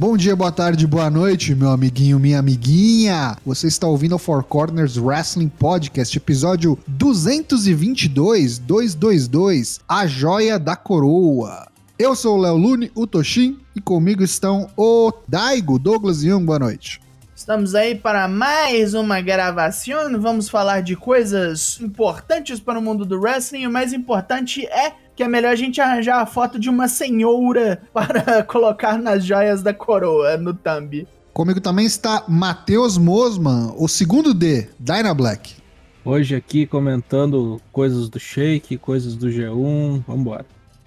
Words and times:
Bom 0.00 0.16
dia, 0.16 0.34
boa 0.34 0.50
tarde, 0.50 0.86
boa 0.86 1.10
noite, 1.10 1.54
meu 1.54 1.68
amiguinho, 1.68 2.18
minha 2.18 2.38
amiguinha. 2.38 3.36
Você 3.44 3.66
está 3.66 3.86
ouvindo 3.86 4.14
o 4.14 4.18
Four 4.18 4.42
Corners 4.44 4.96
Wrestling 4.96 5.50
Podcast, 5.50 6.16
episódio 6.16 6.78
222, 6.88 8.60
222, 8.60 9.78
A 9.86 10.06
Joia 10.06 10.58
da 10.58 10.74
Coroa. 10.74 11.68
Eu 11.98 12.16
sou 12.16 12.38
o 12.38 12.40
Léo 12.40 12.56
Lune, 12.56 12.90
o 12.94 13.06
Toshin, 13.06 13.58
e 13.76 13.80
comigo 13.82 14.22
estão 14.22 14.70
o 14.74 15.12
Daigo, 15.28 15.78
Douglas 15.78 16.22
Young, 16.24 16.46
boa 16.46 16.58
noite. 16.58 16.98
Estamos 17.36 17.74
aí 17.74 17.94
para 17.94 18.26
mais 18.26 18.94
uma 18.94 19.20
gravação. 19.20 20.18
Vamos 20.18 20.48
falar 20.48 20.80
de 20.80 20.96
coisas 20.96 21.78
importantes 21.78 22.58
para 22.58 22.78
o 22.78 22.82
mundo 22.82 23.04
do 23.04 23.20
wrestling. 23.20 23.66
O 23.66 23.70
mais 23.70 23.92
importante 23.92 24.64
é 24.66 24.94
que 25.20 25.24
é 25.24 25.28
melhor 25.28 25.52
a 25.52 25.54
gente 25.54 25.78
arranjar 25.82 26.22
a 26.22 26.24
foto 26.24 26.58
de 26.58 26.70
uma 26.70 26.88
senhora 26.88 27.82
para 27.92 28.42
colocar 28.42 28.96
nas 28.96 29.22
joias 29.22 29.62
da 29.62 29.74
coroa 29.74 30.38
no 30.38 30.54
thumb. 30.54 31.06
Comigo 31.34 31.60
também 31.60 31.84
está 31.84 32.24
Matheus 32.26 32.96
Mosman, 32.96 33.74
o 33.76 33.86
segundo 33.86 34.32
D, 34.32 34.66
Dyna 34.78 35.12
Black. 35.12 35.56
Hoje 36.02 36.34
aqui 36.34 36.64
comentando 36.64 37.60
coisas 37.70 38.08
do 38.08 38.18
Shake, 38.18 38.78
coisas 38.78 39.14
do 39.14 39.28
G1, 39.28 40.02
vambora. 40.08 40.46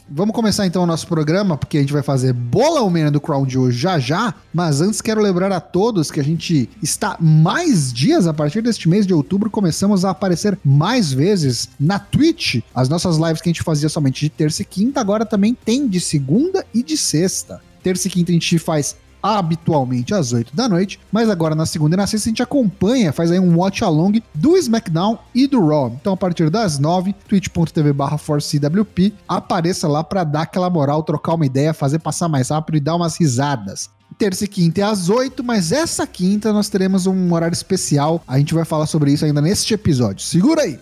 Vamos 0.10 0.36
começar 0.36 0.66
então 0.66 0.84
o 0.84 0.86
nosso 0.86 1.08
programa, 1.08 1.58
porque 1.58 1.78
a 1.78 1.82
gente 1.82 1.94
vai 1.94 2.04
fazer 2.04 2.34
bola 2.34 2.82
Almeida 2.82 3.10
do 3.10 3.22
Crown 3.22 3.46
de 3.46 3.58
hoje 3.58 3.78
já 3.78 3.98
já. 3.98 4.34
Mas 4.54 4.82
antes 4.82 5.02
quero 5.02 5.22
lembrar 5.22 5.52
a 5.52 5.62
todos 5.62 6.12
que 6.12 6.20
a 6.20 6.24
gente 6.24 6.70
está 6.82 7.16
mais 7.20 7.92
dias 7.94 8.28
a 8.28 8.34
partir 8.34 8.62
deste 8.62 8.90
mês 8.90 9.08
de 9.08 9.14
outubro. 9.14 9.50
Começamos 9.50 10.04
a 10.04 10.10
aparecer 10.10 10.60
mais 10.64 11.12
vezes 11.14 11.70
na 11.80 12.00
Twitch. 12.00 12.62
As 12.76 12.90
nossas 12.90 13.18
lives 13.18 13.42
que 13.42 13.50
a 13.50 13.54
gente 13.54 13.64
fazia 13.64 13.88
somente 13.88 14.20
de 14.20 14.30
terça 14.30 14.62
e 14.62 14.66
quinta, 14.66 15.00
agora 15.00 15.26
também 15.26 15.56
tem 15.56 15.88
de 15.88 16.02
segunda 16.02 16.66
e 16.74 16.84
de 16.84 16.98
sexta. 16.98 17.62
Terça 17.82 18.08
e 18.08 18.12
quinta 18.12 18.32
a 18.32 18.34
gente 18.34 18.60
faz 18.60 18.98
habitualmente 19.24 20.14
às 20.14 20.34
8 20.34 20.54
da 20.54 20.68
noite, 20.68 21.00
mas 21.10 21.30
agora 21.30 21.56
na 21.56 21.66
segunda 21.66 21.96
e 21.96 21.98
na 21.98 22.06
sexta 22.06 22.28
a 22.28 22.32
gente 22.32 22.44
acompanha, 22.44 23.14
faz 23.14 23.32
aí 23.32 23.40
um 23.40 23.58
watch 23.58 23.82
along 23.84 24.22
do 24.36 24.58
SmackDown 24.58 25.18
e 25.34 25.48
do 25.48 25.66
Raw. 25.66 25.96
Então 26.00 26.12
a 26.12 26.18
partir 26.18 26.50
das 26.50 26.78
9, 26.78 27.14
twitch.tv 27.28 27.94
barra 27.94 28.18
ForceCWP, 28.18 29.14
apareça 29.28 29.88
lá 29.88 30.04
para 30.04 30.26
dar 30.26 30.42
aquela 30.42 30.70
moral, 30.70 31.02
trocar 31.04 31.36
uma 31.36 31.46
ideia, 31.46 31.74
fazer 31.74 32.00
passar 32.00 32.28
mais 32.28 32.50
rápido 32.50 32.76
e 32.76 32.82
dar 32.82 32.96
umas 32.96 33.18
risadas. 33.18 33.90
Terça 34.18 34.46
e 34.46 34.48
quinta 34.48 34.82
é 34.82 34.84
às 34.84 35.10
8, 35.10 35.44
mas 35.44 35.72
essa 35.72 36.06
quinta 36.06 36.54
nós 36.54 36.70
teremos 36.70 37.08
um 37.08 37.34
horário 37.34 37.54
especial. 37.54 38.22
A 38.28 38.38
gente 38.38 38.54
vai 38.54 38.66
falar 38.66 38.86
sobre 38.86 39.12
isso 39.12 39.26
ainda 39.26 39.42
neste 39.42 39.74
episódio. 39.74 40.24
Segura 40.24 40.62
aí! 40.62 40.80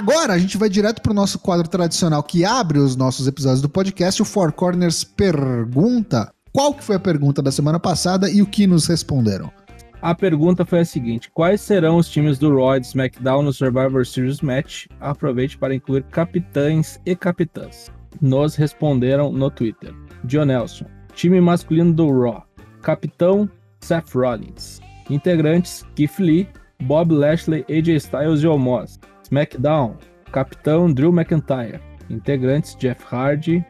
Agora 0.00 0.32
a 0.32 0.38
gente 0.38 0.56
vai 0.56 0.70
direto 0.70 1.02
para 1.02 1.12
o 1.12 1.14
nosso 1.14 1.38
quadro 1.38 1.68
tradicional 1.68 2.22
que 2.22 2.42
abre 2.42 2.78
os 2.78 2.96
nossos 2.96 3.26
episódios 3.26 3.60
do 3.60 3.68
podcast, 3.68 4.22
o 4.22 4.24
Four 4.24 4.50
Corners 4.50 5.04
Pergunta. 5.04 6.32
Qual 6.54 6.72
que 6.72 6.82
foi 6.82 6.96
a 6.96 6.98
pergunta 6.98 7.42
da 7.42 7.52
semana 7.52 7.78
passada 7.78 8.30
e 8.30 8.40
o 8.40 8.46
que 8.46 8.66
nos 8.66 8.86
responderam? 8.86 9.52
A 10.00 10.14
pergunta 10.14 10.64
foi 10.64 10.80
a 10.80 10.84
seguinte: 10.86 11.30
quais 11.34 11.60
serão 11.60 11.98
os 11.98 12.08
times 12.08 12.38
do 12.38 12.48
Raw 12.56 12.78
e 12.78 12.80
SmackDown 12.80 13.42
no 13.42 13.52
Survivor 13.52 14.06
Series 14.06 14.40
Match? 14.40 14.86
Aproveite 15.02 15.58
para 15.58 15.74
incluir 15.74 16.04
capitães 16.04 16.98
e 17.04 17.14
capitãs. 17.14 17.92
Nos 18.22 18.54
responderam 18.54 19.30
no 19.30 19.50
Twitter. 19.50 19.94
John 20.24 20.46
Nelson, 20.46 20.86
time 21.12 21.42
masculino 21.42 21.92
do 21.92 22.10
Raw, 22.10 22.46
capitão 22.80 23.50
Seth 23.82 24.14
Rollins, 24.14 24.80
integrantes 25.10 25.84
Keith 25.94 26.18
Lee, 26.18 26.48
Bob 26.84 27.12
Lashley, 27.12 27.66
AJ 27.68 27.96
Styles 27.96 28.42
e 28.42 28.46
Omos, 28.46 28.98
SmackDown, 29.30 29.94
Capitão 30.32 30.92
Drew 30.92 31.12
McIntyre, 31.12 31.80
integrantes 32.10 32.74
Jeff 32.74 33.00
Hardy, 33.04 33.64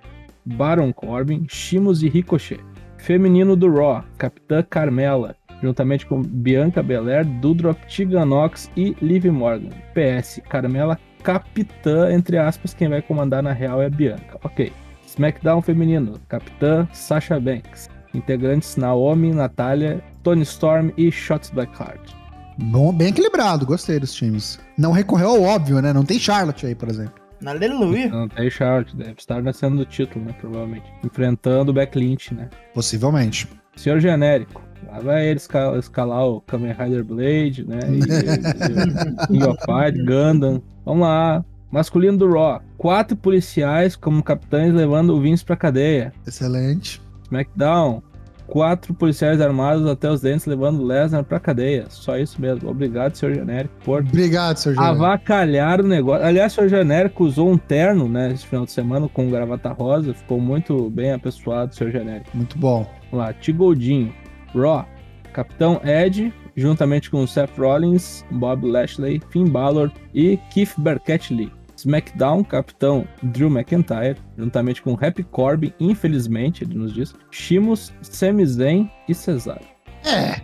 Baron 0.47 0.91
Corbin, 0.91 1.47
Shimos 1.50 2.03
e 2.03 2.09
Ricochet. 2.09 2.60
Feminino 2.97 3.54
do 3.54 3.71
Raw, 3.71 4.03
Capitã 4.16 4.62
Carmela, 4.62 5.37
juntamente 5.62 6.06
com 6.06 6.22
Bianca 6.22 6.82
Belair, 6.82 7.26
Dudrop, 7.41 7.78
Tiganox 7.87 8.71
e 8.75 8.97
Liv 9.03 9.26
Morgan. 9.26 9.69
PS, 9.94 10.41
Carmela 10.48 10.98
capitã, 11.22 12.10
entre 12.10 12.38
aspas, 12.38 12.72
quem 12.72 12.88
vai 12.88 13.03
comandar 13.03 13.42
na 13.42 13.53
real 13.53 13.82
é 13.82 13.87
a 13.87 13.91
Bianca. 13.91 14.38
Ok. 14.42 14.72
SmackDown 15.06 15.60
feminino, 15.60 16.19
Capitã 16.28 16.88
Sasha 16.92 17.38
Banks. 17.38 17.91
Integrantes 18.15 18.77
Naomi, 18.77 19.32
Natália, 19.32 20.03
Tony 20.22 20.42
Storm 20.42 20.91
e 20.97 21.12
Shots 21.12 21.50
Blackheart. 21.50 22.20
Bom, 22.65 22.93
bem 22.93 23.09
equilibrado, 23.09 23.65
gostei 23.65 23.98
dos 23.98 24.15
times. 24.15 24.60
Não 24.76 24.93
recorreu 24.93 25.31
ao 25.31 25.43
óbvio, 25.43 25.81
né? 25.81 25.93
Não 25.93 26.04
tem 26.04 26.19
Charlotte 26.19 26.66
aí, 26.66 26.75
por 26.75 26.88
exemplo. 26.88 27.15
Aleluia. 27.44 28.09
Não 28.09 28.28
tem 28.28 28.50
Charlotte, 28.50 28.94
deve 28.94 29.15
estar 29.16 29.43
nascendo 29.43 29.78
do 29.78 29.87
título, 29.87 30.26
né? 30.26 30.34
Provavelmente. 30.38 30.84
Enfrentando 31.03 31.71
o 31.71 31.75
Beck 31.75 31.98
Lynch, 31.98 32.34
né? 32.34 32.50
Possivelmente. 32.75 33.48
Senhor 33.76 33.98
genérico. 33.98 34.62
Lá 34.87 35.00
vai 35.00 35.26
ele 35.26 35.38
escalar, 35.38 35.78
escalar 35.78 36.26
o 36.26 36.41
Kamen 36.43 36.72
Rider 36.72 37.03
Blade, 37.03 37.66
né? 37.66 37.81
E, 37.88 37.98
e, 37.98 39.27
King 39.27 39.44
of 39.44 39.59
Fight, 39.65 40.04
Gundam. 40.04 40.62
Vamos 40.84 41.03
lá. 41.03 41.44
Masculino 41.71 42.19
do 42.19 42.31
Raw. 42.31 42.60
Quatro 42.77 43.16
policiais 43.16 43.97
como 43.97 44.22
capitães 44.22 44.75
levando 44.75 45.15
o 45.15 45.21
Vince 45.21 45.44
pra 45.44 45.56
cadeia. 45.56 46.12
Excelente. 46.27 47.00
SmackDown 47.25 48.03
quatro 48.50 48.93
policiais 48.93 49.41
armados 49.41 49.87
até 49.87 50.11
os 50.11 50.21
dentes 50.21 50.44
levando 50.44 50.84
Lesnar 50.84 51.25
pra 51.25 51.38
cadeia. 51.41 51.87
Só 51.88 52.19
isso 52.19 52.41
mesmo. 52.41 52.69
Obrigado, 52.69 53.15
senhor 53.15 53.34
genérico, 53.34 53.72
por 53.84 54.00
Obrigado, 54.00 54.56
senhor 54.56 54.75
genérico. 54.75 55.05
avacalhar 55.05 55.81
o 55.81 55.87
negócio. 55.87 56.27
Aliás, 56.27 56.53
o 56.53 56.55
senhor 56.56 56.69
genérico 56.69 57.25
usou 57.25 57.50
um 57.50 57.56
terno, 57.56 58.09
né, 58.09 58.33
esse 58.33 58.47
final 58.47 58.66
de 58.66 58.72
semana 58.72 59.09
com 59.09 59.31
gravata 59.31 59.71
rosa. 59.71 60.12
Ficou 60.12 60.41
muito 60.41 60.91
bem 60.91 61.12
apessoado, 61.12 61.75
senhor 61.75 61.93
genérico. 61.93 62.31
Muito 62.34 62.59
bom. 62.59 62.87
Vamos 63.10 63.27
lá, 63.27 63.33
Tigoldinho, 63.33 64.12
Raw, 64.55 64.87
Capitão 65.33 65.81
Ed, 65.84 66.33
juntamente 66.56 67.10
com 67.10 67.27
Seth 67.27 67.56
Rollins, 67.56 68.25
Bob 68.33 68.66
Lashley, 68.69 69.22
Finn 69.31 69.47
Balor 69.49 69.91
e 70.12 70.37
Keith 70.53 70.75
Burkett 70.77 71.33
Lee. 71.33 71.53
SmackDown, 71.81 72.45
capitão 72.45 73.07
Drew 73.23 73.51
McIntyre, 73.51 74.17
juntamente 74.37 74.83
com 74.83 74.95
Happy 74.95 75.23
Corbin, 75.23 75.73
infelizmente, 75.81 76.65
ele 76.65 76.75
nos 76.75 76.93
diz, 76.93 77.15
Shimos, 77.31 77.93
Sami 78.03 78.45
Zayn 78.47 78.91
e 79.09 79.15
Cesaro. 79.15 79.65
É. 80.05 80.41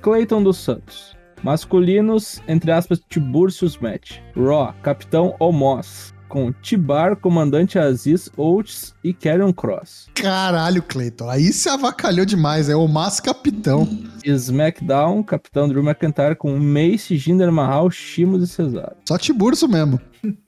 Clayton 0.00 0.42
dos 0.42 0.58
Santos. 0.58 1.16
Masculinos, 1.42 2.42
entre 2.48 2.72
aspas, 2.72 3.00
Tiburcius 3.08 3.78
Match. 3.78 4.18
Raw, 4.36 4.74
capitão 4.82 5.36
Omos, 5.38 6.14
com 6.28 6.52
Tibar, 6.52 7.16
comandante 7.16 7.78
Aziz 7.78 8.30
Oates 8.36 8.94
e 9.02 9.12
Karrion 9.12 9.52
Cross. 9.52 10.08
Caralho, 10.14 10.82
Cleiton. 10.82 11.28
Aí 11.28 11.52
se 11.52 11.68
avacalhou 11.68 12.26
demais. 12.26 12.68
É 12.68 12.76
o 12.76 12.86
Mas 12.86 13.18
Capitão. 13.18 13.88
SmackDown, 14.24 15.22
capitão 15.22 15.68
Drew 15.68 15.82
McIntyre 15.82 16.36
com 16.36 16.58
Mace, 16.58 17.16
Jinder 17.16 17.50
Mahal, 17.50 17.90
Shimos 17.90 18.42
e 18.42 18.46
Cesaro. 18.46 18.96
Só 19.06 19.16
Tiburcio 19.16 19.68
mesmo. 19.68 20.00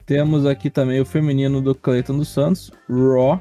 Temos 0.05 0.45
aqui 0.45 0.69
também 0.69 1.01
o 1.01 1.07
feminino 1.07 1.61
do 1.61 1.75
Clayton 1.75 2.19
dos 2.19 2.29
Santos, 2.29 2.71
Raw, 2.89 3.41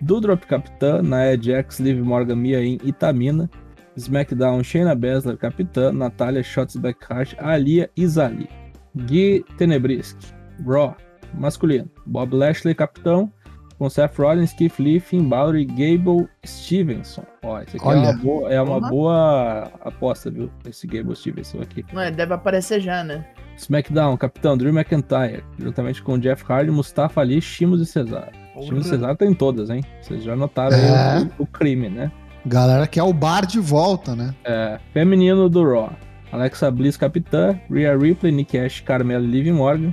Dudrop 0.00 0.44
Capitã, 0.46 1.02
Nia 1.02 1.40
Jax, 1.40 1.80
Liv 1.80 2.00
Morgan, 2.02 2.36
Mia 2.36 2.60
Yim 2.60 2.78
e 2.84 2.92
Tamina. 2.92 3.50
SmackDown, 3.96 4.62
Shayna 4.62 4.94
Baszler, 4.94 5.36
Capitã, 5.36 5.92
Natália, 5.92 6.42
Shots 6.42 6.76
Blackheart, 6.76 7.34
Alia 7.38 7.90
e 7.96 8.06
Zali. 8.06 8.48
Gui 8.94 9.44
Tenebrisk, 9.56 10.16
Raw, 10.66 10.96
masculino. 11.34 11.88
Bob 12.06 12.34
Lashley, 12.34 12.74
capitão, 12.74 13.32
com 13.78 13.88
Seth 13.88 14.18
Rollins, 14.18 14.52
Keith 14.52 14.78
Lee, 14.78 15.00
Finn 15.00 15.24
Balor 15.28 15.56
e 15.56 15.64
Gable 15.64 16.28
Stevenson. 16.46 17.22
Ó, 17.42 17.58
esse 17.60 17.76
aqui 17.76 17.86
é 17.86 17.88
Olha. 17.88 18.00
uma, 18.00 18.12
boa, 18.12 18.52
é 18.52 18.60
uma 18.60 18.74
Uhum. 18.76 18.88
boa 18.90 19.70
aposta, 19.80 20.30
viu? 20.30 20.50
Esse 20.68 20.86
Gable 20.86 21.16
Stevenson 21.16 21.62
aqui. 21.62 21.84
Não 21.92 22.02
é, 22.02 22.10
deve 22.10 22.34
aparecer 22.34 22.80
já, 22.80 23.02
né? 23.02 23.24
SmackDown, 23.56 24.16
capitão 24.16 24.56
Drew 24.56 24.72
McIntyre, 24.72 25.42
juntamente 25.58 26.02
com 26.02 26.18
Jeff 26.18 26.44
Hardy, 26.50 26.70
Mustafa 26.70 27.20
Ali, 27.20 27.40
Shimos 27.40 27.80
e 27.80 27.86
Cesaro. 27.86 28.32
Shimos 28.62 28.86
e 28.86 28.88
Cesaro 28.90 29.16
tem 29.16 29.32
todas, 29.34 29.70
hein? 29.70 29.82
Vocês 30.02 30.22
já 30.22 30.34
notaram 30.36 30.76
É. 30.76 31.28
o, 31.38 31.44
o 31.44 31.46
crime, 31.46 31.88
né? 31.88 32.10
Galera 32.46 32.86
que 32.86 32.98
é 32.98 33.02
o 33.02 33.12
bar 33.12 33.44
de 33.46 33.60
volta, 33.60 34.14
né? 34.16 34.34
É, 34.44 34.78
feminino 34.94 35.48
do 35.48 35.62
Raw. 35.62 35.90
Alexa 36.32 36.70
Bliss, 36.70 36.96
capitã. 36.96 37.58
Rhea 37.70 37.96
Ripley, 37.96 38.32
Nick 38.32 38.56
Ash, 38.58 38.80
Carmella 38.80 39.24
e 39.24 39.28
Liv 39.30 39.48
Morgan. 39.52 39.92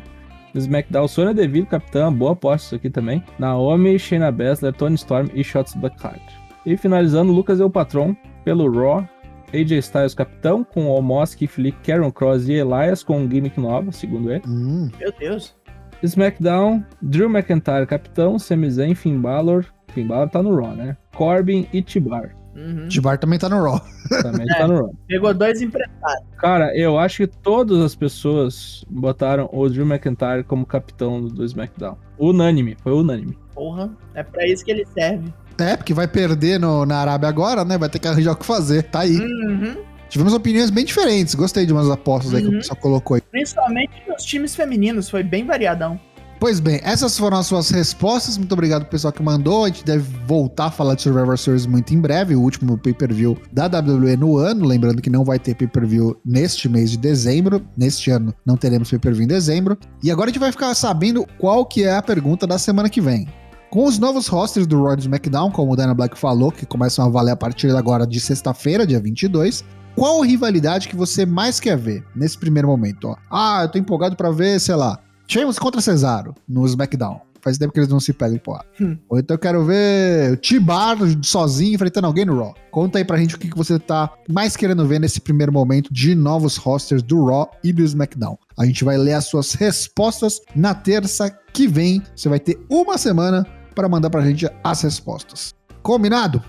SmackDown, 0.56 1.08
Sonya 1.08 1.34
Deville, 1.34 1.66
capitã. 1.66 2.12
Boa 2.12 2.34
aposta 2.34 2.68
isso 2.68 2.76
aqui 2.76 2.90
também. 2.90 3.24
Naomi, 3.38 3.98
Shayna 4.00 4.32
Baszler, 4.32 4.74
Tony 4.74 4.96
Storm 4.96 5.30
e 5.34 5.44
Shots 5.44 5.76
Blackheart. 5.76 6.22
E 6.66 6.76
finalizando, 6.76 7.32
Lucas 7.32 7.60
é 7.60 7.66
o 7.66 7.70
patrão 7.70 8.16
pelo 8.44 8.72
Raw. 8.72 9.08
AJ 9.54 9.72
Styles, 9.80 10.14
capitão, 10.14 10.64
com 10.64 10.88
Omos, 10.88 11.38
Lee, 11.58 11.72
Karen 11.72 12.12
Cross 12.12 12.50
e 12.50 12.54
Elias, 12.54 13.02
com 13.02 13.20
um 13.20 13.30
gimmick 13.32 13.58
nova, 13.60 13.92
segundo 13.92 14.32
ele. 14.32 14.44
Hum, 14.46 14.90
Meu 15.00 15.14
Deus. 15.18 15.56
SmackDown, 16.04 16.84
Drew 17.02 17.30
McIntyre, 17.30 17.88
capitão, 17.88 18.38
Sami 18.38 18.70
Zayn, 18.70 18.94
Finn 18.94 19.20
Balor. 19.20 19.66
Finn 19.94 20.06
Balor 20.06 20.30
tá 20.30 20.44
no 20.44 20.56
Raw, 20.56 20.76
né? 20.76 20.98
Corbin 21.16 21.68
e 21.72 21.82
Tibar. 21.82 22.36
Uhum. 22.58 22.88
T-Bar 22.90 23.20
também 23.20 23.38
tá 23.38 23.48
no 23.48 23.62
Raw. 23.62 23.80
Também 24.22 24.48
É. 24.50 24.58
tá 24.58 24.68
no 24.68 24.76
Raw. 24.78 24.96
Pegou 25.08 25.34
dois 25.34 25.62
emprestados. 25.62 26.26
Cara, 26.38 26.76
eu 26.76 26.98
acho 26.98 27.18
que 27.18 27.28
todas 27.28 27.80
as 27.80 27.94
pessoas 27.96 28.84
botaram 28.90 29.48
o 29.54 29.70
Drew 29.70 29.86
McIntyre 29.86 30.44
como 30.44 30.66
capitão 30.66 31.22
do 31.24 31.46
SmackDown. 31.46 31.96
Unânime, 32.18 32.76
foi 32.82 32.94
unânime. 32.94 33.38
Porra, 33.54 33.92
é 34.16 34.24
pra 34.24 34.46
isso 34.48 34.66
que 34.66 34.72
ele 34.72 34.86
serve. 34.94 35.32
É, 35.60 35.76
porque 35.76 35.94
vai 35.94 36.08
perder 36.08 36.60
no- 36.60 36.86
na 36.86 36.98
Arábia 36.98 37.30
agora, 37.30 37.64
né? 37.64 37.78
Vai 37.78 37.90
ter 37.90 38.00
que 38.00 38.08
arranjar 38.08 38.32
o 38.34 38.36
que 38.36 38.46
fazer. 38.46 38.84
Tá 38.84 39.00
aí. 39.02 39.18
Uhum. 39.18 39.78
Tivemos 40.10 40.34
opiniões 40.34 40.70
bem 40.70 40.86
diferentes. 40.86 41.36
Gostei 41.36 41.66
de 41.66 41.74
umas 41.74 41.90
apostas 41.90 42.34
aí 42.34 42.42
que 42.42 42.48
o 42.48 42.52
Uhum. 42.52 42.58
pessoal 42.60 42.80
colocou 42.80 43.16
aí. 43.16 43.22
Principalmente 43.22 43.92
nos 44.08 44.24
times 44.24 44.56
femininos, 44.56 45.10
foi 45.10 45.22
bem 45.22 45.46
variadão. 45.46 46.00
Pois 46.40 46.60
bem, 46.60 46.80
essas 46.84 47.18
foram 47.18 47.38
as 47.38 47.48
suas 47.48 47.72
respostas. 47.72 48.38
Muito 48.38 48.52
obrigado 48.52 48.82
pro 48.82 48.92
pessoal 48.92 49.12
que 49.12 49.24
mandou. 49.24 49.66
A 49.66 49.70
gente 49.70 49.84
deve 49.84 50.04
voltar 50.28 50.66
a 50.66 50.72
falar 50.72 50.94
de 50.94 51.02
Survivor 51.02 51.36
Series 51.36 51.66
muito 51.66 51.94
em 51.96 52.00
breve. 52.00 52.36
O 52.36 52.42
último 52.42 52.78
pay-per-view 52.78 53.36
da 53.52 53.66
WWE 53.66 54.16
no 54.16 54.38
ano. 54.38 54.66
Lembrando 54.66 55.02
que 55.02 55.10
não 55.10 55.26
vai 55.26 55.40
ter 55.40 55.56
pay-per-view 55.56 56.16
neste 56.24 56.70
mês 56.70 56.92
de 56.92 56.98
dezembro. 56.98 57.66
Neste 57.76 58.12
ano 58.12 58.34
não 58.46 58.56
teremos 58.56 58.90
pay-per-view 58.90 59.24
em 59.24 59.28
dezembro. 59.28 59.78
E 60.04 60.12
agora 60.12 60.30
a 60.30 60.32
gente 60.32 60.40
vai 60.40 60.52
ficar 60.52 60.76
sabendo 60.76 61.26
qual 61.40 61.66
que 61.66 61.84
é 61.84 61.96
a 61.96 62.04
pergunta 62.04 62.46
da 62.46 62.60
semana 62.60 62.88
que 62.88 63.02
vem. 63.02 63.28
Com 63.72 63.86
os 63.86 63.98
novos 63.98 64.28
rosters 64.28 64.68
do 64.68 64.96
do 64.96 65.02
SmackDown, 65.02 65.52
como 65.52 65.74
o 65.74 65.76
Dana 65.76 65.94
Black 65.94 66.18
falou, 66.18 66.52
que 66.52 66.66
começam 66.66 67.04
a 67.04 67.10
valer 67.10 67.32
a 67.32 67.36
partir 67.36 67.76
agora 67.76 68.06
de 68.06 68.20
sexta-feira, 68.20 68.88
dia 68.88 69.00
22, 69.00 69.66
qual 69.96 70.22
rivalidade 70.22 70.88
que 70.88 70.96
você 70.96 71.26
mais 71.26 71.60
quer 71.60 71.76
ver 71.76 72.06
nesse 72.16 72.38
primeiro 72.38 72.68
momento? 72.68 73.10
Ó? 73.10 73.16
Ah, 73.30 73.64
eu 73.64 73.70
tô 73.70 73.80
empolgado 73.80 74.16
pra 74.16 74.30
ver, 74.30 74.60
sei 74.60 74.76
lá, 74.76 75.00
Sheamus 75.28 75.60
contra 75.60 75.82
Cesaro 75.82 76.34
no 76.48 76.66
SmackDown. 76.66 77.22
Faz 77.42 77.58
tempo 77.58 77.72
que 77.72 77.80
eles 77.80 77.90
não 77.90 78.00
se 78.00 78.12
pegam, 78.12 78.38
porra. 78.40 78.66
Hum. 78.82 78.98
Ou 79.08 79.20
então 79.20 79.36
eu 79.36 79.40
quero 79.40 79.64
ver 79.64 80.34
o 80.34 80.38
T-Bar 80.38 80.98
sozinho 81.24 81.76
enfrentando 81.76 82.08
alguém 82.08 82.26
no 82.26 82.38
Raw. 82.38 82.54
Conta 82.72 82.98
aí 82.98 83.06
pra 83.06 83.18
gente 83.18 83.36
o 83.36 83.40
que 83.40 83.50
que 83.50 83.58
você 83.58 83.80
tá 83.80 84.12
mais 84.28 84.56
querendo 84.56 84.86
ver 84.86 85.00
nesse 85.00 85.22
primeiro 85.22 85.52
momento 85.52 85.94
de 85.94 86.16
novos 86.16 86.58
rosters 86.58 87.02
do 87.04 87.26
Raw 87.26 87.50
e 87.64 87.72
do 87.72 87.84
SmackDown. 87.84 88.38
A 88.58 88.66
gente 88.66 88.84
vai 88.84 88.98
ler 88.98 89.14
as 89.14 89.26
suas 89.26 89.54
respostas 89.54 90.42
na 90.56 90.74
terça 90.74 91.30
que 91.54 91.68
vem. 91.68 92.02
Você 92.16 92.28
vai 92.28 92.40
ter 92.40 92.60
uma 92.70 92.98
semana 92.98 93.46
para 93.76 93.88
mandar 93.88 94.10
pra 94.10 94.22
gente 94.22 94.50
as 94.64 94.82
respostas. 94.82 95.54
Combinado? 95.82 96.44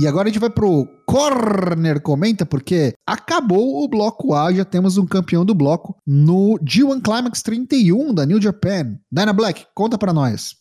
E 0.00 0.06
agora 0.06 0.30
a 0.30 0.32
gente 0.32 0.40
vai 0.40 0.48
pro 0.48 0.88
Corner 1.04 2.00
Comenta, 2.00 2.46
porque 2.46 2.94
acabou 3.06 3.84
o 3.84 3.86
bloco 3.86 4.32
A, 4.32 4.50
já 4.50 4.64
temos 4.64 4.96
um 4.96 5.04
campeão 5.04 5.44
do 5.44 5.54
bloco 5.54 5.94
no 6.06 6.58
G1 6.60 7.02
Climax 7.02 7.42
31 7.42 8.14
da 8.14 8.24
New 8.24 8.40
Japan. 8.40 8.96
Dyna 9.12 9.34
Black, 9.34 9.66
conta 9.74 9.98
pra 9.98 10.14
nós. 10.14 10.56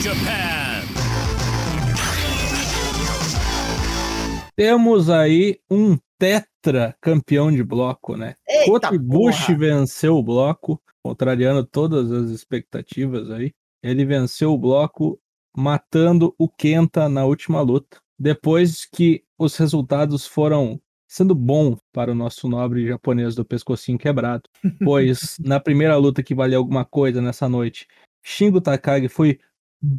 Japan. 0.00 0.82
Temos 4.56 5.08
aí 5.08 5.60
um 5.70 5.96
tetra 6.18 6.96
campeão 7.00 7.52
de 7.52 7.62
bloco, 7.62 8.16
né? 8.16 8.34
Eita 8.48 8.72
Kota 8.72 8.88
porra. 8.98 9.56
venceu 9.56 10.16
o 10.16 10.22
bloco, 10.22 10.82
contrariando 11.00 11.64
todas 11.64 12.10
as 12.10 12.28
expectativas 12.30 13.30
aí. 13.30 13.52
Ele 13.84 14.04
venceu 14.04 14.52
o 14.52 14.58
bloco, 14.58 15.16
matando 15.56 16.34
o 16.36 16.48
Kenta 16.48 17.08
na 17.08 17.24
última 17.24 17.60
luta. 17.60 18.01
Depois 18.18 18.84
que 18.84 19.24
os 19.38 19.56
resultados 19.56 20.26
foram 20.26 20.80
sendo 21.08 21.34
bons 21.34 21.78
para 21.92 22.12
o 22.12 22.14
nosso 22.14 22.48
nobre 22.48 22.86
japonês 22.86 23.34
do 23.34 23.44
pescocinho 23.44 23.98
quebrado. 23.98 24.48
Pois 24.82 25.36
na 25.38 25.60
primeira 25.60 25.96
luta 25.96 26.22
que 26.22 26.34
valeu 26.34 26.58
alguma 26.58 26.84
coisa 26.84 27.20
nessa 27.20 27.48
noite, 27.48 27.86
Shingo 28.22 28.60
Takagi 28.60 29.08
foi 29.08 29.38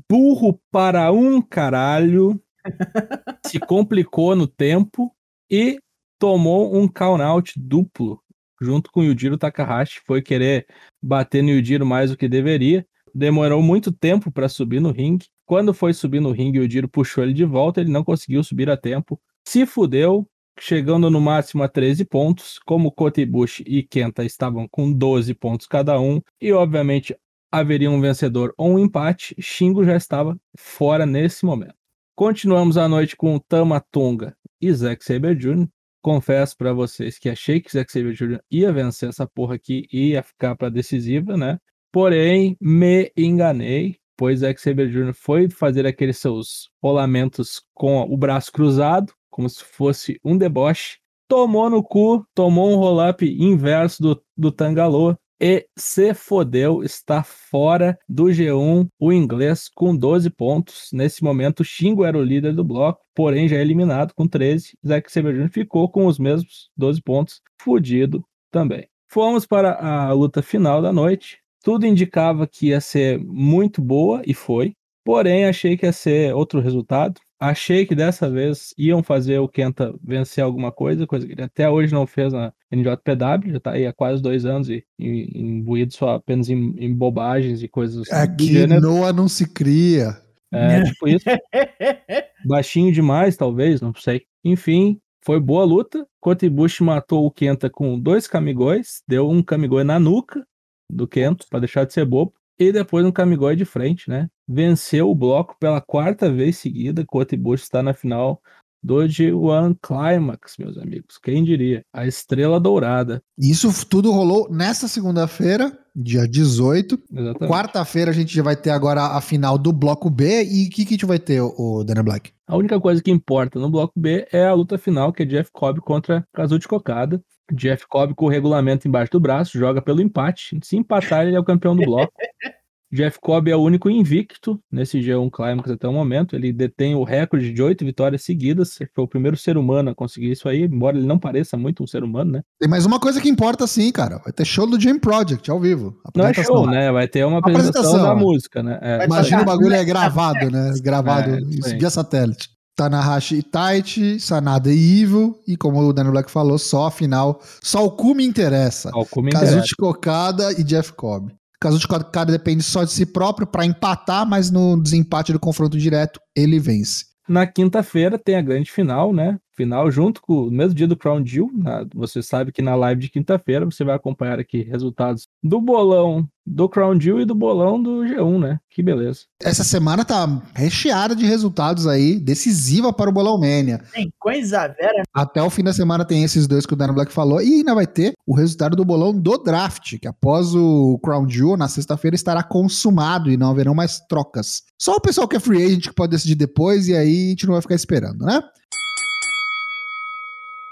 burro 0.09 0.59
para 0.71 1.11
um 1.11 1.41
caralho, 1.41 2.41
se 3.45 3.59
complicou 3.59 4.35
no 4.35 4.47
tempo 4.47 5.13
e 5.51 5.77
tomou 6.17 6.75
um 6.75 6.87
count-out 6.87 7.53
duplo 7.57 8.23
junto 8.61 8.91
com 8.91 9.01
o 9.01 9.03
Yujiro 9.03 9.37
Takahashi. 9.37 10.01
Foi 10.05 10.21
querer 10.21 10.65
bater 11.01 11.43
no 11.43 11.49
Yujiro 11.49 11.85
mais 11.85 12.09
do 12.09 12.17
que 12.17 12.27
deveria. 12.27 12.87
Demorou 13.13 13.61
muito 13.61 13.91
tempo 13.91 14.31
para 14.31 14.49
subir 14.49 14.79
no 14.79 14.91
ringue. 14.91 15.27
Quando 15.45 15.73
foi 15.73 15.93
subir 15.93 16.19
no 16.19 16.31
ringue, 16.31 16.59
o 16.59 16.63
Yujiro 16.63 16.87
puxou 16.87 17.23
ele 17.23 17.33
de 17.33 17.45
volta. 17.45 17.81
Ele 17.81 17.91
não 17.91 18.03
conseguiu 18.03 18.43
subir 18.43 18.69
a 18.69 18.77
tempo. 18.77 19.19
Se 19.47 19.65
fudeu, 19.65 20.27
chegando 20.59 21.09
no 21.09 21.19
máximo 21.19 21.63
a 21.63 21.67
13 21.67 22.05
pontos. 22.05 22.59
Como 22.59 22.91
Kota 22.91 23.21
Ibushi 23.21 23.63
e 23.67 23.83
Kenta 23.83 24.23
estavam 24.23 24.67
com 24.67 24.91
12 24.91 25.33
pontos 25.33 25.67
cada 25.67 25.99
um. 25.99 26.21
E, 26.41 26.51
obviamente, 26.51 27.15
haveria 27.51 27.91
um 27.91 28.01
vencedor 28.01 28.53
ou 28.57 28.71
um 28.71 28.79
empate. 28.79 29.35
Shingo 29.39 29.83
já 29.83 29.95
estava 29.95 30.37
fora 30.57 31.05
nesse 31.05 31.45
momento. 31.45 31.75
Continuamos 32.15 32.77
a 32.77 32.87
noite 32.87 33.15
com 33.15 33.39
Tama 33.39 33.79
Tonga 33.91 34.35
e 34.61 34.71
Zack 34.71 35.03
Sabre 35.03 35.35
Jr. 35.35 35.67
Confesso 36.01 36.57
pra 36.57 36.73
vocês 36.73 37.17
que 37.17 37.29
achei 37.29 37.59
que 37.61 37.71
Zack 37.71 37.91
Sabre 37.91 38.13
Jr. 38.13 38.39
ia 38.51 38.71
vencer 38.71 39.09
essa 39.09 39.25
porra 39.25 39.55
aqui 39.55 39.87
ia 39.91 40.21
ficar 40.21 40.55
pra 40.55 40.69
decisiva, 40.69 41.35
né? 41.35 41.59
Porém, 41.91 42.57
me 42.59 43.11
enganei, 43.15 43.97
pois 44.17 44.39
Zack 44.39 44.59
Sabre 44.59 44.87
Jr. 44.89 45.13
foi 45.13 45.49
fazer 45.49 45.85
aqueles 45.85 46.17
seus 46.17 46.69
rolamentos 46.81 47.61
com 47.73 48.01
o 48.01 48.17
braço 48.17 48.51
cruzado, 48.51 49.13
como 49.29 49.49
se 49.49 49.63
fosse 49.63 50.19
um 50.23 50.37
deboche. 50.37 50.97
Tomou 51.27 51.69
no 51.69 51.83
cu, 51.83 52.25
tomou 52.33 52.71
um 52.71 52.75
roll-up 52.75 53.25
inverso 53.25 54.01
do, 54.01 54.23
do 54.37 54.51
Tangalô 54.51 55.15
e 55.45 55.67
se 55.77 56.13
fodeu, 56.13 56.83
está 56.83 57.21
fora 57.21 57.99
do 58.07 58.25
G1, 58.25 58.87
o 58.97 59.11
inglês 59.11 59.67
com 59.67 59.93
12 59.93 60.29
pontos. 60.29 60.87
Nesse 60.93 61.21
momento, 61.21 61.59
o 61.59 61.65
Shingo 61.65 62.05
era 62.05 62.17
o 62.17 62.23
líder 62.23 62.55
do 62.55 62.63
bloco, 62.63 63.03
porém 63.13 63.47
já 63.49 63.57
é 63.57 63.61
eliminado 63.61 64.13
com 64.13 64.25
13. 64.25 64.77
Zack 64.87 65.11
Sabre 65.11 65.33
Jr. 65.33 65.49
ficou 65.49 65.89
com 65.89 66.05
os 66.05 66.17
mesmos 66.17 66.69
12 66.77 67.01
pontos, 67.01 67.41
fudido 67.59 68.23
também. 68.49 68.87
Fomos 69.09 69.45
para 69.45 69.73
a 69.73 70.13
luta 70.13 70.41
final 70.41 70.81
da 70.81 70.93
noite. 70.93 71.42
Tudo 71.63 71.87
indicava 71.87 72.45
que 72.45 72.67
ia 72.67 72.81
ser 72.81 73.17
muito 73.23 73.81
boa 73.81 74.21
e 74.27 74.33
foi. 74.33 74.75
Porém, 75.05 75.45
achei 75.45 75.77
que 75.77 75.85
ia 75.85 75.93
ser 75.93 76.35
outro 76.35 76.59
resultado. 76.59 77.21
Achei 77.39 77.85
que 77.85 77.95
dessa 77.95 78.29
vez 78.29 78.73
iam 78.77 79.01
fazer 79.01 79.39
o 79.39 79.47
Kenta 79.47 79.93
vencer 80.03 80.43
alguma 80.43 80.71
coisa, 80.71 81.07
coisa 81.07 81.25
que 81.25 81.33
ele 81.33 81.41
até 81.41 81.69
hoje 81.69 81.93
não 81.93 82.05
fez 82.05 82.31
na 82.31 82.53
NJPW, 82.71 83.51
já 83.51 83.59
tá 83.59 83.71
aí 83.71 83.85
há 83.85 83.93
quase 83.93 84.21
dois 84.21 84.45
anos 84.45 84.69
e, 84.69 84.83
e 84.99 85.41
imbuído 85.41 85.93
só 85.93 86.15
apenas 86.15 86.49
em, 86.49 86.73
em 86.77 86.93
bobagens 86.93 87.63
e 87.63 87.67
coisas 87.67 87.95
do 87.95 88.13
Aqui 88.13 88.45
gênero. 88.45 88.81
Noah 88.81 89.11
não 89.11 89.27
se 89.27 89.47
cria. 89.47 90.17
É, 90.53 90.83
tipo 90.83 91.07
isso. 91.07 91.25
Baixinho 92.47 92.93
demais, 92.93 93.35
talvez, 93.35 93.81
não 93.81 93.93
sei. 93.93 94.23
Enfim, 94.43 94.99
foi 95.21 95.39
boa 95.39 95.65
luta. 95.65 96.05
Kota 96.21 96.45
Ibushi 96.45 96.83
matou 96.83 97.25
o 97.25 97.31
Kenta 97.31 97.69
com 97.69 97.99
dois 97.99 98.27
kamigóis, 98.27 99.01
deu 99.07 99.29
um 99.29 99.41
kamigoi 99.41 99.83
na 99.83 99.99
nuca 99.99 100.45
do 100.93 101.07
Kenta 101.07 101.45
para 101.49 101.59
deixar 101.59 101.85
de 101.85 101.93
ser 101.93 102.05
bobo 102.05 102.33
e 102.59 102.71
depois 102.71 103.05
um 103.05 103.11
kamigoi 103.11 103.55
de 103.55 103.65
frente, 103.65 104.09
né? 104.09 104.29
Venceu 104.47 105.09
o 105.09 105.15
bloco 105.15 105.55
pela 105.59 105.81
quarta 105.81 106.31
vez 106.31 106.57
seguida. 106.57 107.05
Kota 107.05 107.35
Ibushi 107.35 107.63
está 107.63 107.81
na 107.81 107.93
final 107.93 108.41
do 108.83 108.95
G1 108.95 109.77
Climax, 109.81 110.55
meus 110.59 110.77
amigos. 110.77 111.17
Quem 111.17 111.43
diria? 111.43 111.83
A 111.93 112.05
estrela 112.05 112.59
dourada. 112.59 113.21
Isso 113.39 113.71
tudo 113.87 114.11
rolou 114.11 114.49
nessa 114.51 114.89
segunda-feira, 114.89 115.71
dia 115.95 116.27
18. 116.27 116.99
Exatamente. 117.11 117.49
Quarta-feira 117.49 118.11
a 118.11 118.13
gente 118.13 118.35
já 118.35 118.43
vai 118.43 118.57
ter 118.57 118.71
agora 118.71 119.01
a 119.01 119.21
final 119.21 119.57
do 119.57 119.71
bloco 119.71 120.09
B. 120.09 120.43
E 120.43 120.67
o 120.67 120.69
que, 120.69 120.83
que 120.83 120.93
a 120.93 120.97
gente 120.97 121.05
vai 121.05 121.17
ter, 121.17 121.41
o 121.41 121.83
Dana 121.85 122.03
Black? 122.03 122.31
A 122.45 122.57
única 122.57 122.79
coisa 122.79 123.01
que 123.01 123.09
importa 123.09 123.57
no 123.57 123.69
bloco 123.69 123.93
B 123.95 124.27
é 124.31 124.45
a 124.45 124.53
luta 124.53 124.77
final, 124.77 125.13
que 125.13 125.23
é 125.23 125.25
Jeff 125.25 125.49
Cobb 125.53 125.79
contra 125.79 126.27
Kazuchi 126.33 126.67
Kokada. 126.67 127.23
Jeff 127.51 127.85
Cobb 127.87 128.13
com 128.15 128.25
o 128.25 128.29
regulamento 128.29 128.87
embaixo 128.87 129.11
do 129.11 129.19
braço, 129.19 129.57
joga 129.57 129.81
pelo 129.81 130.01
empate. 130.01 130.57
Se 130.63 130.77
empatar, 130.77 131.25
ele 131.25 131.35
é 131.35 131.39
o 131.39 131.43
campeão 131.43 131.75
do 131.75 131.83
bloco. 131.83 132.13
Jeff 132.93 133.17
Cobb 133.19 133.49
é 133.49 133.55
o 133.55 133.59
único 133.59 133.89
invicto 133.89 134.61
nesse 134.71 134.99
G1 134.99 135.31
Climax 135.31 135.71
até 135.71 135.87
o 135.87 135.91
momento. 135.91 136.35
Ele 136.35 136.53
detém 136.53 136.93
o 136.93 137.03
recorde 137.03 137.51
de 137.51 137.59
oito 137.59 137.83
vitórias 137.83 138.21
seguidas. 138.21 138.77
Foi 138.93 139.03
o 139.03 139.07
primeiro 139.07 139.35
ser 139.35 139.57
humano 139.57 139.89
a 139.89 139.95
conseguir 139.95 140.29
isso 140.29 140.47
aí, 140.47 140.61
embora 140.61 140.95
ele 140.95 141.07
não 141.07 141.17
pareça 141.17 141.57
muito 141.57 141.83
um 141.83 141.87
ser 141.87 142.03
humano, 142.03 142.33
né? 142.33 142.41
Tem 142.59 142.69
mais 142.69 142.85
uma 142.85 142.99
coisa 142.99 143.19
que 143.19 143.27
importa 143.27 143.65
sim, 143.65 143.91
cara. 143.91 144.19
Vai 144.19 144.31
ter 144.31 144.45
show 144.45 144.67
do 144.67 144.79
Jam 144.79 144.99
Project 144.99 145.49
ao 145.49 145.59
vivo. 145.59 145.99
Não 146.15 146.25
é 146.25 146.29
Apresentação. 146.29 146.55
show, 146.55 146.67
né? 146.67 146.91
Vai 146.91 147.07
ter 147.07 147.25
uma 147.25 147.39
apresentação, 147.39 147.81
Apresentação, 147.81 148.15
da 148.15 148.15
música, 148.15 148.61
né? 148.61 148.79
É, 148.79 149.05
Imagina 149.05 149.41
o 149.41 149.45
bagulho 149.45 149.73
é 149.73 149.83
gravado, 149.83 150.51
né? 150.51 150.71
Gravado 150.83 151.31
É, 151.31 151.75
via 151.75 151.89
satélite. 151.89 152.52
Tanahashi 152.75 153.35
e 153.35 153.43
Taichi, 153.43 154.19
Sanada 154.19 154.71
e 154.71 155.01
Evil. 155.01 155.39
E 155.47 155.55
como 155.55 155.79
o 155.79 155.93
Daniel 155.93 156.13
Black 156.13 156.31
falou, 156.31 156.57
só 156.57 156.87
a 156.87 156.91
final. 156.91 157.41
Só 157.61 157.85
o 157.85 157.91
cu 157.91 158.15
me 158.15 158.25
interessa. 158.25 158.91
Ó, 158.93 159.05
como 159.05 159.29
interessa. 159.29 159.55
Kazuchi 159.55 159.75
Kokada 159.75 160.51
e 160.53 160.63
Jeff 160.63 160.93
Cobb. 160.93 161.31
Kazuchi 161.59 161.87
Kokada 161.87 162.31
depende 162.31 162.63
só 162.63 162.83
de 162.83 162.91
si 162.91 163.05
próprio 163.05 163.47
para 163.47 163.65
empatar, 163.65 164.27
mas 164.27 164.51
no 164.51 164.81
desempate 164.81 165.31
do 165.31 165.39
confronto 165.39 165.77
direto, 165.77 166.19
ele 166.35 166.59
vence. 166.59 167.05
Na 167.27 167.47
quinta-feira 167.47 168.19
tem 168.19 168.35
a 168.35 168.41
grande 168.41 168.69
final, 168.69 169.13
né? 169.13 169.37
Final 169.55 169.91
junto 169.91 170.21
com 170.21 170.47
o 170.47 170.51
mesmo 170.51 170.73
dia 170.73 170.87
do 170.87 170.95
Crown 170.97 171.25
Jewel. 171.25 171.49
na- 171.53 171.85
você 171.93 172.21
sabe 172.23 172.51
que 172.51 172.61
na 172.61 172.75
live 172.75 173.01
de 173.01 173.09
quinta-feira 173.09 173.65
você 173.65 173.83
vai 173.83 173.95
acompanhar 173.95 174.39
aqui 174.39 174.63
resultados 174.63 175.27
do 175.43 175.61
bolão 175.61 176.27
do 176.45 176.67
Crown 176.67 176.99
Jewel 176.99 177.21
e 177.21 177.25
do 177.25 177.33
bolão 177.35 177.81
do 177.81 178.01
G1, 178.03 178.37
né? 178.39 178.59
Que 178.69 178.83
beleza. 178.83 179.21
Essa 179.41 179.63
semana 179.63 180.03
tá 180.03 180.41
recheada 180.53 181.15
de 181.15 181.25
resultados 181.25 181.87
aí, 181.87 182.19
decisiva 182.19 182.91
para 182.91 183.09
o 183.09 183.13
Bolão 183.13 183.37
Mania. 183.37 183.79
Tem 183.93 184.11
coisa 184.19 184.67
vera. 184.67 185.03
Até 185.13 185.41
o 185.41 185.49
fim 185.49 185.63
da 185.63 185.71
semana 185.71 186.03
tem 186.03 186.23
esses 186.23 186.45
dois 186.47 186.65
que 186.65 186.73
o 186.73 186.75
Dano 186.75 186.93
Black 186.93 187.13
falou. 187.13 187.41
E 187.41 187.53
ainda 187.59 187.73
vai 187.73 187.87
ter 187.87 188.13
o 188.27 188.35
resultado 188.35 188.75
do 188.75 188.83
bolão 188.83 189.17
do 189.17 189.37
draft, 189.37 189.97
que 189.99 190.07
após 190.07 190.53
o 190.53 190.99
Crown 191.01 191.29
Jewel, 191.29 191.55
na 191.55 191.69
sexta-feira, 191.69 192.15
estará 192.15 192.43
consumado 192.43 193.31
e 193.31 193.37
não 193.37 193.51
haverão 193.51 193.73
mais 193.73 193.99
trocas. 194.09 194.63
Só 194.77 194.95
o 194.95 195.01
pessoal 195.01 195.27
que 195.29 195.37
é 195.37 195.39
free 195.39 195.63
agent 195.63 195.87
que 195.87 195.93
pode 195.95 196.11
decidir 196.11 196.35
depois 196.35 196.89
e 196.89 196.95
aí 196.95 197.27
a 197.27 197.29
gente 197.29 197.45
não 197.45 197.53
vai 197.53 197.61
ficar 197.61 197.75
esperando, 197.75 198.25
né? 198.25 198.41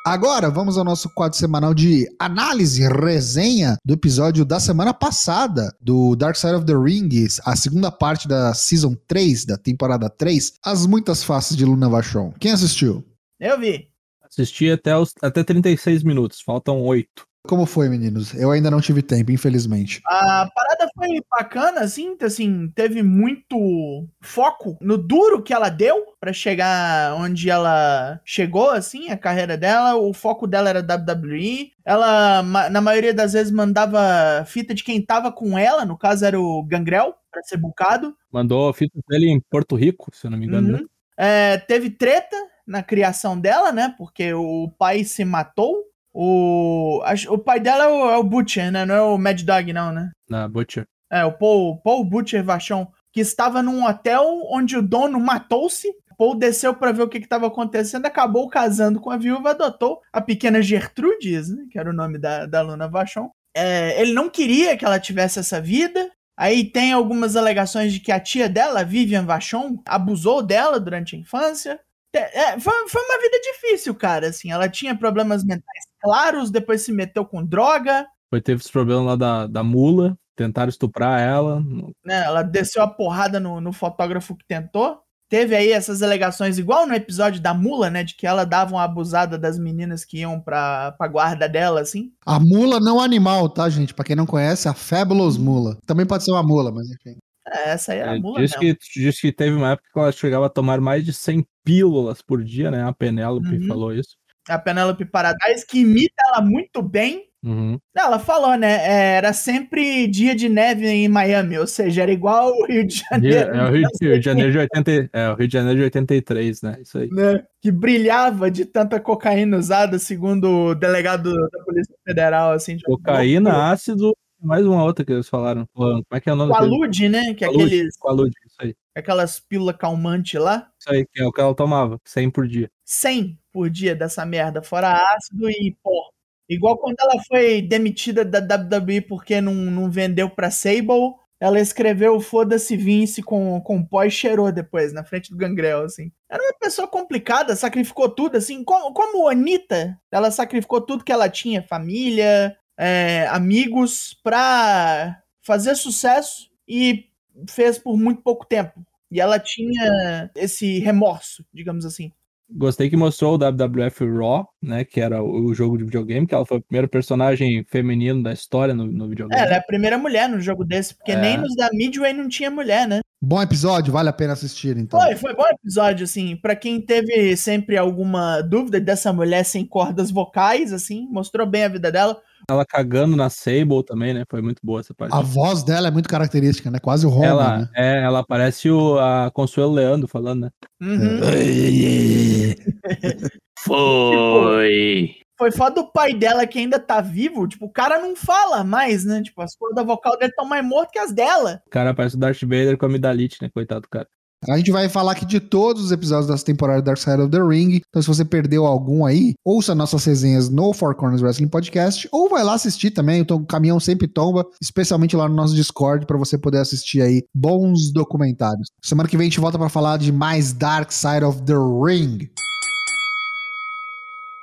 Agora 0.04 0.50
vamos 0.50 0.80
ao 0.80 0.84
nosso 0.84 1.08
quadro 1.14 1.38
semanal 1.38 1.76
de 1.76 2.08
análise, 2.18 2.82
resenha 2.88 3.78
do 3.86 3.94
episódio 3.94 4.44
da 4.44 4.60
semana 4.60 4.96
passada 4.96 5.72
do 5.80 6.16
Dark 6.16 6.36
Side 6.36 6.56
of 6.56 6.66
the 6.66 6.74
Ring, 6.74 7.08
a 7.46 7.56
segunda 7.56 7.92
parte 7.92 8.28
da 8.28 8.52
Season 8.56 8.96
3, 9.08 9.46
da 9.46 9.58
temporada 9.60 10.10
3, 10.10 10.54
As 10.66 10.88
Muitas 10.88 11.24
Faces 11.24 11.56
de 11.56 11.64
Luna 11.66 11.88
Vachon. 11.88 12.34
Quem 12.40 12.52
assistiu? 12.52 13.06
Eu 13.40 13.60
vi. 13.60 13.90
Assisti 14.24 14.72
até, 14.72 14.98
os, 14.98 15.14
até 15.22 15.44
36 15.44 16.02
minutos, 16.02 16.42
faltam 16.42 16.82
8. 16.82 17.08
Como 17.48 17.66
foi, 17.66 17.90
meninos? 17.90 18.34
Eu 18.36 18.52
ainda 18.52 18.70
não 18.70 18.80
tive 18.80 19.02
tempo, 19.02 19.32
infelizmente. 19.32 20.00
A 20.06 20.48
parada 20.54 20.90
foi 20.96 21.08
bacana, 21.30 21.82
assim, 21.82 22.16
assim, 22.22 22.72
teve 22.76 23.02
muito 23.02 24.08
foco 24.22 24.78
no 24.80 24.98
duro 24.98 25.42
que 25.42 25.54
ela 25.54 25.70
deu 25.70 26.06
pra 26.20 26.32
chegar 26.32 27.16
onde 27.16 27.50
ela 27.50 28.22
chegou, 28.24 28.70
assim, 28.70 29.10
a 29.10 29.18
carreira 29.18 29.58
dela. 29.58 29.96
O 29.96 30.14
foco 30.14 30.46
dela 30.46 30.70
era 30.70 30.82
WWE. 30.82 31.72
Ela, 31.84 32.44
na 32.70 32.80
maioria 32.80 33.14
das 33.14 33.34
vezes, 33.34 33.52
mandava 33.52 34.46
fita 34.46 34.74
de 34.74 34.84
quem 34.84 35.02
tava 35.04 35.32
com 35.32 35.58
ela, 35.58 35.84
no 35.84 35.98
caso 35.98 36.24
era 36.24 36.40
o 36.40 36.64
Gangrel, 36.64 37.16
pra 37.32 37.42
ser 37.44 37.58
bucado. 37.58 38.16
Mandou 38.32 38.70
a 38.70 38.74
fita 38.74 39.00
dele 39.10 39.30
em 39.30 39.40
Porto 39.40 39.76
Rico, 39.76 40.12
se 40.14 40.28
eu 40.28 40.32
não 40.32 40.38
me 40.38 40.46
engano. 40.46 40.74
né? 40.74 40.80
Uhum. 40.80 40.88
É, 41.18 41.58
teve 41.58 41.90
treta 41.90 42.36
na 42.66 42.84
criação 42.84 43.40
dela, 43.40 43.72
né? 43.72 43.94
Porque 43.98 44.34
o 44.34 44.72
pai 44.78 45.04
se 45.04 45.26
matou. 45.26 45.91
O, 46.14 47.02
o 47.30 47.38
pai 47.38 47.60
dela 47.60 47.86
é 47.86 47.88
o, 47.88 48.10
é 48.12 48.18
o 48.18 48.24
Butcher, 48.24 48.72
né? 48.72 48.86
Não 48.86 48.96
é 48.96 49.02
o 49.02 49.18
Mad 49.18 49.42
Dog, 49.42 49.72
não, 49.72 49.92
né? 49.92 50.12
Na 50.30 50.48
Butcher. 50.48 50.86
É, 51.12 51.26
o 51.26 51.32
Paul, 51.32 51.82
Paul 51.82 52.06
Butcher 52.06 52.44
Vachon, 52.44 52.88
que 53.12 53.20
estava 53.20 53.62
num 53.62 53.86
hotel 53.86 54.24
onde 54.50 54.78
o 54.78 54.82
dono 54.82 55.20
matou-se. 55.20 55.90
Paul 56.18 56.36
desceu 56.36 56.74
para 56.74 56.92
ver 56.92 57.04
o 57.04 57.10
que 57.10 57.18
estava 57.18 57.48
acontecendo, 57.48 58.06
acabou 58.06 58.48
casando 58.48 59.00
com 59.00 59.10
a 59.10 59.18
viúva, 59.18 59.52
adotou 59.52 60.00
a 60.14 60.22
pequena 60.22 60.62
Gertrudes, 60.62 61.50
né, 61.50 61.66
que 61.70 61.80
era 61.80 61.90
o 61.90 61.94
nome 61.94 62.20
da, 62.20 62.46
da 62.46 62.62
Luna 62.62 62.88
Vachon. 62.88 63.30
É, 63.56 64.00
ele 64.00 64.14
não 64.14 64.30
queria 64.30 64.78
que 64.78 64.86
ela 64.86 65.00
tivesse 65.00 65.40
essa 65.40 65.60
vida. 65.60 66.10
Aí 66.38 66.64
tem 66.64 66.94
algumas 66.94 67.36
alegações 67.36 67.92
de 67.92 68.00
que 68.00 68.12
a 68.12 68.20
tia 68.20 68.48
dela, 68.48 68.84
Vivian 68.84 69.26
Vachon, 69.26 69.82
abusou 69.86 70.42
dela 70.42 70.80
durante 70.80 71.16
a 71.16 71.20
infância. 71.20 71.80
É, 72.14 72.60
foi, 72.60 72.74
foi 72.90 73.02
uma 73.04 73.22
vida 73.22 73.40
difícil, 73.42 73.96
cara. 73.96 74.28
Assim, 74.28 74.52
ela 74.52 74.68
tinha 74.68 74.96
problemas 74.96 75.44
mentais 75.44 75.86
claros, 76.02 76.52
depois 76.52 76.82
se 76.82 76.92
meteu 76.92 77.26
com 77.26 77.46
droga. 77.46 78.06
Foi, 78.30 78.42
teve 78.42 78.62
os 78.62 78.72
problemas 78.72 79.06
lá 79.06 79.16
da, 79.16 79.48
da 79.48 79.64
mula, 79.64 80.18
tentaram 80.36 80.70
estuprar 80.70 81.22
ela. 81.22 81.62
né, 82.06 82.24
ela 82.26 82.42
desceu 82.42 82.82
a 82.82 82.88
porrada 82.88 83.40
no, 83.40 83.62
no 83.62 83.72
fotógrafo 83.72 84.36
que 84.36 84.46
tentou. 84.46 85.00
Teve 85.30 85.56
aí 85.56 85.72
essas 85.72 86.04
alegações, 86.04 86.60
igual 86.60 86.86
no 86.86 86.94
episódio 86.94 87.40
da 87.40 87.54
mula, 87.54 87.90
né? 87.90 88.04
De 88.04 88.16
que 88.16 88.28
ela 88.28 88.44
dava 88.44 88.74
uma 88.76 88.84
abusada 88.84 89.38
das 89.38 89.58
meninas 89.58 90.04
que 90.04 90.18
iam 90.18 90.42
pra, 90.42 90.92
pra 90.98 91.08
guarda 91.08 91.48
dela, 91.48 91.80
assim. 91.80 92.12
A 92.26 92.38
mula 92.38 92.82
não 92.82 93.00
animal, 93.00 93.48
tá, 93.48 93.70
gente? 93.70 93.94
Pra 93.94 94.04
quem 94.04 94.14
não 94.14 94.26
conhece, 94.26 94.68
a 94.68 94.74
Fabulous 94.74 95.38
Mula. 95.38 95.78
Também 95.86 96.06
pode 96.06 96.26
ser 96.26 96.32
uma 96.32 96.44
mula, 96.44 96.70
mas 96.70 96.86
enfim. 96.92 97.18
É, 97.48 97.72
essa 97.72 97.94
aí 97.94 98.00
era 98.00 98.12
a 98.12 98.16
É, 98.16 98.20
mula 98.20 98.40
diz, 98.42 98.52
mesmo. 98.58 98.78
que, 98.78 99.00
diz 99.02 99.20
que 99.20 99.32
teve 99.32 99.56
uma 99.56 99.72
época 99.72 99.90
que 99.92 100.00
ela 100.00 100.12
chegava 100.12 100.46
a 100.46 100.50
tomar 100.50 100.80
mais 100.80 101.04
de 101.04 101.12
100 101.14 101.46
pílulas 101.64 102.22
por 102.22 102.44
dia, 102.44 102.70
né? 102.72 102.84
A 102.84 102.94
Penélope 102.94 103.48
Uhum. 103.58 103.68
falou 103.68 103.94
isso. 103.94 104.16
A 104.50 104.58
Penelope 104.60 105.06
Paradise, 105.06 105.66
que 105.68 105.80
imita 105.80 106.14
ela 106.28 106.42
muito 106.42 106.82
bem. 106.82 107.26
Uhum. 107.44 107.80
Ela 107.96 108.20
falou, 108.20 108.56
né? 108.56 108.74
é, 108.88 109.16
Era 109.16 109.34
sempre 109.34 110.06
dia 110.08 110.36
de 110.36 110.48
neve 110.48 110.88
em 110.88 111.08
Miami, 111.08 111.58
ou 111.58 111.66
seja, 111.66 112.04
era 112.04 112.12
igual 112.12 112.52
o 112.52 112.66
Rio 112.68 112.86
de 112.86 112.98
Rio- 112.98 113.06
Janeiro. 113.10 113.56
é 113.56 113.64
o 113.64 113.72
Rio, 113.72 113.88
Rio 114.02 114.20
de 114.20 114.26
Janeiro 114.26 114.52
de 114.52 114.58
80, 114.60 115.10
é, 115.12 115.30
o 115.30 115.36
Rio 115.36 115.48
de 115.48 115.54
Janeiro 115.54 115.78
de 115.80 115.84
83, 115.86 116.62
né? 116.62 116.78
Isso 116.82 117.00
aí. 117.00 117.10
né, 117.12 117.44
que 117.60 117.72
brilhava 117.72 118.52
de 118.52 118.64
tanta 118.66 119.00
cocaína 119.00 119.58
usada, 119.58 119.98
segundo 119.98 120.68
o 120.68 120.76
delegado 120.76 121.34
da 121.34 121.64
Polícia 121.66 121.96
Federal, 122.08 122.52
assim. 122.52 122.78
Cocaína, 122.84 123.72
ácido, 123.72 124.16
mais 124.42 124.66
uma 124.66 124.84
outra 124.84 125.06
que 125.06 125.12
eles 125.12 125.30
falaram. 125.30 125.68
Como 125.74 126.04
é 126.12 126.20
que 126.20 126.30
é 126.30 126.34
o 126.34 126.36
nome? 126.36 126.52
Qualude, 126.52 127.10
né? 127.10 127.34
Que 127.34 127.46
é 127.46 127.48
Qualude, 127.48 127.76
aqueles, 127.76 127.98
Qualude, 127.98 128.36
isso 128.46 128.58
aí. 128.60 128.76
aquelas 128.96 129.40
pílulas 129.40 129.78
calmantes 129.78 130.40
lá. 130.40 130.70
Isso 130.80 130.92
aí, 130.92 131.06
que 131.06 131.22
é 131.22 131.26
o 131.26 131.32
que 131.32 131.42
ela 131.42 131.56
tomava, 131.56 132.00
100 132.06 132.30
por 132.32 132.48
dia. 132.48 132.70
100 132.86 133.40
por 133.52 133.70
dia 133.70 133.96
dessa 133.96 134.26
merda, 134.26 134.62
fora 134.62 134.94
ácido 135.16 135.50
e 135.50 135.76
pó. 135.84 136.10
Igual 136.50 136.78
quando 136.78 136.98
ela 137.00 137.22
foi 137.28 137.62
demitida 137.62 138.26
da 138.26 138.40
WWE 138.40 139.02
porque 139.02 139.40
não, 139.40 139.54
não 139.54 139.90
vendeu 139.90 140.30
pra 140.30 140.52
Sable, 140.52 141.16
ela 141.42 141.60
escreveu 141.60 142.20
Foda-se 142.20 142.78
Vince 142.78 143.24
com, 143.24 143.60
com 143.62 143.84
pó 143.84 144.04
e 144.04 144.12
cheirou 144.12 144.52
depois, 144.52 144.94
na 144.94 145.04
frente 145.04 145.32
do 145.32 145.38
Gangrel, 145.38 145.84
assim. 145.84 146.12
Era 146.30 146.44
uma 146.44 146.54
pessoa 146.60 146.88
complicada, 146.88 147.56
sacrificou 147.56 148.08
tudo, 148.10 148.38
assim, 148.38 148.64
como, 148.64 148.94
como 148.94 149.28
Anitta, 149.28 150.00
ela 150.12 150.30
sacrificou 150.30 150.82
tudo 150.82 151.04
que 151.04 151.12
ela 151.12 151.28
tinha, 151.28 151.64
família, 151.64 152.56
é, 152.84 153.28
amigos, 153.30 154.20
pra 154.24 155.22
fazer 155.44 155.76
sucesso 155.76 156.50
e 156.68 157.06
fez 157.48 157.78
por 157.78 157.96
muito 157.96 158.24
pouco 158.24 158.44
tempo. 158.44 158.84
E 159.12 159.22
ela 159.22 159.38
tinha 159.38 160.32
esse 160.36 160.80
remorso, 160.80 161.46
digamos 161.54 161.86
assim. 161.86 162.12
Gostei 162.54 162.90
que 162.90 162.98
mostrou 162.98 163.36
o 163.36 163.38
WWF 163.38 164.04
Raw, 164.18 164.48
né? 164.62 164.84
Que 164.84 165.00
era 165.00 165.24
o 165.24 165.54
jogo 165.54 165.78
de 165.78 165.86
videogame, 165.86 166.26
que 166.26 166.34
ela 166.34 166.46
foi 166.46 166.58
o 166.58 166.62
primeiro 166.62 166.88
personagem 166.90 167.64
feminino 167.70 168.24
da 168.24 168.34
história 168.34 168.74
no, 168.74 168.86
no 168.88 169.08
videogame. 169.08 169.40
É, 169.40 169.46
ela 169.46 169.56
é 169.56 169.58
a 169.60 169.64
primeira 169.64 169.98
mulher 169.98 170.28
no 170.28 170.42
jogo 170.42 170.66
desse, 170.66 170.96
porque 170.96 171.12
É. 171.12 171.22
nem 171.22 171.38
nos 171.38 171.56
da 171.56 171.70
Midway 171.72 172.14
não 172.14 172.28
tinha 172.28 172.50
mulher, 172.50 172.88
né? 172.88 173.00
Bom 173.22 173.42
episódio, 173.42 173.94
vale 173.94 174.10
a 174.10 174.14
pena 174.14 174.34
assistir, 174.34 174.76
então. 174.76 175.00
Foi, 175.00 175.16
foi 175.16 175.36
bom 175.36 175.48
episódio, 175.48 176.04
assim, 176.04 176.36
pra 176.36 176.56
quem 176.56 176.82
teve 176.82 177.38
sempre 177.38 177.78
alguma 177.78 178.42
dúvida 178.42 178.82
dessa 178.82 179.14
mulher 179.14 179.46
sem 179.46 179.64
cordas 179.66 180.10
vocais, 180.10 180.74
assim, 180.74 181.08
mostrou 181.12 181.46
bem 181.46 181.64
a 181.66 181.70
vida 181.70 181.92
dela. 181.92 182.20
Ela 182.50 182.66
cagando 182.66 183.16
na 183.16 183.30
Sable 183.30 183.84
também, 183.86 184.14
né? 184.14 184.24
Foi 184.30 184.42
muito 184.42 184.60
boa 184.64 184.80
essa 184.80 184.94
parte. 184.94 185.14
A 185.14 185.22
voz 185.22 185.64
dela 185.64 185.88
é 185.88 185.92
muito 185.92 186.10
característica, 186.10 186.70
né? 186.70 186.80
Quase 186.80 187.06
o 187.06 187.10
Roma, 187.10 187.26
ela, 187.26 187.58
né? 187.60 187.70
é, 187.76 188.04
ela 188.04 188.24
parece 188.24 188.70
o, 188.70 188.98
a 189.00 189.32
Consuelo 189.32 189.74
Leandro 189.74 190.08
falando, 190.08 190.42
né? 190.42 190.50
Uhum. 190.82 191.22
Foi. 193.60 195.16
Foi 195.38 195.52
foda 195.52 195.82
do 195.82 195.92
pai 195.92 196.14
dela 196.14 196.46
que 196.46 196.60
ainda 196.60 196.80
tá 196.80 197.02
vivo, 197.02 197.48
tipo, 197.48 197.66
o 197.66 197.72
cara 197.72 198.00
não 198.00 198.16
fala 198.16 198.64
mais, 198.64 199.04
né? 199.04 199.24
Tipo, 199.24 199.42
as 199.42 199.56
cordas 199.56 199.86
vocal 199.86 200.18
dele 200.18 200.30
estão 200.30 200.46
mais 200.46 200.64
mortas 200.64 200.92
que 200.92 201.00
as 201.00 201.12
dela. 201.12 201.62
O 201.66 201.70
cara 201.70 201.96
parece 201.96 202.16
o 202.16 202.20
Darth 202.20 202.42
Vader 202.42 202.78
com 202.78 202.86
a 202.86 202.90
amidalite, 202.90 203.38
né? 203.42 203.50
Coitado 203.52 203.82
do 203.82 203.90
cara. 203.90 204.08
A 204.50 204.58
gente 204.58 204.72
vai 204.72 204.90
falar 204.90 205.12
aqui 205.12 205.24
de 205.24 205.40
todos 205.40 205.84
os 205.84 205.92
episódios 205.92 206.28
dessa 206.28 206.44
temporada 206.44 206.82
Dark 206.82 206.98
Side 206.98 207.22
of 207.22 207.30
the 207.30 207.44
Ring. 207.44 207.80
Então, 207.88 208.02
se 208.02 208.08
você 208.08 208.26
perdeu 208.26 208.66
algum 208.66 209.06
aí, 209.06 209.36
ouça 209.46 209.76
nossas 209.76 210.04
resenhas 210.04 210.50
no 210.50 210.74
Four 210.74 210.96
Corners 210.96 211.22
Wrestling 211.22 211.48
Podcast 211.48 212.10
ou 212.12 212.28
vai 212.28 212.44
lá 212.44 212.56
assistir 212.56 212.90
também. 212.90 213.22
Então, 213.22 213.38
o 213.38 213.46
caminhão 213.46 213.80
sempre 213.80 214.08
tomba, 214.08 214.44
especialmente 214.60 215.16
lá 215.16 215.30
no 215.30 215.36
nosso 215.36 215.54
Discord, 215.54 216.08
para 216.08 216.18
você 216.18 216.40
poder 216.40 216.58
assistir 216.58 217.04
aí 217.04 217.24
bons 217.36 217.94
documentários. 217.94 218.70
Semana 218.82 219.08
que 219.08 219.16
vem 219.16 219.28
a 219.28 219.30
gente 219.30 219.40
volta 219.40 219.60
para 219.60 219.70
falar 219.70 219.98
de 219.98 220.12
mais 220.12 220.54
Dark 220.54 220.92
Side 220.92 221.24
of 221.24 221.44
the 221.44 221.54
Ring. 221.54 222.28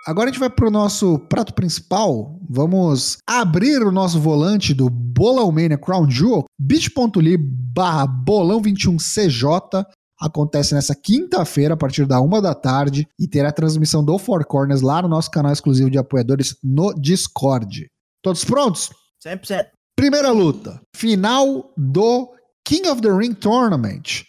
Agora 0.08 0.30
a 0.30 0.32
gente 0.32 0.40
vai 0.40 0.48
pro 0.48 0.70
nosso 0.70 1.18
prato 1.18 1.52
principal. 1.52 2.40
Vamos 2.48 3.18
abrir 3.26 3.82
o 3.82 3.92
nosso 3.92 4.18
volante 4.18 4.72
do 4.72 4.88
Bolão 4.88 5.52
Mania 5.52 5.76
Crown 5.76 6.10
Jewel, 6.10 6.46
bit.ly 6.58 7.36
barra 7.36 8.06
bolão 8.06 8.62
21CJ. 8.62 9.84
Acontece 10.18 10.74
nessa 10.74 10.94
quinta-feira, 10.94 11.74
a 11.74 11.76
partir 11.76 12.06
da 12.06 12.22
uma 12.22 12.40
da 12.40 12.54
tarde, 12.54 13.06
e 13.20 13.28
terá 13.28 13.50
a 13.50 13.52
transmissão 13.52 14.02
do 14.02 14.18
Four 14.18 14.46
Corners 14.46 14.80
lá 14.80 15.02
no 15.02 15.08
nosso 15.08 15.30
canal 15.30 15.52
exclusivo 15.52 15.90
de 15.90 15.98
apoiadores 15.98 16.56
no 16.64 16.94
Discord. 16.94 17.86
Todos 18.22 18.46
prontos? 18.46 18.90
100%. 19.22 19.66
Primeira 19.94 20.30
luta. 20.30 20.80
Final 20.96 21.70
do 21.76 22.32
King 22.66 22.88
of 22.88 23.02
the 23.02 23.12
Ring 23.12 23.34
Tournament. 23.34 24.24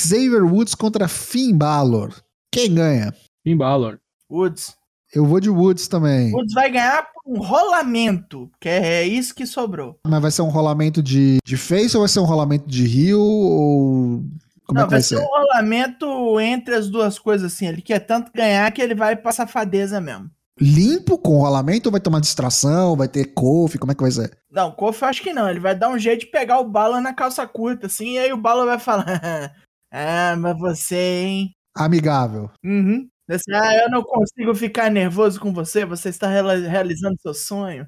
Xavier 0.00 0.44
Woods 0.44 0.74
contra 0.74 1.06
Finn 1.06 1.58
Balor. 1.58 2.10
Quem 2.50 2.74
ganha? 2.74 3.14
Finn 3.44 3.58
Balor. 3.58 4.00
Woods. 4.30 4.79
Eu 5.14 5.26
vou 5.26 5.40
de 5.40 5.50
Woods 5.50 5.88
também. 5.88 6.32
Woods 6.32 6.54
vai 6.54 6.70
ganhar 6.70 7.04
por 7.12 7.22
um 7.26 7.40
rolamento, 7.40 8.50
que 8.60 8.68
é 8.68 9.04
isso 9.06 9.34
que 9.34 9.44
sobrou. 9.46 9.98
Mas 10.06 10.22
vai 10.22 10.30
ser 10.30 10.42
um 10.42 10.48
rolamento 10.48 11.02
de, 11.02 11.38
de 11.44 11.56
face 11.56 11.96
ou 11.96 12.02
vai 12.02 12.08
ser 12.08 12.20
um 12.20 12.24
rolamento 12.24 12.68
de 12.68 12.86
rio? 12.86 13.20
Ou. 13.20 14.22
Como 14.66 14.78
não, 14.78 14.82
é 14.82 14.84
que 14.84 14.90
vai 14.92 15.02
ser 15.02 15.16
ser? 15.16 15.22
um 15.22 15.26
rolamento 15.26 16.40
entre 16.40 16.74
as 16.76 16.88
duas 16.88 17.18
coisas, 17.18 17.52
assim. 17.52 17.66
Ele 17.66 17.82
quer 17.82 17.98
tanto 18.00 18.30
ganhar 18.32 18.70
que 18.70 18.80
ele 18.80 18.94
vai 18.94 19.16
pra 19.16 19.32
safadeza 19.32 20.00
mesmo. 20.00 20.30
limpo 20.60 21.18
com 21.18 21.38
rolamento 21.38 21.86
ou 21.86 21.92
vai 21.92 22.00
tomar 22.00 22.20
distração? 22.20 22.94
Vai 22.94 23.08
ter 23.08 23.32
couve? 23.34 23.78
Como 23.78 23.90
é 23.90 23.94
que 23.96 24.02
vai 24.02 24.10
ser? 24.12 24.30
Não, 24.50 24.70
Kofi 24.70 25.02
eu 25.02 25.08
acho 25.08 25.22
que 25.22 25.32
não. 25.32 25.48
Ele 25.50 25.58
vai 25.58 25.74
dar 25.74 25.88
um 25.90 25.98
jeito 25.98 26.20
de 26.20 26.26
pegar 26.30 26.60
o 26.60 26.68
Bala 26.68 27.00
na 27.00 27.12
calça 27.12 27.44
curta, 27.48 27.86
assim, 27.86 28.14
e 28.14 28.18
aí 28.18 28.32
o 28.32 28.36
Bala 28.36 28.64
vai 28.64 28.78
falar: 28.78 29.04
Ah, 29.92 30.36
mas 30.38 30.56
você, 30.58 30.96
hein? 30.96 31.50
Amigável. 31.76 32.48
Uhum. 32.64 33.08
Assim, 33.30 33.52
ah, 33.52 33.76
eu 33.84 33.90
não 33.90 34.02
consigo 34.02 34.54
ficar 34.54 34.90
nervoso 34.90 35.38
com 35.38 35.52
você, 35.52 35.84
você 35.84 36.08
está 36.08 36.28
realizando 36.28 37.16
seu 37.20 37.32
sonho. 37.32 37.86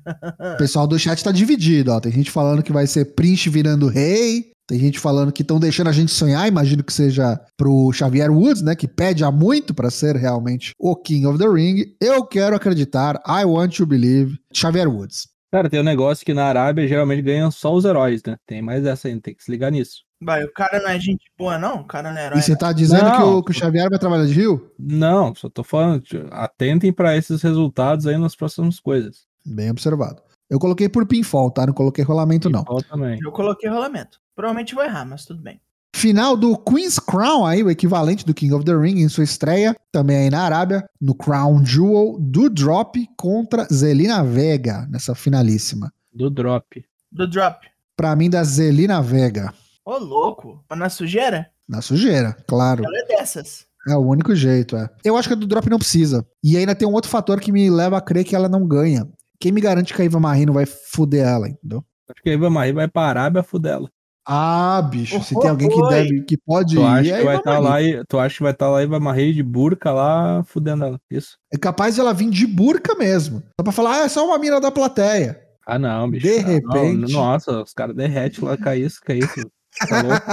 O 0.55 0.57
pessoal 0.57 0.87
do 0.87 0.99
chat 0.99 1.23
tá 1.23 1.33
dividido, 1.33 1.91
ó. 1.91 2.01
Tem 2.01 2.13
gente 2.13 2.31
falando 2.31 2.63
que 2.63 2.73
vai 2.73 2.87
ser 2.87 3.15
Prince 3.15 3.51
virando 3.51 3.89
rei. 3.89 4.53
Tem 4.69 4.79
gente 4.79 5.01
falando 5.01 5.33
que 5.33 5.43
estão 5.43 5.59
deixando 5.59 5.89
a 5.89 5.93
gente 5.93 6.13
sonhar, 6.13 6.47
imagino 6.47 6.85
que 6.85 6.93
seja 6.93 7.39
pro 7.57 7.93
Xavier 7.93 8.31
Woods, 8.31 8.63
né? 8.63 8.77
Que 8.77 8.87
pede 8.87 9.25
há 9.25 9.31
muito 9.31 9.75
pra 9.75 9.91
ser 9.91 10.17
realmente 10.17 10.73
o 10.79 10.95
King 10.95 11.27
of 11.27 11.39
the 11.39 11.49
Ring. 11.49 11.85
Eu 12.01 12.25
quero 12.25 12.55
acreditar, 12.55 13.21
I 13.27 13.45
want 13.45 13.77
to 13.77 13.85
believe, 13.85 14.39
Xavier 14.55 14.89
Woods. 14.89 15.29
Cara, 15.53 15.69
tem 15.69 15.81
um 15.81 15.85
negócio 15.85 16.25
que 16.25 16.33
na 16.33 16.47
Arábia 16.47 16.89
geralmente 16.89 17.21
ganham 17.21 17.51
só 17.51 17.75
os 17.75 17.85
heróis, 17.85 18.23
né? 18.25 18.37
Tem 18.47 18.63
mais 18.63 18.87
essa 18.87 19.09
aí, 19.09 19.21
tem 19.21 19.35
que 19.35 19.43
se 19.43 19.51
ligar 19.51 19.71
nisso. 19.71 20.05
Vai, 20.25 20.45
o 20.45 20.53
cara 20.53 20.81
não 20.81 20.89
é 20.89 21.01
gente 21.01 21.25
boa, 21.37 21.59
não? 21.59 21.81
O 21.81 21.85
cara 21.85 22.13
não 22.13 22.19
é 22.19 22.27
herói. 22.27 22.39
E 22.39 22.43
você 22.43 22.57
tá 22.57 22.73
dizendo 22.73 23.05
Não. 23.05 23.17
que, 23.17 23.23
o, 23.23 23.43
que 23.43 23.51
o 23.51 23.55
Xavier 23.55 23.91
vai 23.91 23.99
trabalhar 23.99 24.27
de 24.27 24.33
Rio? 24.33 24.71
Não, 24.79 25.35
só 25.35 25.49
tô 25.49 25.65
falando, 25.65 26.03
atentem 26.31 26.93
pra 26.93 27.17
esses 27.17 27.43
resultados 27.43 28.07
aí 28.07 28.17
nas 28.17 28.37
próximas 28.37 28.79
coisas. 28.79 29.27
Bem 29.45 29.71
observado. 29.71 30.23
Eu 30.49 30.59
coloquei 30.59 30.89
por 30.89 31.07
pinfall, 31.07 31.51
tá? 31.51 31.67
Não 31.67 31.73
coloquei 31.75 32.05
rolamento, 32.05 32.49
não. 32.49 32.61
Pinfall 32.61 32.83
também. 32.83 33.19
Eu 33.23 33.33
coloquei 33.33 33.69
rolamento. 33.69 34.21
Provavelmente 34.35 34.75
vou 34.75 34.85
errar, 34.85 35.05
mas 35.05 35.25
tudo 35.25 35.43
bem. 35.43 35.61
Final 35.95 36.37
do 36.37 36.57
Queen's 36.57 36.99
Crown 36.99 37.45
aí, 37.45 37.63
o 37.63 37.71
equivalente 37.71 38.25
do 38.25 38.33
King 38.33 38.55
of 38.55 38.65
the 38.65 38.75
Ring 38.75 39.01
em 39.01 39.09
sua 39.09 39.25
estreia, 39.25 39.77
também 39.91 40.17
aí 40.17 40.31
na 40.31 40.43
Arábia, 40.43 40.89
no 41.01 41.15
Crown 41.15 41.65
Jewel 41.65 42.17
do 42.19 42.49
Drop 42.49 43.07
contra 43.17 43.67
Zelina 43.73 44.25
Vega, 44.25 44.87
nessa 44.91 45.15
finalíssima. 45.15 45.93
Do 46.13 46.31
drop. 46.31 46.85
Do 47.11 47.29
drop. 47.29 47.67
Pra 47.97 48.17
mim, 48.17 48.31
da 48.31 48.43
Zelina 48.43 49.03
Vega. 49.03 49.53
Ô, 49.85 49.99
louco. 49.99 50.65
Na 50.75 50.89
sujeira? 50.89 51.49
Na 51.69 51.81
sujeira, 51.81 52.37
claro. 52.47 52.85
Ela 52.85 52.99
é 52.99 53.07
dessas. 53.07 53.67
É 53.89 53.97
o 53.97 54.01
único 54.07 54.35
jeito, 54.35 54.77
é. 54.77 54.89
Eu 55.05 55.17
acho 55.17 55.29
que 55.29 55.35
a 55.35 55.37
do 55.37 55.47
Drop 55.47 55.69
não 55.69 55.79
precisa. 55.79 56.25
E 56.43 56.57
ainda 56.57 56.75
tem 56.75 56.87
um 56.87 56.93
outro 56.93 57.11
fator 57.11 57.41
que 57.41 57.51
me 57.51 57.69
leva 57.69 57.97
a 57.97 58.01
crer 58.01 58.25
que 58.25 58.37
ela 58.37 58.49
não 58.49 58.67
ganha. 58.67 59.07
Quem 59.41 59.51
me 59.51 59.61
garante 59.61 59.93
que 59.93 60.01
a 60.01 60.05
Iva 60.05 60.21
Marie 60.21 60.47
não 60.47 60.55
vai 60.55 60.67
fuder 60.67 61.27
ela, 61.27 61.49
entendeu? 61.49 61.85
Acho 62.09 62.23
que 62.23 62.31
a 62.31 62.35
Iva 62.35 62.49
Marie 62.49 62.73
vai 62.73 62.87
pra 62.87 63.03
Arábia 63.03 63.43
fudela. 63.43 63.89
Ah, 64.25 64.81
bicho, 64.89 65.21
se 65.25 65.35
Oi. 65.35 65.41
tem 65.41 65.51
alguém 65.51 65.69
que 65.69 65.89
deve, 65.89 66.23
que 66.23 66.37
pode 66.39 66.77
Tu 66.77 66.85
acha 66.87 67.09
ir, 67.09 67.11
é 67.11 67.19
que 67.19 67.25
vai 67.25 67.37
estar 67.39 67.61
Marie. 67.61 67.95
lá 67.95 68.01
e 68.03 68.05
tu 68.09 68.19
acha 68.21 68.37
que 68.37 68.43
vai 68.45 68.53
estar 68.53 68.71
lá 68.71 68.79
a 68.79 68.83
Iva 68.85 69.01
Marie 69.01 69.35
de 69.35 69.43
burca 69.43 69.91
lá 69.91 70.45
fudendo 70.45 70.85
ela. 70.85 71.01
Isso. 71.11 71.37
É 71.53 71.59
capaz 71.59 71.97
de 71.97 72.01
ela 72.03 72.15
vir 72.15 72.31
de 72.31 72.47
burca 72.47 72.95
mesmo. 72.95 73.41
Só 73.59 73.65
pra 73.65 73.73
falar, 73.73 74.03
ah, 74.03 74.05
é 74.05 74.09
só 74.09 74.25
uma 74.25 74.39
mina 74.39 74.61
da 74.61 74.71
plateia. 74.71 75.41
Ah, 75.67 75.77
não, 75.77 76.09
bicho. 76.09 76.25
De 76.29 76.39
Não, 76.41 76.47
repente. 76.47 77.13
nossa, 77.13 77.63
os 77.63 77.73
caras 77.73 77.97
derretem 77.97 78.45
lá, 78.45 78.57
cai 78.57 78.79
isso, 78.79 79.01
cai 79.05 79.19
isso. 79.19 79.51
Tá 79.79 80.03
louco? 80.03 80.27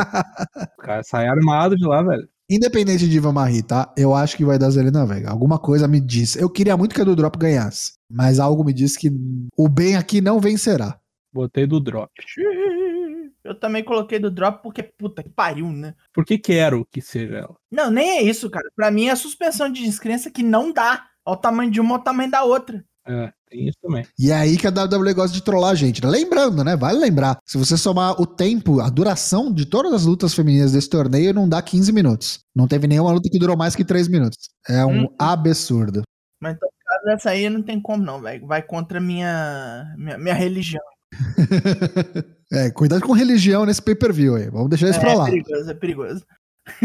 O 0.77 0.81
cara 0.83 1.03
sai 1.03 1.27
armado 1.27 1.75
de 1.75 1.85
lá, 1.85 2.01
velho. 2.01 2.27
Independente 2.49 3.07
de 3.07 3.17
Iva 3.17 3.31
Marie, 3.31 3.61
tá? 3.61 3.93
Eu 3.95 4.15
acho 4.15 4.35
que 4.35 4.43
vai 4.43 4.57
dar 4.57 4.71
Zelina 4.71 5.05
Vega. 5.05 5.29
Alguma 5.29 5.59
coisa 5.59 5.87
me 5.87 5.99
diz. 5.99 6.35
Eu 6.35 6.49
queria 6.49 6.75
muito 6.75 6.95
que 6.95 7.01
a 7.01 7.03
do 7.03 7.15
Drop 7.15 7.37
ganhasse. 7.37 7.93
Mas 8.11 8.39
algo 8.39 8.63
me 8.63 8.73
diz 8.73 8.97
que 8.97 9.11
o 9.55 9.69
bem 9.69 9.95
aqui 9.95 10.19
não 10.19 10.39
vencerá. 10.39 10.99
Botei 11.31 11.67
do 11.67 11.79
drop. 11.79 12.11
Eu 13.43 13.55
também 13.55 13.83
coloquei 13.83 14.19
do 14.19 14.29
drop 14.29 14.61
porque, 14.61 14.83
puta 14.83 15.23
que 15.23 15.29
pariu, 15.29 15.71
né? 15.71 15.95
Porque 16.13 16.37
quero 16.37 16.85
que 16.91 17.01
seja 17.01 17.37
ela. 17.37 17.55
Não, 17.71 17.89
nem 17.89 18.17
é 18.17 18.21
isso, 18.21 18.49
cara. 18.49 18.69
Pra 18.75 18.91
mim 18.91 19.07
é 19.07 19.11
a 19.11 19.15
suspensão 19.15 19.71
de 19.71 19.83
descrença 19.83 20.29
que 20.29 20.43
não 20.43 20.73
dá. 20.73 21.05
Olha 21.25 21.37
o 21.37 21.37
tamanho 21.37 21.71
de 21.71 21.79
uma, 21.79 21.93
olha 21.93 22.01
o 22.01 22.03
tamanho 22.03 22.29
da 22.29 22.43
outra. 22.43 22.83
É, 23.07 23.31
tem 23.49 23.67
isso 23.67 23.77
também. 23.81 24.05
E 24.19 24.29
é 24.29 24.35
aí 24.35 24.55
que 24.57 24.67
a 24.67 24.69
WWE 24.69 25.13
gosta 25.13 25.33
de 25.35 25.41
trollar 25.43 25.71
a 25.71 25.75
gente. 25.75 26.03
né? 26.03 26.09
Lembrando, 26.09 26.63
né? 26.63 26.75
Vale 26.75 26.99
lembrar. 26.99 27.37
Se 27.45 27.57
você 27.57 27.75
somar 27.75 28.19
o 28.21 28.25
tempo, 28.27 28.79
a 28.81 28.89
duração 28.89 29.51
de 29.51 29.65
todas 29.65 29.91
as 29.93 30.05
lutas 30.05 30.33
femininas 30.33 30.73
desse 30.73 30.89
torneio, 30.89 31.33
não 31.33 31.49
dá 31.49 31.61
15 31.61 31.91
minutos. 31.91 32.39
Não 32.55 32.67
teve 32.67 32.85
nenhuma 32.87 33.11
luta 33.11 33.29
que 33.31 33.39
durou 33.39 33.57
mais 33.57 33.75
que 33.75 33.83
3 33.83 34.07
minutos. 34.07 34.49
É 34.67 34.85
um 34.85 35.03
Hum. 35.05 35.15
absurdo. 35.17 36.03
Mas 36.41 36.55
então, 36.55 36.69
por 36.69 36.85
causa 36.85 37.05
dessa 37.05 37.29
aí 37.31 37.49
não 37.49 37.63
tem 37.63 37.81
como, 37.81 38.03
não, 38.03 38.21
velho. 38.21 38.45
Vai 38.45 38.61
contra 38.61 38.99
a 38.99 39.01
minha, 39.01 39.85
minha, 39.97 40.17
minha 40.17 40.35
religião. 40.35 40.83
é, 42.51 42.69
cuidado 42.71 43.01
com 43.01 43.13
religião 43.13 43.65
nesse 43.65 43.81
pay-per-view 43.81 44.35
aí. 44.35 44.49
Vamos 44.49 44.69
deixar 44.69 44.89
isso 44.89 44.99
É, 44.99 45.01
pra 45.01 45.13
lá. 45.15 45.25
perigoso, 45.25 45.69
é 45.69 45.73
perigoso. 45.73 46.25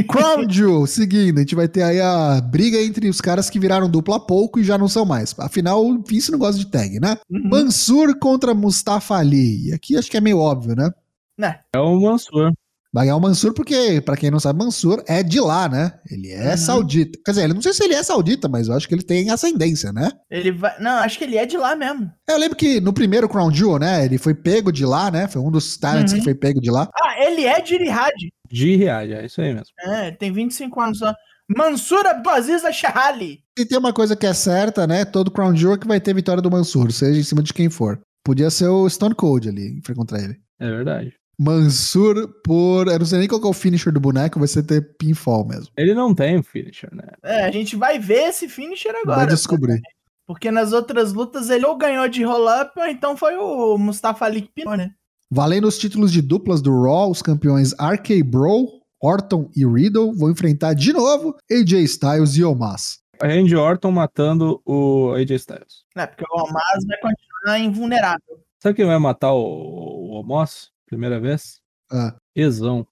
Crown 0.09 0.49
Jewel, 0.49 0.87
seguindo, 0.87 1.39
a 1.39 1.41
gente 1.41 1.55
vai 1.55 1.69
ter 1.69 1.83
aí 1.83 2.01
a 2.01 2.41
briga 2.41 2.81
entre 2.83 3.09
os 3.09 3.21
caras 3.21 3.49
que 3.51 3.59
viraram 3.59 3.89
dupla 3.89 4.17
há 4.17 4.21
pouco 4.21 4.59
e 4.61 4.65
já 4.65 4.77
não 4.79 4.89
são 4.89 5.05
mais. 5.05 5.35
Afinal, 5.39 5.85
o 5.85 6.03
Vince 6.03 6.31
não 6.33 6.39
gosta 6.39 6.59
de 6.59 6.67
tag, 6.71 6.99
né? 7.01 7.17
Uhum. 7.31 7.49
Mansur 7.51 8.19
contra 8.19 8.55
Mustafa 8.55 9.15
Ali. 9.17 9.69
E 9.69 9.73
aqui 9.73 9.97
acho 9.97 10.11
que 10.11 10.17
é 10.17 10.21
meio 10.21 10.39
óbvio, 10.39 10.75
né? 10.77 10.91
Né? 11.39 11.59
É 11.75 11.79
o 11.79 12.01
Mansur. 12.01 12.53
Vai 12.93 13.07
ganhar 13.07 13.17
o 13.17 13.21
Mansur 13.21 13.53
porque, 13.53 14.01
pra 14.01 14.17
quem 14.17 14.31
não 14.31 14.39
sabe, 14.39 14.61
Mansur 14.65 15.03
é 15.09 15.21
de 15.21 15.41
lá, 15.41 15.69
né? 15.69 15.95
Ele 16.09 16.31
é 16.31 16.53
Uhum. 16.53 16.57
saudita. 16.57 17.19
Quer 17.25 17.33
dizer, 17.33 17.51
eu 17.51 17.55
não 17.55 17.61
sei 17.61 17.73
se 17.73 17.83
ele 17.83 17.95
é 17.95 18.01
saudita, 18.05 18.49
mas 18.49 18.69
eu 18.69 18.75
acho 18.75 18.87
que 18.87 18.95
ele 18.95 19.03
tem 19.03 19.31
ascendência, 19.31 19.93
né? 19.93 20.13
Ele 20.31 20.53
vai. 20.53 20.79
Não, 20.81 20.93
acho 20.99 21.19
que 21.19 21.25
ele 21.25 21.37
é 21.37 21.45
de 21.45 21.57
lá 21.57 21.75
mesmo. 21.75 22.09
Eu 22.29 22.39
lembro 22.39 22.57
que 22.57 22.81
no 22.81 22.93
primeiro 22.93 23.29
Crown 23.29 23.53
Jewel, 23.53 23.81
né? 23.81 24.05
Ele 24.05 24.17
foi 24.17 24.33
pego 24.33 24.71
de 24.71 24.87
lá, 24.87 25.11
né? 25.11 25.27
Foi 25.27 25.43
um 25.43 25.51
dos 25.51 25.77
talents 25.77 26.13
Uhum. 26.13 26.19
que 26.21 26.25
foi 26.25 26.37
pego 26.37 26.61
de 26.61 26.71
lá. 26.71 26.89
Ah, 27.03 27.21
ele 27.27 27.45
é 27.45 27.61
de 27.61 27.77
Rihad. 27.77 28.15
De 28.55 28.77
Riad, 28.77 29.13
é 29.13 29.27
isso 29.27 29.41
aí 29.41 29.53
mesmo. 29.53 29.75
É, 29.81 30.13
tem 30.13 30.33
25 30.33 30.81
anos 30.81 30.99
só. 30.99 31.13
Mansur 31.49 32.07
Abdulaziz 32.07 32.63
Shahali. 32.73 33.41
E 33.59 33.67
tem 33.67 33.77
uma 33.77 33.93
coisa 33.93 34.15
que 34.15 34.25
é 34.25 34.33
certa, 34.33 34.87
né? 34.87 35.05
Todo 35.05 35.31
Crown 35.31 35.57
Jewel 35.57 35.77
que 35.77 35.89
vai 35.89 36.01
ter 36.01 36.15
vitória 36.15 36.41
do 36.41 36.51
Mansur, 36.51 36.93
seja 36.93 37.19
em 37.19 37.25
cima 37.25 37.43
de 37.43 37.53
quem 37.53 37.69
for. 37.69 38.01
Podia 38.25 38.49
ser 38.51 38.69
o 38.69 38.89
Stone 38.89 39.15
Cold 39.17 39.49
ali, 39.49 39.83
contra 39.97 40.19
ele. 40.19 40.37
É 40.61 40.71
verdade. 40.71 41.13
Mansur 41.37 42.29
por. 42.45 42.87
Eu 42.87 43.01
não 43.01 43.07
sei 43.07 43.19
nem 43.19 43.29
qual 43.29 43.41
que 43.41 43.47
é 43.47 43.51
o 43.51 43.53
finisher 43.53 43.93
do 43.93 43.99
boneco, 43.99 44.39
vai 44.39 44.47
ser 44.47 44.63
ter 44.63 44.97
pinfall 44.97 45.45
mesmo. 45.45 45.73
Ele 45.77 45.93
não 45.93 46.15
tem 46.15 46.41
finisher, 46.41 46.95
né? 46.95 47.09
É, 47.25 47.45
a 47.47 47.51
gente 47.51 47.75
vai 47.75 47.99
ver 47.99 48.29
esse 48.29 48.49
finisher 48.49 48.95
agora. 48.95 49.19
vai 49.19 49.27
descobrir. 49.27 49.81
Porque 50.27 50.51
nas 50.53 50.73
outras 50.73 51.13
lutas 51.13 51.51
ele 51.51 51.67
ou 51.67 51.77
ganhou 51.77 52.09
de 52.09 52.23
roll-up 52.23 52.73
ou 52.79 52.87
então 52.87 53.17
foi 53.17 53.37
o 53.37 53.77
Mustafa 53.77 54.25
Ali 54.25 54.43
que 54.43 54.53
pinou, 54.55 54.77
né? 54.77 54.93
Valendo 55.35 55.67
os 55.67 55.77
títulos 55.77 56.13
de 56.13 56.23
duplas 56.23 56.63
do 56.63 56.71
Raw, 56.85 57.11
os 57.11 57.21
campeões 57.21 57.73
RK 57.73 58.23
Bro, 58.23 58.69
Orton 59.03 59.51
e 59.57 59.67
Riddle 59.67 60.15
vão 60.17 60.31
enfrentar 60.31 60.75
de 60.75 60.93
novo 60.93 61.35
AJ 61.51 61.73
Styles 61.83 62.37
e 62.37 62.45
Omas. 62.45 63.01
A 63.21 63.27
Randy 63.27 63.57
Orton 63.57 63.91
matando 63.91 64.63
o 64.65 65.13
AJ 65.15 65.31
Styles. 65.33 65.83
É, 65.97 66.07
porque 66.07 66.23
o 66.33 66.39
Almaz 66.39 66.85
vai 66.87 66.97
continuar 67.01 67.59
invulnerável. 67.59 68.39
Sabe 68.63 68.77
quem 68.77 68.87
vai 68.87 68.97
matar 69.01 69.33
o, 69.33 69.41
o 69.43 70.21
Omos? 70.21 70.71
Primeira 70.87 71.19
vez? 71.19 71.57
Ah. 71.91 72.15
Ezão. 72.37 72.87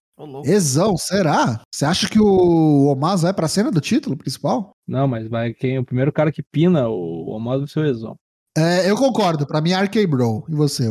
Exão, 0.45 0.97
será? 0.97 1.61
Você 1.73 1.85
acha 1.85 2.09
que 2.09 2.19
o 2.21 2.87
Omas 2.89 3.23
vai 3.23 3.33
pra 3.33 3.47
cena 3.47 3.71
do 3.71 3.81
título 3.81 4.17
principal? 4.17 4.73
Não, 4.85 5.07
mas 5.07 5.29
vai 5.29 5.55
quem? 5.55 5.79
O 5.79 5.85
primeiro 5.85 6.13
cara 6.13 6.33
que 6.33 6.43
pina 6.43 6.89
o 6.89 7.31
Omos 7.31 7.59
vai 7.61 7.69
ser 7.69 7.79
o 7.79 7.87
Ezão. 7.87 8.17
É, 8.59 8.91
eu 8.91 8.97
concordo, 8.97 9.47
pra 9.47 9.61
mim 9.61 9.71
é 9.71 9.81
RK 9.81 10.07
Bro. 10.09 10.45
E 10.49 10.55
você? 10.57 10.89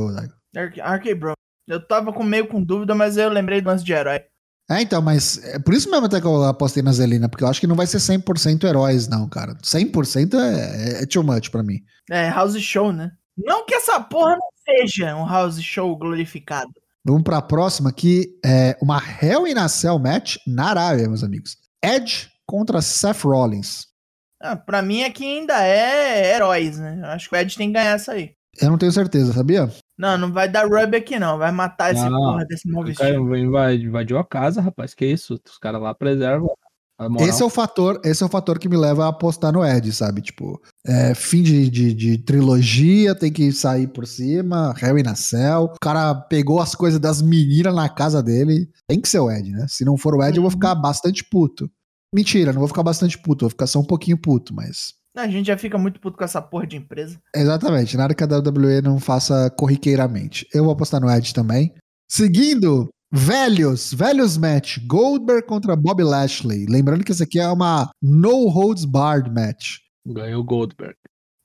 Ark- 0.55 0.79
RK 0.79 1.13
Bro. 1.15 1.33
Eu 1.71 1.85
tava 1.85 2.11
com 2.11 2.23
meio 2.23 2.47
com 2.47 2.61
dúvida, 2.61 2.93
mas 2.93 3.17
eu 3.17 3.29
lembrei 3.29 3.61
do 3.61 3.67
lance 3.67 3.83
de 3.83 3.93
herói. 3.93 4.21
É, 4.69 4.81
então, 4.81 5.01
mas 5.01 5.43
é 5.43 5.59
por 5.59 5.73
isso 5.73 5.89
mesmo 5.89 6.05
até 6.05 6.21
que 6.21 6.27
eu 6.27 6.43
apostei 6.43 6.81
na 6.81 6.93
Zelina, 6.93 7.27
porque 7.27 7.43
eu 7.43 7.47
acho 7.47 7.59
que 7.59 7.67
não 7.67 7.75
vai 7.75 7.87
ser 7.87 7.97
100% 7.97 8.63
heróis, 8.63 9.07
não, 9.07 9.27
cara. 9.27 9.55
100% 9.55 10.33
é, 10.39 11.03
é 11.03 11.05
too 11.05 11.23
much 11.23 11.49
pra 11.49 11.63
mim. 11.63 11.79
É, 12.09 12.29
House 12.29 12.57
Show, 12.59 12.91
né? 12.93 13.11
Não 13.37 13.65
que 13.65 13.73
essa 13.73 13.99
porra 13.99 14.37
não 14.37 14.49
seja 14.65 15.15
um 15.15 15.25
House 15.25 15.61
Show 15.61 15.97
glorificado. 15.97 16.71
Vamos 17.03 17.23
pra 17.23 17.41
próxima, 17.41 17.91
que 17.91 18.37
é 18.45 18.77
uma 18.81 19.01
Hell 19.01 19.47
in 19.47 19.57
a 19.57 19.67
Cell 19.67 19.97
match 19.97 20.37
na 20.45 20.69
Arábia, 20.69 21.07
meus 21.07 21.23
amigos. 21.23 21.57
Edge 21.83 22.29
contra 22.45 22.81
Seth 22.81 23.23
Rollins. 23.23 23.87
Ah, 24.41 24.55
pra 24.55 24.81
mim 24.81 25.03
aqui 25.03 25.25
ainda 25.25 25.65
é 25.65 26.35
heróis, 26.35 26.77
né? 26.79 26.99
Eu 27.01 27.07
acho 27.07 27.29
que 27.29 27.35
o 27.35 27.37
Ed 27.37 27.55
tem 27.55 27.67
que 27.67 27.73
ganhar 27.73 27.95
essa 27.95 28.13
aí. 28.13 28.31
Eu 28.59 28.69
não 28.69 28.77
tenho 28.77 28.91
certeza, 28.91 29.33
sabia? 29.33 29.71
Não, 29.97 30.17
não 30.17 30.31
vai 30.33 30.49
dar 30.49 30.67
rub 30.67 30.95
aqui 30.95 31.19
não. 31.19 31.37
Vai 31.37 31.51
matar 31.51 31.93
esse 31.93 32.03
Não, 32.09 32.17
porra 32.17 32.45
desse 32.45 32.67
mal 32.69 32.83
vestido. 32.83 33.09
invadiu, 33.37 33.87
invadiu 33.89 34.17
a 34.17 34.25
casa, 34.25 34.61
rapaz. 34.61 34.93
Que 34.93 35.05
isso? 35.05 35.39
Os 35.47 35.57
caras 35.57 35.81
lá 35.81 35.93
preservam. 35.93 36.49
Esse 37.19 37.41
é 37.41 37.45
o 37.45 37.49
fator, 37.49 37.99
esse 38.05 38.21
é 38.21 38.25
o 38.27 38.29
fator 38.29 38.59
que 38.59 38.69
me 38.69 38.77
leva 38.77 39.05
a 39.05 39.07
apostar 39.07 39.51
no 39.51 39.65
Ed, 39.65 39.91
sabe? 39.91 40.21
Tipo, 40.21 40.61
é, 40.85 41.15
fim 41.15 41.41
de, 41.41 41.67
de, 41.67 41.93
de 41.95 42.17
trilogia, 42.19 43.15
tem 43.15 43.33
que 43.33 43.51
sair 43.51 43.87
por 43.87 44.05
cima, 44.05 44.71
Hell 44.79 44.99
in 44.99 45.07
a 45.07 45.15
Cell. 45.15 45.63
O 45.63 45.79
cara 45.81 46.13
pegou 46.13 46.59
as 46.59 46.75
coisas 46.75 46.99
das 46.99 47.19
meninas 47.19 47.73
na 47.73 47.89
casa 47.89 48.21
dele. 48.21 48.69
Tem 48.87 49.01
que 49.01 49.09
ser 49.09 49.17
o 49.19 49.31
Ed, 49.31 49.49
né? 49.49 49.65
Se 49.67 49.83
não 49.83 49.97
for 49.97 50.13
o 50.13 50.21
Ed, 50.23 50.37
eu 50.37 50.43
vou 50.43 50.49
Uhum. 50.51 50.51
ficar 50.51 50.75
bastante 50.75 51.23
puto. 51.23 51.67
Mentira, 52.13 52.53
não 52.53 52.59
vou 52.59 52.67
ficar 52.67 52.83
bastante 52.83 53.17
puto, 53.17 53.45
vou 53.45 53.49
ficar 53.49 53.65
só 53.65 53.79
um 53.79 53.85
pouquinho 53.85 54.17
puto, 54.17 54.53
mas. 54.53 54.93
A 55.15 55.27
gente 55.27 55.47
já 55.47 55.57
fica 55.57 55.77
muito 55.77 55.99
puto 55.99 56.17
com 56.17 56.23
essa 56.23 56.41
porra 56.41 56.65
de 56.65 56.77
empresa. 56.77 57.19
Exatamente, 57.35 57.97
nada 57.97 58.15
que 58.15 58.23
a 58.23 58.27
WWE 58.27 58.81
não 58.81 58.99
faça 58.99 59.49
corriqueiramente. 59.57 60.47
Eu 60.53 60.63
vou 60.63 60.73
apostar 60.73 61.01
no 61.01 61.11
Ed 61.11 61.33
também. 61.33 61.73
Seguindo, 62.09 62.89
velhos, 63.11 63.93
velhos 63.93 64.37
match, 64.37 64.77
Goldberg 64.87 65.45
contra 65.45 65.75
Bob 65.75 66.01
Lashley. 66.01 66.65
Lembrando 66.65 67.03
que 67.03 67.11
esse 67.11 67.23
aqui 67.23 67.39
é 67.39 67.47
uma 67.47 67.89
no 68.01 68.47
holds 68.47 68.85
barred 68.85 69.29
match. 69.29 69.77
Ganhou 70.05 70.41
o 70.41 70.45
Goldberg. 70.45 70.95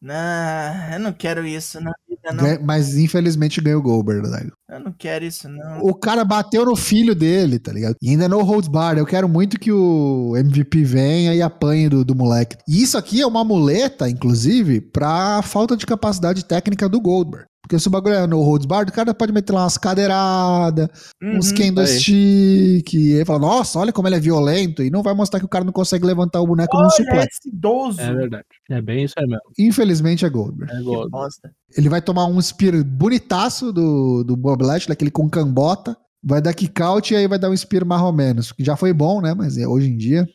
Não, 0.06 0.92
eu 0.92 1.00
não 1.00 1.12
quero 1.12 1.44
isso 1.44 1.80
na 1.80 1.92
vida, 2.08 2.32
não. 2.32 2.64
Mas 2.64 2.96
infelizmente 2.96 3.60
ganhou 3.60 3.80
o 3.80 3.82
Goldberg, 3.82 4.30
Daigo. 4.30 4.52
Eu 4.70 4.78
não 4.78 4.92
quero 4.92 5.24
isso, 5.24 5.48
não. 5.48 5.80
O 5.80 5.92
cara 5.92 6.24
bateu 6.24 6.64
no 6.64 6.76
filho 6.76 7.12
dele, 7.12 7.58
tá 7.58 7.72
ligado? 7.72 7.96
E 8.00 8.10
ainda 8.10 8.28
no 8.28 8.40
holds 8.42 8.68
bar. 8.68 8.96
Eu 8.96 9.04
quero 9.04 9.28
muito 9.28 9.58
que 9.58 9.72
o 9.72 10.36
MVP 10.36 10.84
venha 10.84 11.34
e 11.34 11.42
apanhe 11.42 11.88
do, 11.88 12.04
do 12.04 12.14
moleque. 12.14 12.56
E 12.68 12.80
isso 12.80 12.96
aqui 12.96 13.20
é 13.20 13.26
uma 13.26 13.44
muleta, 13.44 14.08
inclusive, 14.08 14.80
pra 14.80 15.42
falta 15.42 15.76
de 15.76 15.84
capacidade 15.84 16.44
técnica 16.44 16.88
do 16.88 17.00
Goldberg. 17.00 17.46
Porque 17.66 17.80
se 17.80 17.88
o 17.88 17.90
bagulho 17.90 18.14
é 18.14 18.26
no 18.28 18.40
holds 18.42 18.64
bar, 18.64 18.86
o 18.88 18.92
cara 18.92 19.12
pode 19.12 19.32
meter 19.32 19.52
lá 19.52 19.62
umas 19.64 19.76
cadeiradas, 19.76 20.88
uns 21.20 21.50
Uhum. 21.50 21.56
candlestick, 21.56 22.94
e 22.94 23.18
aí 23.18 23.24
fala, 23.24 23.40
nossa, 23.40 23.78
olha 23.80 23.92
como 23.92 24.06
ele 24.06 24.14
é 24.14 24.20
violento, 24.20 24.82
e 24.84 24.90
não 24.90 25.02
vai 25.02 25.14
mostrar 25.14 25.40
que 25.40 25.46
o 25.46 25.48
cara 25.48 25.64
não 25.64 25.72
consegue 25.72 26.06
levantar 26.06 26.40
o 26.40 26.46
boneco 26.46 26.76
num 26.76 26.82
Olha 26.84 26.90
suplex. 26.90 27.26
esse 27.40 27.48
idoso. 27.48 28.00
É 28.00 28.14
verdade. 28.14 28.44
É 28.70 28.80
bem 28.80 29.04
isso 29.04 29.14
aí 29.18 29.26
mesmo. 29.26 29.42
Infelizmente 29.58 30.24
é 30.24 30.28
Goldberg. 30.28 30.72
É 30.72 30.76
Que 30.78 30.84
gol. 30.84 31.10
bosta. 31.10 31.50
Ele 31.76 31.88
vai 31.88 32.00
tomar 32.00 32.26
um 32.26 32.40
spear 32.40 32.84
bonitaço 32.84 33.72
do, 33.72 34.22
do 34.22 34.36
Bob 34.36 34.62
Lashley, 34.62 34.88
daquele 34.90 35.10
com 35.10 35.28
cambota. 35.28 35.96
Vai 36.24 36.40
dar 36.40 36.54
kick 36.54 36.80
out 36.82 37.12
e 37.12 37.16
aí 37.16 37.26
vai 37.26 37.38
dar 37.38 37.50
um 37.50 37.56
spear 37.56 37.84
mais 37.84 38.02
ou 38.02 38.12
menos. 38.12 38.52
Que 38.52 38.64
já 38.64 38.76
foi 38.76 38.92
bom, 38.92 39.20
né? 39.20 39.34
Mas 39.34 39.58
é 39.58 39.66
hoje 39.66 39.88
em 39.88 39.96
dia. 39.96 40.26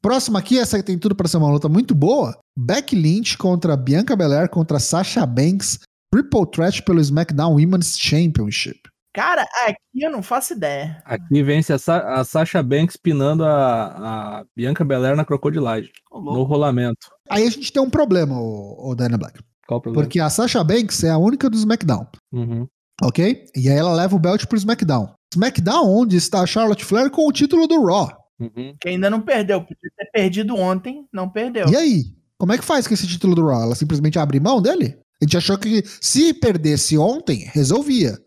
Próximo 0.00 0.38
aqui, 0.38 0.58
essa 0.58 0.80
tem 0.82 0.96
tudo 0.96 1.14
pra 1.14 1.26
ser 1.26 1.38
uma 1.38 1.50
luta 1.50 1.68
muito 1.68 1.92
boa. 1.94 2.36
Becky 2.56 2.94
Lynch 2.94 3.36
contra 3.36 3.76
Bianca 3.76 4.14
Belair 4.14 4.48
contra 4.48 4.78
Sasha 4.78 5.26
Banks. 5.26 5.80
Triple 6.12 6.50
Threat 6.50 6.82
pelo 6.82 7.00
SmackDown 7.00 7.54
Women's 7.54 7.98
Championship. 7.98 8.80
Cara, 9.14 9.46
aqui 9.66 10.02
eu 10.02 10.10
não 10.10 10.22
faço 10.22 10.52
ideia. 10.52 11.02
Aqui 11.04 11.42
vence 11.42 11.72
a, 11.72 11.78
Sa 11.78 12.20
a 12.20 12.24
Sasha 12.24 12.62
Banks 12.62 12.96
pinando 12.96 13.44
a, 13.44 14.38
a 14.40 14.44
Bianca 14.56 14.84
Belair 14.84 15.16
na 15.16 15.24
crocodilagem. 15.24 15.90
Ô, 16.10 16.20
No 16.20 16.42
rolamento. 16.44 17.08
Aí 17.28 17.46
a 17.46 17.50
gente 17.50 17.72
tem 17.72 17.82
um 17.82 17.90
problema, 17.90 18.38
o, 18.38 18.94
Dana 18.94 19.18
Black. 19.18 19.40
Qual 19.66 19.78
o 19.78 19.82
problema? 19.82 20.04
Porque 20.04 20.20
a 20.20 20.30
Sasha 20.30 20.62
Banks 20.62 21.02
é 21.04 21.10
a 21.10 21.18
única 21.18 21.50
do 21.50 21.56
SmackDown. 21.56 22.06
Uhum. 22.32 22.66
Ok? 23.02 23.46
E 23.56 23.68
aí 23.68 23.76
ela 23.76 23.92
leva 23.92 24.14
o 24.14 24.18
belt 24.20 24.46
pro 24.46 24.58
SmackDown. 24.58 25.12
SmackDown, 25.32 25.88
onde 25.88 26.16
está 26.16 26.40
a 26.40 26.46
Charlotte 26.46 26.84
Flair 26.84 27.10
com 27.10 27.26
o 27.26 27.32
título 27.32 27.66
do 27.66 27.84
Raw. 27.84 28.08
Uhum. 28.38 28.76
Que 28.80 28.90
ainda 28.90 29.10
não 29.10 29.20
perdeu. 29.20 29.60
Podia 29.60 29.90
ter 29.96 30.10
perdido 30.12 30.54
ontem, 30.54 31.06
não 31.12 31.28
perdeu. 31.28 31.68
E 31.68 31.76
aí? 31.76 32.04
Como 32.38 32.52
é 32.52 32.58
que 32.58 32.64
faz 32.64 32.86
com 32.86 32.94
esse 32.94 33.06
título 33.06 33.34
do 33.34 33.44
Raw? 33.44 33.62
Ela 33.62 33.74
simplesmente 33.74 34.18
abre 34.18 34.38
mão 34.38 34.62
dele? 34.62 34.96
A 35.20 35.24
gente 35.24 35.36
achou 35.36 35.58
que 35.58 35.82
se 36.00 36.32
perdesse 36.32 36.96
ontem, 36.96 37.44
resolvia. 37.52 38.18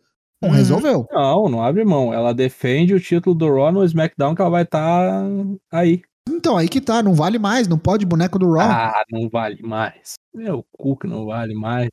Não 0.41 0.49
Uhum. 0.49 0.55
resolveu. 0.55 1.05
Não, 1.11 1.47
não 1.49 1.63
abre 1.63 1.85
mão. 1.85 2.13
Ela 2.13 2.33
defende 2.33 2.93
o 2.93 2.99
título 2.99 3.35
do 3.35 3.45
Raw 3.53 3.71
no 3.71 3.85
SmackDown 3.85 4.33
que 4.35 4.41
ela 4.41 4.49
vai 4.51 4.63
estar 4.63 5.23
aí. 5.71 6.01
Então, 6.29 6.57
aí 6.57 6.67
que 6.67 6.81
tá, 6.81 7.01
não 7.01 7.13
vale 7.13 7.37
mais, 7.39 7.67
não 7.67 7.77
pode 7.77 8.05
boneco 8.05 8.37
do 8.39 8.51
Raw. 8.53 8.69
Ah, 8.71 9.03
não 9.11 9.29
vale 9.29 9.61
mais. 9.61 10.13
Meu 10.33 10.65
cu 10.77 10.97
que 10.97 11.07
não 11.07 11.25
vale 11.25 11.53
mais. 11.53 11.89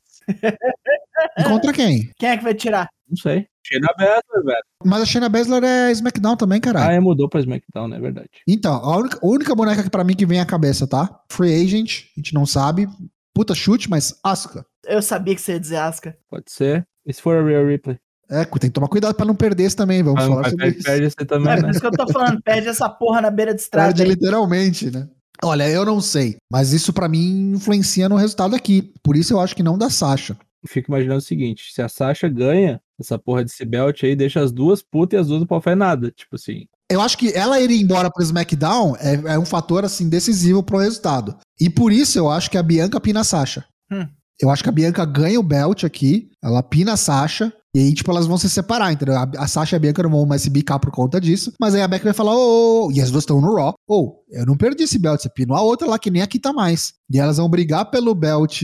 E 1.37 1.43
Contra 1.43 1.71
quem? 1.73 2.09
Quem 2.17 2.29
é 2.29 2.37
que 2.37 2.43
vai 2.43 2.53
tirar? 2.53 2.87
Não 3.07 3.17
sei. 3.17 3.47
Shayna 3.65 3.87
Baszler, 3.97 4.43
velho. 4.43 4.63
Mas 4.83 5.01
a 5.01 5.05
Shayna 5.05 5.29
Baszler 5.29 5.63
é 5.63 5.91
SmackDown 5.91 6.35
também, 6.35 6.57
Ah, 6.57 6.61
caralho. 6.61 6.91
é, 6.91 6.99
mudou 6.99 7.29
pra 7.29 7.39
SmackDown, 7.39 7.87
não 7.87 7.97
é 7.97 7.99
verdade. 7.99 8.29
Então, 8.47 8.73
a 8.75 8.97
única, 8.97 9.19
a 9.21 9.27
única 9.27 9.55
boneca 9.55 9.83
que 9.83 9.89
pra 9.89 10.03
mim 10.03 10.15
que 10.15 10.25
vem 10.25 10.39
à 10.39 10.45
cabeça, 10.45 10.87
tá? 10.87 11.19
Free 11.31 11.53
Agent, 11.63 12.05
a 12.15 12.19
gente 12.19 12.33
não 12.33 12.45
sabe. 12.45 12.87
Puta 13.35 13.53
chute, 13.53 13.89
mas 13.89 14.19
Asuka. 14.23 14.65
Eu 14.85 15.01
sabia 15.01 15.35
que 15.35 15.41
você 15.41 15.53
ia 15.53 15.59
dizer 15.59 15.77
Asca. 15.77 16.15
Pode 16.29 16.51
ser. 16.51 16.85
E 17.05 17.13
se 17.13 17.21
for 17.21 17.37
a 17.37 17.43
Real 17.45 17.65
Replay? 17.65 17.97
É, 18.29 18.45
tem 18.45 18.69
que 18.69 18.71
tomar 18.71 18.87
cuidado 18.87 19.15
pra 19.15 19.25
não 19.25 19.33
perder 19.35 19.63
esse 19.63 19.75
também, 19.75 20.03
vamos 20.03 20.23
Ah, 20.23 20.27
falar 20.27 20.41
mas 20.43 20.51
sobre 20.51 20.65
perde, 20.65 20.77
isso. 20.79 20.87
perde 20.87 21.05
esse 21.07 21.15
também, 21.25 21.51
É 21.51 21.55
né? 21.55 21.61
por 21.63 21.69
isso 21.71 21.79
que 21.79 21.87
eu 21.87 21.91
tô 21.91 22.07
falando. 22.13 22.41
Perde 22.43 22.67
essa 22.67 22.87
porra 22.87 23.21
na 23.21 23.31
beira 23.31 23.55
de 23.55 23.61
estrada. 23.61 23.87
Perde 23.87 24.03
aí. 24.03 24.07
literalmente, 24.09 24.91
né? 24.91 25.07
Olha, 25.41 25.67
eu 25.69 25.83
não 25.85 25.99
sei, 26.01 26.37
mas 26.51 26.73
isso 26.73 26.91
pra 26.93 27.07
mim 27.07 27.53
influencia 27.55 28.07
no 28.09 28.17
resultado 28.17 28.55
aqui. 28.55 28.93
Por 29.01 29.15
isso 29.15 29.33
eu 29.33 29.39
acho 29.39 29.55
que 29.55 29.63
não 29.63 29.77
dá 29.77 29.89
Sasha. 29.89 30.37
Fico 30.67 30.91
imaginando 30.91 31.19
o 31.19 31.21
seguinte: 31.21 31.71
se 31.73 31.81
a 31.81 31.87
Sasha 31.89 32.27
ganha 32.27 32.79
essa 32.99 33.17
porra 33.17 33.43
desse 33.43 33.63
belt 33.65 34.03
aí, 34.03 34.15
deixa 34.15 34.41
as 34.41 34.51
duas 34.51 34.81
putas 34.83 35.17
e 35.17 35.21
as 35.21 35.27
duas 35.27 35.39
não 35.39 35.47
podem 35.47 35.63
fazer 35.63 35.75
nada. 35.75 36.11
Tipo 36.11 36.35
assim. 36.35 36.65
Eu 36.91 36.99
acho 37.01 37.17
que 37.17 37.31
ela 37.33 37.59
ir 37.59 37.71
embora 37.71 38.11
pro 38.11 38.21
SmackDown 38.23 38.95
é, 38.99 39.33
é 39.33 39.39
um 39.39 39.45
fator 39.45 39.85
assim 39.85 40.09
decisivo 40.09 40.61
pro 40.61 40.79
resultado. 40.79 41.37
E 41.59 41.69
por 41.69 41.91
isso 41.93 42.19
eu 42.19 42.29
acho 42.29 42.51
que 42.51 42.57
a 42.57 42.63
Bianca 42.63 42.99
pina 42.99 43.21
a 43.21 43.23
Sasha. 43.23 43.63
Hum. 43.91 44.05
Eu 44.41 44.49
acho 44.49 44.63
que 44.63 44.69
a 44.69 44.73
Bianca 44.73 45.05
ganha 45.05 45.39
o 45.39 45.43
belt 45.43 45.83
aqui, 45.83 46.29
ela 46.41 46.63
pina 46.63 46.93
a 46.93 46.97
Sasha, 46.97 47.53
e 47.75 47.79
aí, 47.79 47.93
tipo, 47.93 48.09
elas 48.09 48.25
vão 48.25 48.37
se 48.37 48.49
separar, 48.49 48.91
entendeu? 48.91 49.15
A, 49.15 49.29
a 49.37 49.47
Sasha 49.47 49.75
e 49.75 49.77
a 49.77 49.79
Bianca 49.79 50.01
não 50.01 50.09
vão 50.09 50.25
mais 50.25 50.41
se 50.41 50.49
bicar 50.49 50.79
por 50.79 50.91
conta 50.91 51.21
disso, 51.21 51.53
mas 51.59 51.75
aí 51.75 51.81
a 51.81 51.87
Becky 51.87 52.05
vai 52.05 52.13
falar, 52.13 52.35
ô, 52.35 52.37
ô, 52.37 52.87
ô, 52.87 52.91
e 52.91 52.99
as 52.99 53.11
duas 53.11 53.23
estão 53.23 53.39
no 53.39 53.55
Raw, 53.55 53.73
ô, 53.87 54.23
eu 54.31 54.45
não 54.45 54.57
perdi 54.57 54.83
esse 54.83 54.97
belt, 54.97 55.21
você 55.21 55.29
pinou 55.29 55.55
a 55.55 55.61
outra 55.61 55.87
lá 55.87 55.99
que 55.99 56.09
nem 56.09 56.21
aqui 56.21 56.39
tá 56.39 56.51
mais. 56.51 56.93
E 57.11 57.19
elas 57.19 57.37
vão 57.37 57.49
brigar 57.49 57.91
pelo 57.91 58.15
belt 58.15 58.63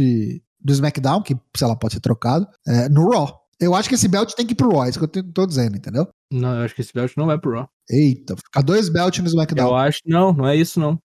do 0.60 0.74
SmackDown, 0.74 1.22
que, 1.22 1.36
sei 1.56 1.68
lá, 1.68 1.76
pode 1.76 1.94
ser 1.94 2.00
trocado, 2.00 2.48
é, 2.68 2.90
no 2.90 3.10
Raw. 3.10 3.42
Eu 3.60 3.76
acho 3.76 3.88
que 3.88 3.96
esse 3.96 4.08
belt 4.08 4.34
tem 4.34 4.46
que 4.46 4.54
ir 4.54 4.56
pro 4.56 4.72
Raw, 4.72 4.86
é 4.86 4.90
isso 4.90 5.00
que 5.00 5.20
eu 5.20 5.32
tô 5.32 5.46
dizendo, 5.46 5.78
entendeu? 5.78 6.08
Não, 6.32 6.56
eu 6.56 6.66
acho 6.66 6.74
que 6.74 6.82
esse 6.82 6.94
belt 6.94 7.12
não 7.16 7.28
vai 7.28 7.38
pro 7.40 7.54
Raw. 7.54 7.68
Eita, 7.90 8.36
fica 8.36 8.64
dois 8.64 8.90
belts 8.90 9.22
no 9.22 9.28
SmackDown. 9.28 9.68
Eu 9.68 9.76
acho. 9.76 10.00
Não, 10.06 10.34
não 10.34 10.48
é 10.48 10.56
isso, 10.56 10.80
não. 10.80 10.98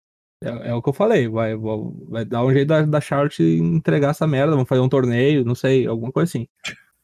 É, 0.43 0.71
é 0.71 0.75
o 0.75 0.83
que 0.83 0.89
eu 0.89 0.93
falei. 0.93 1.29
Vai, 1.29 1.55
vai, 1.57 2.25
dar 2.25 2.45
um 2.45 2.53
jeito 2.53 2.69
da, 2.69 2.83
da 2.83 3.01
Charlotte 3.01 3.43
entregar 3.43 4.11
essa 4.11 4.27
merda. 4.27 4.53
Vamos 4.53 4.69
fazer 4.69 4.81
um 4.81 4.89
torneio, 4.89 5.45
não 5.45 5.55
sei, 5.55 5.87
alguma 5.87 6.13
coisa 6.13 6.29
assim. 6.29 6.47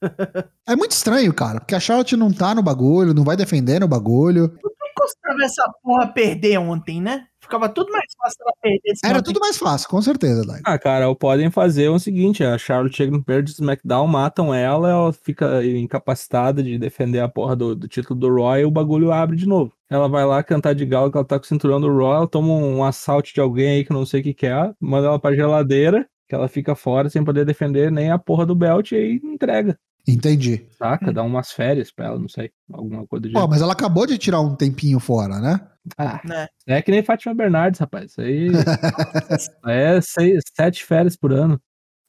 É 0.68 0.76
muito 0.76 0.90
estranho, 0.90 1.32
cara, 1.32 1.58
porque 1.60 1.74
a 1.74 1.80
Charlotte 1.80 2.16
não 2.16 2.30
tá 2.30 2.54
no 2.54 2.62
bagulho, 2.62 3.14
não 3.14 3.24
vai 3.24 3.36
defender 3.36 3.80
no 3.80 3.88
bagulho. 3.88 4.50
que 4.50 4.92
custava 4.94 5.42
essa 5.42 5.62
porra 5.82 6.08
perder 6.08 6.58
ontem, 6.58 7.00
né? 7.00 7.26
Ficava 7.46 7.68
tudo 7.68 7.92
mais 7.92 8.06
fácil 8.18 8.38
ela 8.42 8.52
perder 8.60 8.80
esse 8.84 9.06
Era 9.06 9.18
ontem. 9.18 9.24
tudo 9.24 9.40
mais 9.40 9.56
fácil, 9.56 9.88
com 9.88 10.02
certeza, 10.02 10.44
Daigo. 10.44 10.62
Ah, 10.66 10.78
cara, 10.78 11.14
podem 11.14 11.50
fazer 11.50 11.88
o 11.88 11.98
seguinte: 11.98 12.44
a 12.44 12.58
Charlotte 12.58 12.96
chega 12.96 13.12
no 13.12 13.22
primeiro 13.22 13.44
de 13.44 13.52
SmackDown, 13.52 14.06
matam 14.06 14.52
ela, 14.52 14.90
ela 14.90 15.12
fica 15.12 15.64
incapacitada 15.64 16.62
de 16.62 16.76
defender 16.76 17.20
a 17.20 17.28
porra 17.28 17.54
do, 17.54 17.74
do 17.74 17.88
título 17.88 18.18
do 18.18 18.34
Raw 18.34 18.58
e 18.58 18.64
o 18.64 18.70
bagulho 18.70 19.12
abre 19.12 19.36
de 19.36 19.46
novo. 19.46 19.72
Ela 19.88 20.08
vai 20.08 20.24
lá 20.24 20.42
cantar 20.42 20.74
de 20.74 20.84
galo 20.84 21.10
que 21.10 21.16
ela 21.16 21.24
tá 21.26 21.38
com 21.38 21.44
o 21.44 21.48
cinturão 21.48 21.80
do 21.80 21.96
Raw, 21.96 22.14
ela 22.16 22.28
toma 22.28 22.52
um 22.52 22.82
assalto 22.82 23.32
de 23.32 23.40
alguém 23.40 23.68
aí 23.76 23.84
que 23.84 23.92
não 23.92 24.04
sei 24.04 24.20
o 24.20 24.24
que 24.24 24.34
que 24.34 24.46
é, 24.46 24.74
manda 24.80 25.06
ela 25.06 25.18
pra 25.18 25.34
geladeira, 25.34 26.06
que 26.28 26.34
ela 26.34 26.48
fica 26.48 26.74
fora 26.74 27.08
sem 27.08 27.22
poder 27.22 27.44
defender 27.44 27.90
nem 27.92 28.10
a 28.10 28.18
porra 28.18 28.44
do 28.44 28.54
belt 28.54 28.90
e 28.90 28.96
aí 28.96 29.20
entrega. 29.22 29.78
Entendi. 30.06 30.66
Saca? 30.78 31.12
Dá 31.12 31.22
umas 31.22 31.50
férias 31.52 31.90
pra 31.90 32.06
ela, 32.06 32.18
não 32.18 32.28
sei. 32.28 32.50
Alguma 32.72 33.06
coisa 33.06 33.22
do 33.26 33.32
Pô, 33.32 33.38
jeito. 33.40 33.50
mas 33.50 33.60
ela 33.62 33.72
acabou 33.72 34.06
de 34.06 34.16
tirar 34.18 34.40
um 34.40 34.54
tempinho 34.54 35.00
fora, 35.00 35.40
né? 35.40 35.60
Ah, 35.98 36.20
Né? 36.24 36.48
é 36.66 36.82
que 36.82 36.90
nem 36.90 37.02
Fátima 37.02 37.34
Bernardes, 37.34 37.80
rapaz. 37.80 38.12
Isso 38.12 38.20
aí 38.20 38.48
é 39.66 40.00
seis, 40.00 40.42
sete 40.56 40.84
férias 40.84 41.16
por 41.16 41.32
ano. 41.32 41.60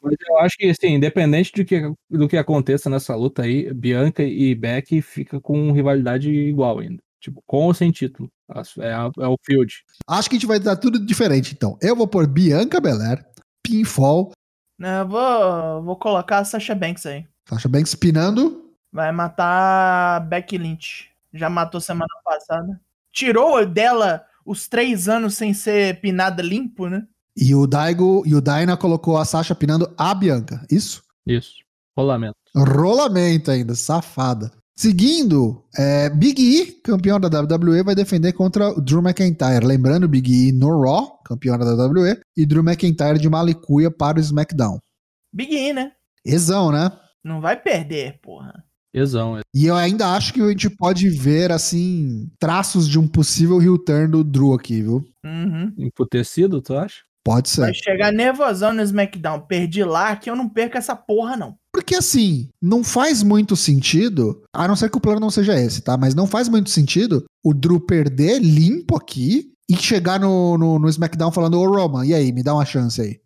Mas 0.02 0.16
eu 0.30 0.38
acho 0.40 0.56
que, 0.58 0.70
assim, 0.70 0.94
independente 0.94 1.52
do 1.54 1.66
que, 1.66 1.92
do 2.10 2.28
que 2.28 2.38
aconteça 2.38 2.90
nessa 2.90 3.16
luta 3.16 3.42
aí, 3.42 3.74
Bianca 3.74 4.24
e 4.24 4.54
Beck 4.54 5.02
fica 5.02 5.42
com 5.42 5.72
rivalidade 5.72 6.30
igual 6.32 6.80
ainda. 6.80 7.02
Tipo, 7.20 7.42
com 7.48 7.66
ou 7.66 7.74
sem 7.74 7.92
título. 7.92 8.30
É, 8.80 8.94
a- 8.94 9.12
é 9.20 9.28
o 9.28 9.36
field. 9.44 9.74
Acho 10.08 10.30
que 10.30 10.36
a 10.36 10.40
gente 10.40 10.48
vai 10.48 10.60
dar 10.60 10.76
tudo 10.76 11.04
diferente, 11.04 11.54
então. 11.54 11.78
Eu 11.82 11.96
vou 11.96 12.08
pôr 12.08 12.28
Bianca 12.28 12.80
Belair, 12.80 13.26
Pinfall, 13.66 14.32
Né, 14.80 15.02
Eu 15.02 15.08
vou, 15.08 15.84
vou 15.84 15.96
colocar 15.96 16.38
a 16.40 16.46
Sasha 16.46 16.76
Banks 16.76 17.06
aí. 17.08 17.26
Sasha 17.50 17.70
Banks 17.70 17.96
pinando. 17.96 18.66
Vai 18.92 19.12
matar 19.12 20.22
Becky 20.28 20.58
Lynch. 20.58 21.10
Já 21.34 21.50
matou 21.50 21.80
semana 21.80 22.08
passada. 22.24 22.80
Tirou 23.12 23.66
dela 23.66 24.24
os 24.46 24.68
três 24.68 25.10
anos 25.10 25.36
sem 25.36 25.54
ser 25.54 26.00
pinada 26.02 26.42
limpo, 26.42 26.88
né? 26.88 27.06
E 27.36 27.54
o 27.54 27.68
Daigo 27.68 28.24
e 28.26 28.34
o 28.34 28.42
Daina 28.42 28.76
colocou 28.76 29.18
a 29.18 29.26
Sasha 29.26 29.54
pinando 29.54 29.94
a 29.98 30.14
Bianca. 30.14 30.66
Isso? 30.72 31.04
Isso. 31.26 31.56
Rolamento. 31.96 32.36
Rolamento 32.56 33.52
ainda, 33.52 33.76
safada. 33.76 34.52
Seguindo, 34.76 35.64
é, 35.76 36.10
Big 36.10 36.40
E, 36.40 36.72
campeão 36.84 37.20
da 37.20 37.28
WWE, 37.28 37.84
vai 37.84 37.96
defender 37.96 38.34
contra 38.34 38.70
o 38.70 38.82
Drew 38.82 39.02
McIntyre. 39.02 39.66
Lembrando, 39.66 40.08
Big 40.08 40.32
E 40.32 40.52
no 40.52 40.82
Raw, 40.82 41.20
campeão 41.24 41.58
da 41.58 41.74
WWE, 41.74 42.20
e 42.36 42.46
Drew 42.46 42.64
McIntyre 42.64 43.18
de 43.18 43.28
Malicuia 43.28 43.90
para 43.90 44.18
o 44.18 44.22
SmackDown. 44.22 44.80
Big 45.34 45.56
E, 45.56 45.74
né? 45.74 45.92
Exão, 46.24 46.72
né? 46.72 46.92
Não 47.24 47.42
vai 47.42 47.62
perder, 47.62 48.20
porra. 48.22 48.64
Exão. 48.94 49.40
E 49.54 49.66
eu 49.66 49.76
ainda 49.76 50.08
acho 50.16 50.34
que 50.34 50.42
a 50.42 50.50
gente 50.50 50.70
pode 50.70 51.10
ver, 51.10 51.52
assim, 51.52 52.30
traços 52.40 52.88
de 52.88 52.98
um 52.98 53.08
possível 53.08 53.62
heel 53.62 53.78
turn 53.78 54.08
do 54.08 54.24
Drew 54.24 54.54
aqui, 54.54 54.82
viu? 54.82 55.06
Uhum. 55.24 55.74
Emputecido, 55.78 56.62
tu 56.62 56.76
acha? 56.76 57.02
Pode 57.24 57.50
ser. 57.50 57.62
Vai 57.62 57.74
chegar 57.74 58.12
nervosão 58.14 58.72
no 58.72 58.82
SmackDown. 58.82 59.42
Perdi 59.42 59.84
lá 59.84 60.16
que 60.16 60.30
eu 60.30 60.36
não 60.36 60.48
perco 60.48 60.78
essa 60.78 60.96
porra, 60.96 61.36
não. 61.36 61.58
Porque 61.74 61.96
assim, 61.96 62.48
não 62.62 62.84
faz 62.84 63.22
muito 63.22 63.56
sentido, 63.56 64.42
a 64.54 64.68
não 64.68 64.76
ser 64.76 64.90
que 64.90 64.98
o 64.98 65.02
plano 65.02 65.20
não 65.20 65.30
seja 65.30 65.60
esse, 65.60 65.82
tá? 65.82 65.98
Mas 65.98 66.16
não 66.16 66.26
faz 66.26 66.48
muito 66.48 66.70
sentido 66.70 67.26
o 67.44 67.54
Drew 67.54 67.80
perder 67.80 68.40
limpo 68.40 68.96
aqui 68.96 69.52
e 69.70 69.76
chegar 69.76 70.20
no, 70.20 70.58
no, 70.58 70.80
no 70.80 70.90
SmackDown 70.90 71.32
falando, 71.32 71.60
ô 71.60 71.66
Roman, 71.66 72.06
e 72.06 72.14
aí, 72.14 72.32
me 72.32 72.42
dá 72.42 72.54
uma 72.54 72.66
chance 72.66 73.02
aí. 73.02 73.20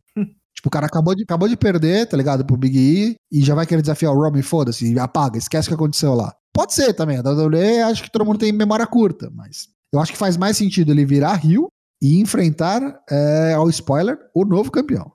Tipo, 0.62 0.70
o 0.70 0.72
cara 0.72 0.86
acabou 0.86 1.16
de, 1.16 1.24
acabou 1.24 1.50
de 1.50 1.58
perder, 1.58 2.08
tá 2.08 2.16
ligado? 2.16 2.46
Pro 2.46 2.56
Big 2.56 2.78
E 2.78 3.16
e 3.32 3.44
já 3.44 3.56
vai 3.56 3.66
querer 3.66 3.82
desafiar 3.82 4.14
o 4.14 4.22
Roman 4.22 4.40
e 4.40 4.44
foda-se, 4.44 4.98
apaga, 5.00 5.38
esquece 5.38 5.68
o 5.68 5.72
que 5.72 5.76
aconteceu 5.76 6.14
lá. 6.14 6.34
Pode 6.54 6.74
ser 6.74 6.94
também, 6.94 7.18
a 7.18 7.22
WWE 7.22 7.82
acho 7.82 8.04
que 8.04 8.12
todo 8.12 8.26
mundo 8.26 8.40
tem 8.40 8.52
memória 8.52 8.86
curta, 8.86 9.32
mas 9.34 9.68
eu 9.92 10.00
acho 10.00 10.12
que 10.12 10.18
faz 10.18 10.38
mais 10.38 10.58
sentido 10.58 10.92
ele 10.92 11.06
virar 11.06 11.36
Rio 11.36 11.68
e 12.02 12.20
enfrentar, 12.20 12.82
é, 13.10 13.54
ao 13.54 13.70
spoiler, 13.70 14.18
o 14.36 14.46
novo 14.46 14.72
campeão. 14.72 15.12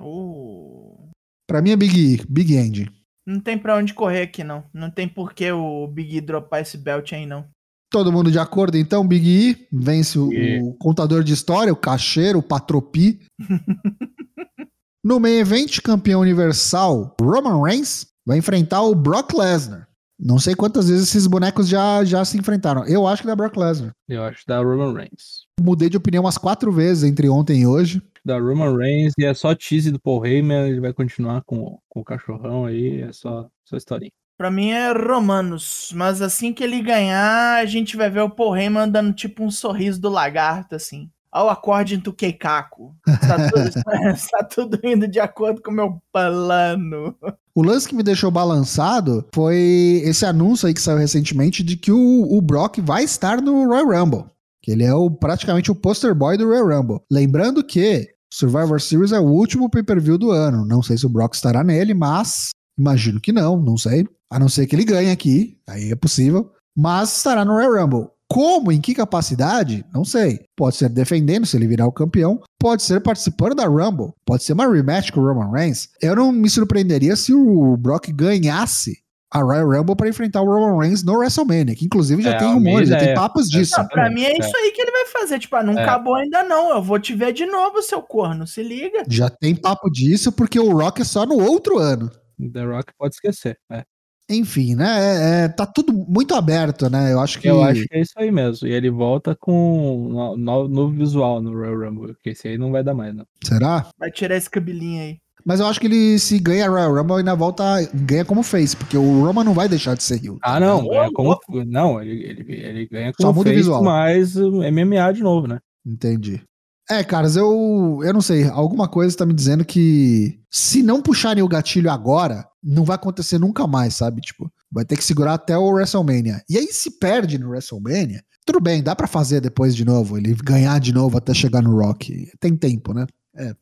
Uh. 0.00 1.10
Pra 1.46 1.60
mim 1.60 1.70
é 1.70 1.76
Big 1.76 2.14
E, 2.14 2.26
Big 2.28 2.56
End. 2.56 2.90
Não 3.26 3.40
tem 3.40 3.58
pra 3.58 3.76
onde 3.76 3.94
correr 3.94 4.22
aqui, 4.22 4.42
não. 4.42 4.64
Não 4.72 4.90
tem 4.90 5.08
por 5.08 5.32
que 5.32 5.50
o 5.52 5.86
Big 5.86 6.16
E 6.16 6.20
dropar 6.20 6.62
esse 6.62 6.78
belt 6.78 7.12
aí, 7.12 7.26
não. 7.26 7.46
Todo 7.90 8.12
mundo 8.12 8.30
de 8.30 8.38
acordo, 8.38 8.78
então? 8.78 9.06
Big 9.06 9.28
E 9.28 9.68
vence 9.72 10.18
o, 10.18 10.32
E. 10.32 10.60
o 10.62 10.74
contador 10.74 11.22
de 11.22 11.32
história, 11.32 11.72
o 11.72 11.76
cacheiro, 11.76 12.38
o 12.38 12.42
patropi. 12.42 13.20
no 15.02 15.18
main 15.18 15.38
event, 15.38 15.80
campeão 15.80 16.20
universal, 16.20 17.16
Roman 17.20 17.62
Reigns 17.62 18.06
vai 18.26 18.38
enfrentar 18.38 18.82
o 18.82 18.94
Brock 18.94 19.32
Lesnar. 19.32 19.88
Não 20.18 20.38
sei 20.38 20.54
quantas 20.54 20.90
vezes 20.90 21.08
esses 21.08 21.26
bonecos 21.26 21.66
já, 21.66 22.04
já 22.04 22.22
se 22.24 22.36
enfrentaram. 22.36 22.86
Eu 22.86 23.06
acho 23.06 23.22
que 23.22 23.26
da 23.26 23.34
Brock 23.34 23.56
Lesnar. 23.56 23.94
Eu 24.06 24.22
acho 24.22 24.46
da 24.46 24.58
Roman 24.58 24.92
Reigns. 24.92 25.46
Mudei 25.58 25.88
de 25.88 25.96
opinião 25.96 26.24
umas 26.24 26.36
quatro 26.36 26.70
vezes 26.70 27.04
entre 27.04 27.28
ontem 27.30 27.62
e 27.62 27.66
hoje. 27.66 28.02
Da 28.22 28.38
Roman 28.38 28.76
Reigns 28.76 29.14
e 29.18 29.24
é 29.24 29.32
só 29.32 29.54
tease 29.54 29.90
do 29.90 29.98
Paul 29.98 30.26
Heyman, 30.26 30.68
ele 30.68 30.80
vai 30.80 30.92
continuar 30.92 31.42
com, 31.44 31.78
com 31.88 32.00
o 32.00 32.04
cachorrão 32.04 32.66
aí, 32.66 33.00
é 33.00 33.12
só, 33.12 33.48
só 33.64 33.78
historinha. 33.78 34.12
Pra 34.36 34.50
mim 34.50 34.70
é 34.70 34.92
Romanos, 34.92 35.92
mas 35.94 36.20
assim 36.20 36.52
que 36.52 36.62
ele 36.62 36.82
ganhar, 36.82 37.56
a 37.56 37.64
gente 37.64 37.96
vai 37.96 38.10
ver 38.10 38.20
o 38.20 38.30
Paul 38.30 38.56
Heyman 38.56 38.90
dando 38.90 39.14
tipo 39.14 39.42
um 39.42 39.50
sorriso 39.50 39.98
do 39.98 40.10
lagarto, 40.10 40.74
assim. 40.74 41.10
Ao 41.32 41.48
acorde 41.48 41.96
do 41.96 42.12
Keikaku. 42.12 42.94
Está 43.06 43.48
tudo, 43.48 43.70
está 44.14 44.44
tudo 44.44 44.80
indo 44.82 45.06
de 45.06 45.20
acordo 45.20 45.62
com 45.62 45.70
o 45.70 45.74
meu 45.74 46.02
plano. 46.12 47.14
O 47.54 47.62
lance 47.62 47.88
que 47.88 47.94
me 47.94 48.02
deixou 48.02 48.30
balançado 48.30 49.26
foi 49.34 50.02
esse 50.04 50.24
anúncio 50.24 50.66
aí 50.66 50.74
que 50.74 50.80
saiu 50.80 50.98
recentemente 50.98 51.62
de 51.62 51.76
que 51.76 51.92
o, 51.92 52.26
o 52.30 52.40
Brock 52.40 52.78
vai 52.80 53.04
estar 53.04 53.40
no 53.40 53.66
Royal 53.66 53.86
Rumble. 53.86 54.24
Que 54.62 54.72
ele 54.72 54.84
é 54.84 54.94
o, 54.94 55.10
praticamente 55.10 55.70
o 55.70 55.74
poster 55.74 56.14
boy 56.14 56.36
do 56.36 56.46
Royal 56.46 56.66
Rumble. 56.66 57.00
Lembrando 57.10 57.64
que 57.64 58.08
Survivor 58.32 58.80
Series 58.80 59.12
é 59.12 59.18
o 59.18 59.24
último 59.24 59.68
pay-per-view 59.68 60.16
do 60.16 60.30
ano. 60.30 60.64
Não 60.64 60.82
sei 60.82 60.96
se 60.96 61.06
o 61.06 61.08
Brock 61.08 61.34
estará 61.34 61.64
nele, 61.64 61.94
mas 61.94 62.50
imagino 62.78 63.20
que 63.20 63.32
não, 63.32 63.60
não 63.60 63.76
sei. 63.76 64.06
A 64.30 64.38
não 64.38 64.48
ser 64.48 64.66
que 64.66 64.76
ele 64.76 64.84
ganhe 64.84 65.10
aqui, 65.10 65.58
aí 65.68 65.90
é 65.90 65.96
possível. 65.96 66.52
Mas 66.76 67.16
estará 67.16 67.44
no 67.44 67.52
Royal 67.52 67.82
Rumble. 67.82 68.08
Como, 68.30 68.70
em 68.70 68.80
que 68.80 68.94
capacidade? 68.94 69.84
Não 69.92 70.04
sei. 70.04 70.40
Pode 70.56 70.76
ser 70.76 70.88
defendendo 70.88 71.46
se 71.46 71.56
ele 71.56 71.66
virar 71.66 71.86
o 71.86 71.92
campeão, 71.92 72.40
pode 72.60 72.82
ser 72.82 73.00
participando 73.00 73.56
da 73.56 73.66
Rumble, 73.66 74.12
pode 74.24 74.44
ser 74.44 74.52
uma 74.52 74.70
rematch 74.72 75.10
com 75.10 75.20
o 75.20 75.24
Roman 75.26 75.50
Reigns. 75.50 75.88
Eu 76.00 76.14
não 76.14 76.30
me 76.30 76.48
surpreenderia 76.48 77.16
se 77.16 77.34
o 77.34 77.76
Brock 77.76 78.08
ganhasse 78.12 78.98
a 79.32 79.40
Royal 79.42 79.68
Rumble 79.68 79.96
para 79.96 80.08
enfrentar 80.08 80.42
o 80.42 80.44
Roman 80.46 80.80
Reigns 80.80 81.02
no 81.04 81.16
WrestleMania, 81.18 81.74
que 81.74 81.84
inclusive 81.86 82.22
já 82.22 82.30
É, 82.32 82.38
tem 82.38 82.52
rumores, 82.52 82.88
já 82.88 82.96
minha 82.96 83.06
tem 83.08 83.14
papos 83.16 83.48
disso. 83.48 83.74
Não, 83.78 83.86
pra 83.88 84.10
mim 84.10 84.22
é 84.22 84.30
É. 84.32 84.38
isso 84.38 84.56
aí 84.56 84.72
que 84.72 84.80
ele 84.82 84.90
vai 84.92 85.06
fazer. 85.06 85.38
Tipo, 85.38 85.56
ah, 85.56 85.62
não 85.62 85.72
É. 85.78 85.82
acabou 85.82 86.14
ainda 86.16 86.42
não. 86.44 86.70
Eu 86.70 86.82
vou 86.82 86.98
te 87.00 87.14
ver 87.14 87.32
de 87.32 87.46
novo, 87.46 87.82
seu 87.82 88.00
corno. 88.02 88.46
Se 88.46 88.62
liga. 88.62 89.04
Já 89.08 89.28
tem 89.30 89.54
papo 89.54 89.88
disso, 89.90 90.30
porque 90.32 90.58
o 90.58 90.72
Rock 90.76 91.02
é 91.02 91.04
só 91.04 91.24
no 91.26 91.34
outro 91.40 91.78
ano. 91.78 92.10
The 92.52 92.64
Rock 92.64 92.92
pode 92.98 93.14
esquecer. 93.14 93.56
É. 93.70 93.82
Enfim, 94.30 94.74
né? 94.76 94.86
é- 94.88 95.44
é- 95.44 95.48
tá 95.48 95.66
tudo 95.66 95.92
muito 95.92 96.34
aberto, 96.34 96.88
né? 96.88 97.12
Eu 97.12 97.20
acho 97.20 97.38
que. 97.40 97.48
Eu 97.48 97.62
acho 97.62 97.84
que 97.86 97.94
é 97.96 98.00
isso 98.00 98.12
aí 98.16 98.30
mesmo. 98.30 98.66
E 98.68 98.72
ele 98.72 98.88
volta 98.90 99.34
com 99.38 100.08
um 100.08 100.36
no- 100.36 100.68
novo 100.68 100.92
visual 100.94 101.42
no 101.42 101.52
Royal 101.52 101.80
Rumble, 101.90 102.14
porque 102.14 102.30
esse 102.30 102.46
aí 102.46 102.56
não 102.56 102.70
vai 102.70 102.84
dar 102.84 102.94
mais, 102.94 103.14
não. 103.14 103.26
Será? 103.44 103.86
Vai 103.98 104.10
tirar 104.10 104.36
esse 104.36 104.48
cabelinho 104.48 105.02
aí. 105.02 105.16
Mas 105.44 105.58
eu 105.58 105.66
acho 105.66 105.80
que 105.80 105.86
ele, 105.86 106.18
se 106.18 106.38
ganha 106.38 106.66
a 106.66 106.68
Royal 106.68 106.94
Rumble, 106.94 107.16
ainda 107.16 107.34
volta, 107.34 107.64
ganha 107.94 108.24
como 108.26 108.42
fez, 108.42 108.74
porque 108.74 108.96
o 108.96 109.24
Roman 109.24 109.42
não 109.42 109.54
vai 109.54 109.68
deixar 109.70 109.94
de 109.96 110.02
ser 110.02 110.22
heel. 110.24 110.38
Ah, 110.42 110.60
não. 110.60 110.86
Ganha 110.86 111.10
como, 111.12 111.34
não, 111.66 112.00
ele, 112.00 112.22
ele, 112.24 112.44
ele 112.52 112.86
ganha 112.86 113.10
Só 113.18 113.28
como 113.28 113.38
muda 113.38 113.48
o 113.48 113.52
face, 113.52 113.56
visual. 113.56 113.82
mas 113.82 114.36
MMA 114.36 115.10
de 115.12 115.22
novo, 115.22 115.46
né? 115.48 115.58
Entendi. 115.84 116.42
É, 116.90 117.02
caras, 117.02 117.36
eu, 117.36 118.00
eu 118.04 118.12
não 118.12 118.20
sei. 118.20 118.48
Alguma 118.48 118.86
coisa 118.86 119.16
tá 119.16 119.24
me 119.24 119.32
dizendo 119.32 119.64
que 119.64 120.38
se 120.50 120.82
não 120.82 121.00
puxarem 121.00 121.42
o 121.42 121.48
gatilho 121.48 121.90
agora, 121.90 122.44
não 122.62 122.84
vai 122.84 122.96
acontecer 122.96 123.38
nunca 123.38 123.66
mais, 123.66 123.94
sabe? 123.94 124.20
Tipo, 124.20 124.50
vai 124.70 124.84
ter 124.84 124.96
que 124.96 125.04
segurar 125.04 125.34
até 125.34 125.56
o 125.56 125.70
WrestleMania. 125.70 126.42
E 126.48 126.58
aí, 126.58 126.66
se 126.72 126.98
perde 126.98 127.38
no 127.38 127.50
WrestleMania, 127.50 128.22
tudo 128.44 128.60
bem, 128.60 128.82
dá 128.82 128.96
pra 128.96 129.06
fazer 129.06 129.40
depois 129.40 129.74
de 129.76 129.84
novo. 129.84 130.18
Ele 130.18 130.34
ganhar 130.34 130.78
de 130.80 130.92
novo 130.92 131.16
até 131.16 131.32
chegar 131.32 131.62
no 131.62 131.78
Rock. 131.78 132.30
Tem 132.40 132.56
tempo, 132.56 132.92
né? 132.92 133.06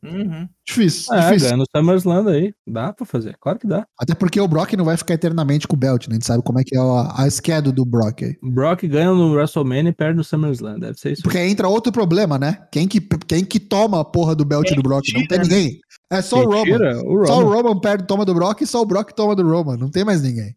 Uhum. 0.03 0.47
Difícil, 0.67 1.13
É, 1.13 1.27
difícil. 1.27 1.47
ganha 1.49 1.57
no 1.57 1.65
SummerSlam 1.75 2.27
aí. 2.27 2.53
Dá 2.67 2.93
pra 2.93 3.05
fazer. 3.05 3.35
Claro 3.39 3.57
que 3.59 3.67
dá. 3.67 3.85
Até 3.99 4.13
porque 4.13 4.39
o 4.39 4.47
Brock 4.47 4.73
não 4.73 4.85
vai 4.85 4.95
ficar 4.97 5.13
eternamente 5.15 5.67
com 5.67 5.75
o 5.75 5.79
belt, 5.79 6.07
né? 6.07 6.13
A 6.13 6.15
gente 6.15 6.25
sabe 6.27 6.43
como 6.43 6.59
é 6.59 6.63
que 6.63 6.75
é 6.75 6.79
a, 6.79 7.13
a 7.23 7.29
schedule 7.29 7.73
do 7.73 7.85
Brock 7.85 8.23
aí. 8.23 8.35
Brock 8.43 8.83
ganha 8.87 9.11
no 9.11 9.33
WrestleMania 9.33 9.89
e 9.89 9.93
perde 9.93 10.17
no 10.17 10.23
SummerSlam. 10.23 10.79
Deve 10.79 10.99
ser 10.99 11.13
isso. 11.13 11.23
Porque 11.23 11.37
aí 11.37 11.49
entra 11.49 11.67
outro 11.67 11.91
problema, 11.91 12.37
né? 12.37 12.59
Quem 12.71 12.87
que, 12.87 12.99
quem 13.27 13.43
que 13.43 13.59
toma 13.59 13.99
a 14.01 14.05
porra 14.05 14.35
do 14.35 14.45
belt 14.45 14.67
Quem 14.67 14.75
do 14.75 14.83
Brock? 14.83 15.07
Não 15.13 15.25
tem 15.27 15.27
tira, 15.27 15.43
ninguém. 15.43 15.79
É 16.11 16.21
só 16.21 16.41
o 16.43 16.45
Roman. 16.45 16.63
tira? 16.63 16.97
O 17.05 17.25
Só 17.25 17.37
o 17.39 17.43
Roman. 17.43 17.55
Roman 17.55 17.79
perde, 17.79 18.07
toma 18.07 18.25
do 18.25 18.33
Brock 18.33 18.61
e 18.61 18.67
só 18.67 18.81
o 18.81 18.85
Brock 18.85 19.11
toma 19.13 19.35
do 19.35 19.47
Roman. 19.47 19.77
Não 19.77 19.89
tem 19.91 20.03
mais 20.03 20.21
ninguém. 20.21 20.55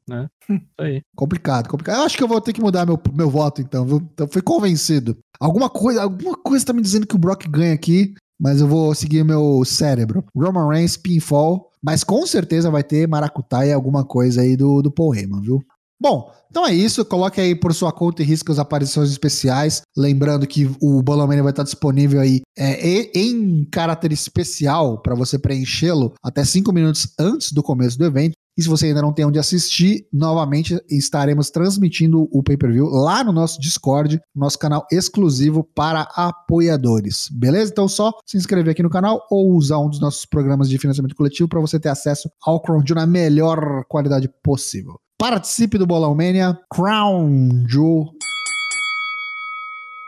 Isso 0.51 0.61
aí. 0.81 1.03
Complicado, 1.17 1.69
complicado. 1.69 1.99
Eu 2.01 2.05
acho 2.07 2.17
que 2.17 2.23
eu 2.23 2.29
vou 2.29 2.41
ter 2.41 2.53
que 2.53 2.61
mudar 2.61 2.85
meu, 2.87 2.99
meu 3.15 3.29
voto, 3.31 3.61
então. 3.61 3.85
viu? 3.85 3.97
Então 4.13 4.27
fui 4.31 4.43
convencido. 4.43 5.17
Alguma 5.41 5.69
coisa, 5.69 6.03
alguma 6.03 6.37
coisa 6.37 6.65
tá 6.67 6.73
me 6.73 6.81
dizendo 6.83 7.07
que 7.07 7.15
o 7.15 7.19
Brock 7.19 7.47
ganha 7.49 7.75
aqui, 7.75 8.15
mas 8.43 8.61
eu 8.61 8.67
vou 8.67 8.93
seguir 8.93 9.25
meu 9.25 9.65
cérebro. 9.65 10.25
Roman 10.35 10.69
Reigns, 10.69 10.97
pinfall. 10.97 11.71
Mas 11.81 12.03
com 12.03 12.27
certeza 12.27 12.71
vai 12.71 12.83
ter 12.83 13.07
maracutaia, 13.09 13.75
alguma 13.75 14.05
coisa 14.05 14.41
aí 14.43 14.57
do, 14.57 14.83
do 14.83 14.91
Paul 14.91 15.15
Heyman, 15.15 15.41
viu? 15.41 15.61
Bom, 16.01 16.33
então 16.51 16.67
é 16.67 16.75
isso. 16.75 17.05
Coloque 17.05 17.41
aí 17.41 17.55
por 17.55 17.73
sua 17.73 17.93
conta 17.93 18.23
e 18.23 18.25
risca 18.25 18.51
as 18.53 18.59
aparições 18.59 19.11
especiais. 19.11 19.83
Lembrando 19.97 20.47
que 20.47 20.69
o 20.81 21.01
Bolomania 21.01 21.43
vai 21.45 21.53
estar 21.53 21.63
disponível 21.63 22.21
aí 22.21 22.41
é, 22.59 22.85
e- 22.85 23.11
em 23.15 23.65
caráter 23.65 24.13
especial 24.13 25.01
para 25.01 25.15
você 25.15 25.39
preenchê-lo 25.39 26.13
até 26.23 26.45
cinco 26.45 26.73
minutos 26.73 27.07
antes 27.19 27.53
do 27.53 27.63
começo 27.63 27.97
do 27.97 28.05
evento. 28.05 28.33
E 28.57 28.63
se 28.63 28.69
você 28.69 28.87
ainda 28.87 29.01
não 29.01 29.13
tem 29.13 29.25
onde 29.25 29.39
assistir, 29.39 30.07
novamente 30.13 30.79
estaremos 30.91 31.51
transmitindo 31.51 32.29
o 32.31 32.43
pay-per-view 32.43 32.87
lá 32.87 33.25
no 33.25 33.33
nosso 33.33 33.61
Discord, 33.61 34.21
nosso 34.35 34.59
canal 34.59 34.87
exclusivo 34.91 35.65
para 35.65 36.03
apoiadores. 36.15 37.29
Beleza? 37.33 37.71
Então 37.73 37.89
só 37.89 38.13
se 38.27 38.37
inscrever 38.37 38.73
aqui 38.73 38.83
no 38.83 38.91
canal 38.91 39.27
ou 39.31 39.53
usar 39.55 39.79
um 39.79 39.89
dos 39.89 40.01
nossos 40.01 40.27
programas 40.27 40.69
de 40.69 40.79
financiamento 40.79 41.17
coletivo 41.17 41.49
para 41.49 41.61
você 41.61 41.81
ter 41.81 41.89
acesso 41.89 42.31
ao 42.45 42.61
Crown 42.61 42.83
Jewel 42.87 43.01
na 43.01 43.07
melhor 43.07 43.85
qualidade 43.89 44.29
possível. 44.43 45.01
Participe 45.19 45.79
do 45.79 45.87
Bolão 45.87 46.15
Mania, 46.15 46.59
Crown 46.71 47.65
Jewel. 47.67 48.13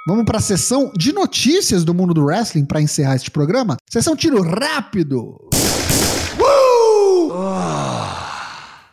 Vamos 0.07 0.24
para 0.24 0.37
a 0.37 0.42
sessão 0.42 0.92
de 0.94 1.14
notícias 1.14 1.83
do 1.83 1.94
mundo 1.94 2.12
do 2.12 2.24
wrestling 2.24 2.66
para 2.66 2.83
encerrar 2.83 3.16
este 3.16 3.30
programa. 3.30 3.78
Sessão 3.88 4.14
tiro 4.14 4.42
rápido. 4.42 5.48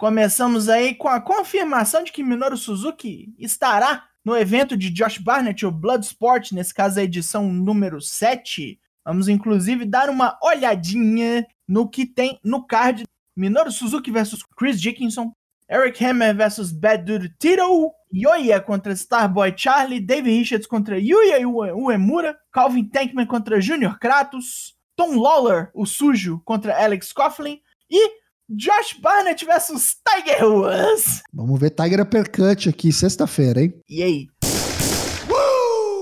Começamos 0.06 0.68
aí 0.68 0.96
com 0.96 1.08
a 1.08 1.22
confirmação 1.22 2.04
de 2.04 2.12
que 2.12 2.24
Minoru 2.24 2.58
Suzuki 2.58 3.36
estará 3.38 4.06
no 4.26 4.36
evento 4.36 4.76
de 4.76 4.90
Josh 4.90 5.20
Barnett, 5.20 5.64
o 5.64 5.70
Bloodsport, 5.70 6.54
nesse 6.54 6.74
caso 6.74 7.00
a 7.00 7.04
edição 7.04 7.54
número 7.54 8.02
7. 8.02 8.80
Vamos 9.06 9.28
inclusive 9.28 9.86
dar 9.86 10.10
uma 10.10 10.40
olhadinha 10.42 11.46
no 11.68 11.88
que 11.88 12.04
tem 12.08 12.40
no 12.44 12.66
card. 12.66 13.04
Minoru 13.38 13.72
Suzuki 13.72 14.10
versus 14.10 14.42
Chris 14.58 14.82
Dickinson, 14.82 15.32
Eric 15.70 16.04
Hammer 16.04 16.36
versus 16.36 16.72
Bad 16.72 17.04
Dude 17.04 17.36
Tito, 17.38 17.92
Yoya 18.12 18.60
contra 18.60 18.96
Starboy 18.96 19.54
Charlie, 19.56 20.00
Dave 20.00 20.32
Richards 20.32 20.66
contra 20.66 20.98
Yuya 21.00 21.48
Ue- 21.48 21.74
Uemura, 21.74 22.36
Calvin 22.52 22.86
Tankman 22.90 23.28
contra 23.28 23.62
Junior 23.62 24.00
Kratos, 24.00 24.74
Tom 24.96 25.22
Lawler, 25.22 25.70
o 25.76 25.86
sujo, 25.86 26.42
contra 26.44 26.76
Alex 26.84 27.14
Coughlin 27.14 27.62
e 27.88 28.20
Josh 28.54 29.00
Barnett 29.02 29.46
versus 29.46 29.96
Tiger 30.06 30.46
Woods. 30.46 31.24
Vamos 31.34 31.58
ver 31.58 31.70
Tiger 31.70 32.02
Uppercut 32.02 32.68
aqui 32.68 32.92
sexta-feira, 32.92 33.62
hein? 33.62 33.74
E 33.88 34.04
aí? 34.04 34.28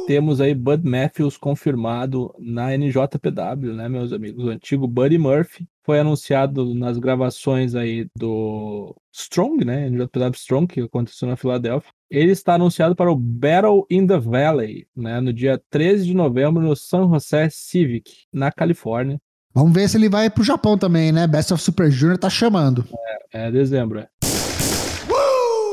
Temos 0.07 0.41
aí 0.41 0.55
Bud 0.55 0.83
Matthews 0.83 1.37
confirmado 1.37 2.33
na 2.39 2.75
NJPW, 2.75 3.75
né, 3.75 3.87
meus 3.87 4.11
amigos? 4.11 4.45
O 4.45 4.49
antigo 4.49 4.87
Buddy 4.87 5.19
Murphy 5.19 5.67
foi 5.83 5.99
anunciado 5.99 6.73
nas 6.73 6.97
gravações 6.97 7.75
aí 7.75 8.07
do 8.17 8.95
Strong, 9.13 9.63
né? 9.63 9.87
NJPW 9.87 10.33
Strong, 10.33 10.73
que 10.73 10.81
aconteceu 10.81 11.27
na 11.27 11.35
Filadélfia. 11.35 11.91
Ele 12.09 12.31
está 12.31 12.55
anunciado 12.55 12.95
para 12.95 13.11
o 13.11 13.15
Battle 13.15 13.85
in 13.91 14.07
the 14.07 14.17
Valley, 14.17 14.87
né? 14.95 15.21
No 15.21 15.31
dia 15.31 15.61
13 15.69 16.05
de 16.05 16.15
novembro, 16.15 16.63
no 16.63 16.75
San 16.75 17.07
José 17.07 17.47
Civic, 17.51 18.25
na 18.33 18.51
Califórnia. 18.51 19.21
Vamos 19.53 19.73
ver 19.73 19.89
se 19.89 19.97
ele 19.97 20.09
vai 20.09 20.29
pro 20.29 20.43
Japão 20.43 20.77
também, 20.77 21.11
né? 21.11 21.25
Best 21.27 21.53
of 21.53 21.61
Super 21.63 21.89
Junior 21.91 22.17
tá 22.17 22.29
chamando. 22.29 22.85
É 23.33 23.51
dezembro. 23.51 23.99
é. 23.99 24.07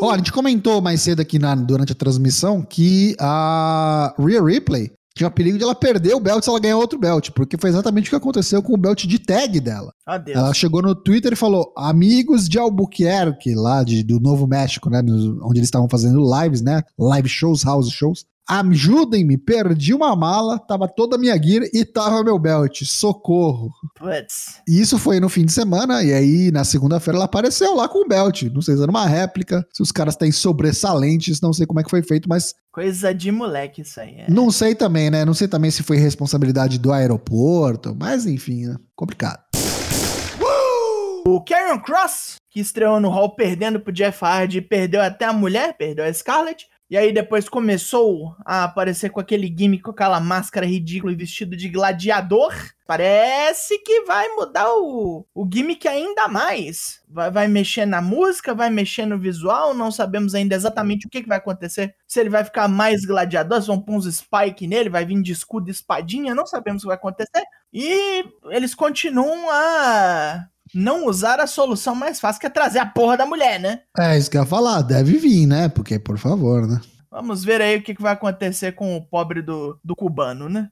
Ó, 0.03 0.11
a 0.11 0.17
gente 0.19 0.33
comentou 0.33 0.81
mais 0.83 1.01
cedo 1.01 1.21
aqui 1.21 1.39
na- 1.39 1.55
durante 1.55 1.93
a 1.93 1.95
transmissão 1.95 2.63
que 2.63 3.17
a 3.19 4.15
Rhea 4.19 4.43
Ripley 4.43 4.93
tinha 5.17 5.29
o 5.29 5.31
perigo 5.31 5.57
de 5.57 5.65
ela 5.65 5.75
perder 5.75 6.15
o 6.15 6.21
belt 6.21 6.45
se 6.45 6.51
ela 6.51 6.61
ganhar 6.61 6.77
outro 6.77 6.99
belt, 6.99 7.31
porque 7.31 7.57
foi 7.59 7.71
exatamente 7.71 8.07
o 8.07 8.11
que 8.11 8.17
aconteceu 8.17 8.63
com 8.63 8.75
o 8.75 8.77
belt 8.77 9.07
de 9.07 9.19
tag 9.19 9.59
dela. 9.61 9.91
Adeus. 10.07 10.37
Ela 10.37 10.53
chegou 10.53 10.83
no 10.83 10.95
Twitter 10.95 11.33
e 11.33 11.37
falou: 11.37 11.73
amigos 11.75 12.47
de 12.47 12.59
Albuquerque, 12.59 13.55
lá 13.55 13.83
de, 13.83 14.03
do 14.03 14.21
Novo 14.21 14.47
México, 14.47 14.91
né? 14.91 15.01
onde 15.43 15.59
eles 15.59 15.69
estavam 15.69 15.89
fazendo 15.89 16.21
lives, 16.43 16.61
né? 16.61 16.83
Live 16.99 17.29
shows, 17.31 17.65
house 17.65 17.91
shows. 17.91 18.27
Ajudem-me, 18.49 19.37
perdi 19.37 19.93
uma 19.93 20.15
mala, 20.15 20.59
tava 20.59 20.87
toda 20.87 21.17
a 21.17 21.19
minha 21.19 21.37
gear 21.37 21.69
e 21.73 21.85
tava 21.85 22.23
meu 22.23 22.39
belt. 22.39 22.83
Socorro. 22.85 23.71
Putz. 23.99 24.61
E 24.69 24.81
isso 24.81 24.99
foi 24.99 25.19
no 25.19 25.29
fim 25.29 25.45
de 25.45 25.53
semana, 25.53 26.03
e 26.03 26.13
aí 26.13 26.51
na 26.53 26.65
segunda-feira 26.65 27.19
ela 27.19 27.25
apareceu 27.25 27.75
lá 27.75 27.89
com 27.89 28.05
o 28.05 28.09
belt. 28.09 28.45
Não 28.45 28.63
sei 28.63 28.77
se 28.77 28.83
era 28.83 28.91
uma 28.91 29.07
réplica, 29.07 29.67
se 29.73 29.83
os 29.83 29.91
caras 29.91 30.17
têm 30.17 30.31
sobressalentes, 30.31 31.41
não 31.41 31.53
sei 31.53 31.67
como 31.67 31.81
é 31.81 31.83
que 31.83 31.91
foi 31.91 32.03
feito, 32.03 32.29
mas 32.29 32.55
Coisa 32.71 33.15
de 33.15 33.33
moleque 33.33 33.81
isso 33.81 33.99
aí. 33.99 34.17
É. 34.19 34.27
não 34.31 34.51
sei 34.51 34.75
também, 34.75 35.11
né? 35.11 35.25
Não 35.25 35.33
sei 35.33 35.49
também 35.49 35.71
se 35.71 35.83
foi 35.83 35.97
responsabilidade 35.97 36.79
do 36.79 36.93
aeroporto, 36.93 37.97
mas 37.99 38.27
enfim, 38.27 38.67
né? 38.67 38.77
Complicado. 38.95 39.41
O 41.27 41.41
Karrion 41.41 41.81
Cross, 41.81 42.37
que 42.49 42.61
estreou 42.61 43.01
no 43.01 43.09
Hall 43.09 43.35
perdendo 43.35 43.81
pro 43.81 43.93
Jeff 43.93 44.25
Hardy, 44.25 44.61
perdeu 44.61 45.03
até 45.03 45.25
a 45.25 45.33
mulher, 45.33 45.77
perdeu 45.77 46.05
a 46.05 46.13
Scarlett. 46.13 46.69
E 46.89 46.97
aí 46.97 47.13
depois 47.13 47.49
começou 47.49 48.37
a 48.45 48.63
aparecer 48.63 49.11
com 49.11 49.19
aquele 49.19 49.49
gimmick, 49.49 49.83
com 49.83 49.91
aquela 49.91 50.21
máscara 50.21 50.65
ridícula 50.65 51.13
e 51.13 51.17
vestido 51.17 51.57
de 51.57 51.69
gladiador. 51.69 52.55
Parece 52.87 53.79
que 53.81 54.03
vai 54.03 54.29
mudar 54.29 54.73
o, 54.73 55.27
o 55.35 55.49
gimmick 55.53 55.89
ainda 55.89 56.29
mais. 56.29 57.03
Vai, 57.09 57.29
vai 57.29 57.49
mexer 57.49 57.87
na 57.87 58.01
música, 58.01 58.55
vai 58.55 58.71
mexer 58.71 59.05
no 59.05 59.19
visual, 59.19 59.75
não 59.75 59.91
sabemos 59.91 60.33
ainda 60.33 60.55
exatamente 60.55 61.09
o 61.09 61.11
que, 61.11 61.23
que 61.23 61.29
vai 61.29 61.39
acontecer. 61.39 61.93
Se 62.07 62.21
ele 62.21 62.31
vai 62.31 62.45
ficar 62.45 62.69
mais 62.69 63.05
gladiador, 63.05 63.61
se 63.61 63.67
vão 63.67 63.81
pôr 63.81 63.97
uns 63.97 64.07
spike 64.07 64.69
nele, 64.69 64.89
vai 64.89 65.05
vir 65.05 65.21
de 65.21 65.33
escudo 65.33 65.69
e 65.69 65.73
espadinha, 65.73 66.37
não 66.37 66.47
sabemos 66.47 66.83
o 66.83 66.85
que 66.85 66.89
vai 66.89 66.97
acontecer. 66.97 67.43
E 67.73 68.25
eles 68.51 68.77
continuam 68.77 69.51
a 69.51 70.47
não 70.75 71.07
usar 71.07 71.41
a 71.41 71.47
solução 71.47 71.95
mais 71.95 72.21
fácil, 72.21 72.41
que 72.41 72.47
é 72.47 72.51
trazer 72.51 72.79
a 72.79 72.87
porra 72.87 73.17
da 73.17 73.27
mulher, 73.27 73.61
né? 73.61 73.81
É 73.99 74.19
isso 74.19 74.31
que 74.31 74.37
eu 74.37 74.43
ia 74.43 74.47
falar, 74.47 74.83
deve 74.83 75.19
vir, 75.19 75.47
né? 75.47 75.69
Porque, 75.69 75.99
por 75.99 76.19
favor, 76.19 76.67
né? 76.67 76.81
Vamos 77.11 77.45
ver 77.45 77.63
aí 77.63 77.77
o 77.77 77.83
que, 77.83 77.95
vai 78.01 78.13
acontecer 78.13 78.73
com 78.73 78.97
o 78.97 79.03
pobre 79.03 79.41
do, 79.41 79.79
do 79.83 79.97
cubano, 79.97 80.49
né? 80.49 80.69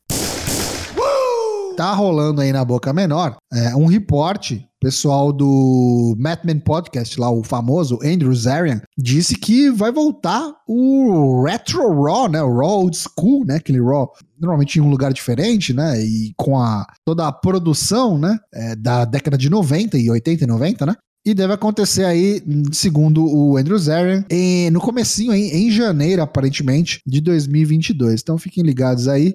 Tá 1.76 1.92
rolando 1.92 2.40
aí 2.40 2.52
na 2.52 2.64
boca 2.64 2.92
menor 2.92 3.37
é, 3.52 3.74
um 3.74 3.87
reporte. 3.87 4.66
Pessoal 4.80 5.32
do 5.32 6.14
Madman 6.18 6.58
Podcast, 6.58 7.18
lá 7.18 7.30
o 7.30 7.42
famoso 7.42 7.98
Andrew 8.04 8.34
Zarian, 8.34 8.82
disse 8.98 9.34
que 9.34 9.70
vai 9.70 9.90
voltar 9.90 10.52
o 10.68 11.42
Retro 11.42 12.02
Raw, 12.02 12.28
né? 12.28 12.42
O 12.42 12.54
Raw 12.54 12.80
Old 12.82 12.94
School, 12.94 13.46
né? 13.46 13.56
Aquele 13.56 13.80
Raw 13.80 14.10
normalmente 14.38 14.78
em 14.78 14.82
um 14.82 14.90
lugar 14.90 15.10
diferente, 15.14 15.72
né? 15.72 15.98
E 16.04 16.34
com 16.37 16.58
a 16.60 16.87
toda 17.02 17.26
a 17.26 17.32
produção, 17.32 18.18
né? 18.18 18.38
é, 18.52 18.76
da 18.76 19.06
década 19.06 19.38
de 19.38 19.48
90 19.48 19.96
e 19.96 20.10
80 20.10 20.44
e 20.44 20.46
90, 20.46 20.84
né? 20.84 20.94
E 21.26 21.32
deve 21.32 21.54
acontecer 21.54 22.04
aí, 22.04 22.42
segundo 22.70 23.24
o 23.24 23.56
Andrew 23.56 23.78
Zarian, 23.78 24.22
em- 24.28 24.68
no 24.70 24.80
comecinho 24.82 25.32
aí, 25.32 25.48
em 25.48 25.70
janeiro, 25.70 26.20
aparentemente, 26.20 27.00
de 27.06 27.22
2022. 27.22 28.20
Então 28.20 28.37
fiquem 28.37 28.62
ligados 28.62 29.08
aí. 29.08 29.34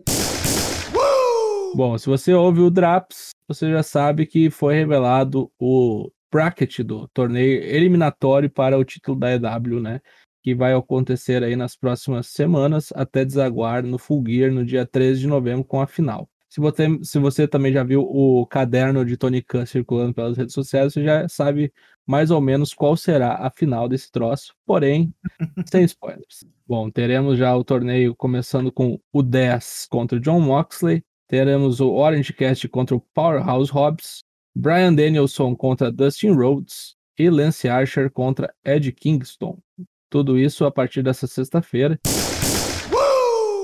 Bom, 1.76 1.98
se 1.98 2.08
você 2.08 2.34
ouve 2.34 2.62
o 2.62 2.70
Draps, 2.70 3.30
você 3.48 3.70
já 3.70 3.84
sabe 3.84 4.26
que 4.26 4.50
foi 4.50 4.74
revelado 4.76 5.52
o 5.60 6.12
bracket 6.32 6.80
do 6.80 7.08
torneio 7.10 7.64
eliminatório 7.64 8.50
para 8.50 8.78
o 8.78 8.84
título 8.84 9.20
da 9.20 9.32
EW, 9.34 9.80
né? 9.80 10.02
Que 10.42 10.56
vai 10.56 10.74
acontecer 10.74 11.44
aí 11.44 11.56
nas 11.56 11.76
próximas 11.76 12.28
semanas 12.28 12.92
até 12.96 13.24
desaguar 13.24 13.84
no 13.84 13.98
Full 13.98 14.24
Gear 14.28 14.52
no 14.52 14.66
dia 14.66 14.86
13 14.86 15.22
de 15.22 15.28
novembro 15.28 15.64
com 15.64 15.80
a 15.82 15.88
final. 15.88 16.28
Se 16.50 16.60
você, 16.60 16.88
se 17.04 17.20
você 17.20 17.48
também 17.48 17.72
já 17.72 17.84
viu 17.84 18.02
o 18.02 18.46
caderno 18.48 19.06
de 19.06 19.16
Tony 19.16 19.42
Khan 19.44 19.68
circulando 19.68 20.16
pelas 20.16 20.36
redes 20.36 20.54
sociais, 20.56 20.94
você 20.94 21.04
já 21.04 21.30
sabe 21.30 21.72
mais 22.08 22.32
ou 22.32 22.42
menos 22.42 22.74
qual 22.74 22.98
será 22.98 23.36
a 23.36 23.52
final 23.52 23.88
desse 23.88 24.12
troço, 24.12 24.56
porém, 24.66 25.14
sem 25.72 25.84
spoilers. 25.84 26.44
Bom, 26.68 26.90
teremos 26.90 27.38
já 27.38 27.56
o 27.56 27.64
torneio 27.64 28.16
começando 28.16 28.72
com 28.72 29.00
o 29.14 29.22
10 29.22 29.86
contra 29.92 30.18
o 30.18 30.22
John 30.22 30.42
Moxley, 30.42 31.04
teremos 31.30 31.80
o 31.80 31.94
Orange 31.94 32.34
Cast 32.34 32.68
contra 32.68 32.98
o 32.98 33.00
Powerhouse 33.14 33.70
Hobbs, 33.72 34.24
Brian 34.54 34.94
Danielson 34.94 35.56
contra 35.56 35.92
Dustin 35.92 36.32
Rhodes 36.32 36.96
e 37.18 37.30
Lance 37.30 37.70
Archer 37.70 38.10
contra 38.10 38.52
Ed 38.66 38.92
Kingston. 38.92 39.60
Tudo 40.10 40.40
isso 40.40 40.66
a 40.66 40.72
partir 40.72 41.04
dessa 41.04 41.28
sexta-feira. 41.28 42.00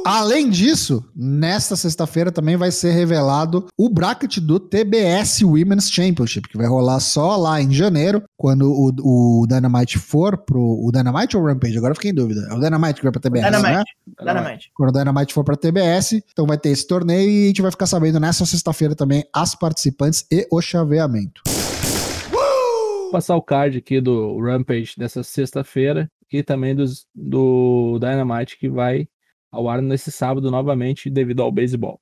Além 0.05 0.51
disso, 0.51 1.03
nesta 1.15 1.75
sexta-feira 1.75 2.31
também 2.31 2.55
vai 2.55 2.69
ser 2.69 2.91
revelado 2.91 3.65
o 3.75 3.89
bracket 3.89 4.37
do 4.37 4.59
TBS 4.59 5.41
Women's 5.41 5.89
Championship, 5.89 6.47
que 6.47 6.57
vai 6.59 6.67
rolar 6.67 6.99
só 6.99 7.35
lá 7.35 7.59
em 7.59 7.71
janeiro, 7.71 8.21
quando 8.37 8.71
o, 8.71 9.41
o 9.41 9.47
Dynamite 9.47 9.97
for 9.97 10.37
pro. 10.37 10.61
O 10.61 10.91
Dynamite 10.91 11.35
ou 11.35 11.41
o 11.41 11.47
Rampage? 11.47 11.75
Agora 11.75 11.93
eu 11.93 11.95
fiquei 11.95 12.11
em 12.11 12.13
dúvida. 12.13 12.47
É 12.51 12.53
o 12.53 12.59
Dynamite 12.59 12.99
que 12.99 13.01
vai 13.01 13.11
pra 13.11 13.19
TBS, 13.19 13.41
né? 13.45 13.49
Dynamite. 13.49 13.91
Dynamite. 14.19 14.71
Quando 14.75 14.89
o 14.89 14.93
Dynamite 14.93 15.33
for 15.33 15.43
pra 15.43 15.55
TBS, 15.55 16.21
então 16.31 16.45
vai 16.45 16.59
ter 16.59 16.69
esse 16.69 16.85
torneio 16.85 17.27
e 17.27 17.45
a 17.45 17.47
gente 17.47 17.63
vai 17.63 17.71
ficar 17.71 17.87
sabendo 17.87 18.19
nessa 18.19 18.45
sexta-feira 18.45 18.93
também 18.93 19.25
as 19.33 19.55
participantes 19.55 20.23
e 20.31 20.47
o 20.51 20.61
chaveamento. 20.61 21.41
Vou 22.29 23.09
passar 23.11 23.35
o 23.35 23.41
card 23.41 23.79
aqui 23.79 23.99
do 23.99 24.39
Rampage 24.39 24.93
dessa 24.99 25.23
sexta-feira 25.23 26.07
e 26.31 26.43
também 26.43 26.75
dos, 26.75 27.07
do 27.15 27.97
Dynamite 27.99 28.59
que 28.59 28.69
vai 28.69 29.07
ao 29.51 29.69
ar 29.69 29.81
nesse 29.81 30.11
sábado 30.11 30.49
novamente 30.51 31.09
devido 31.09 31.41
ao 31.41 31.51
beisebol. 31.51 31.99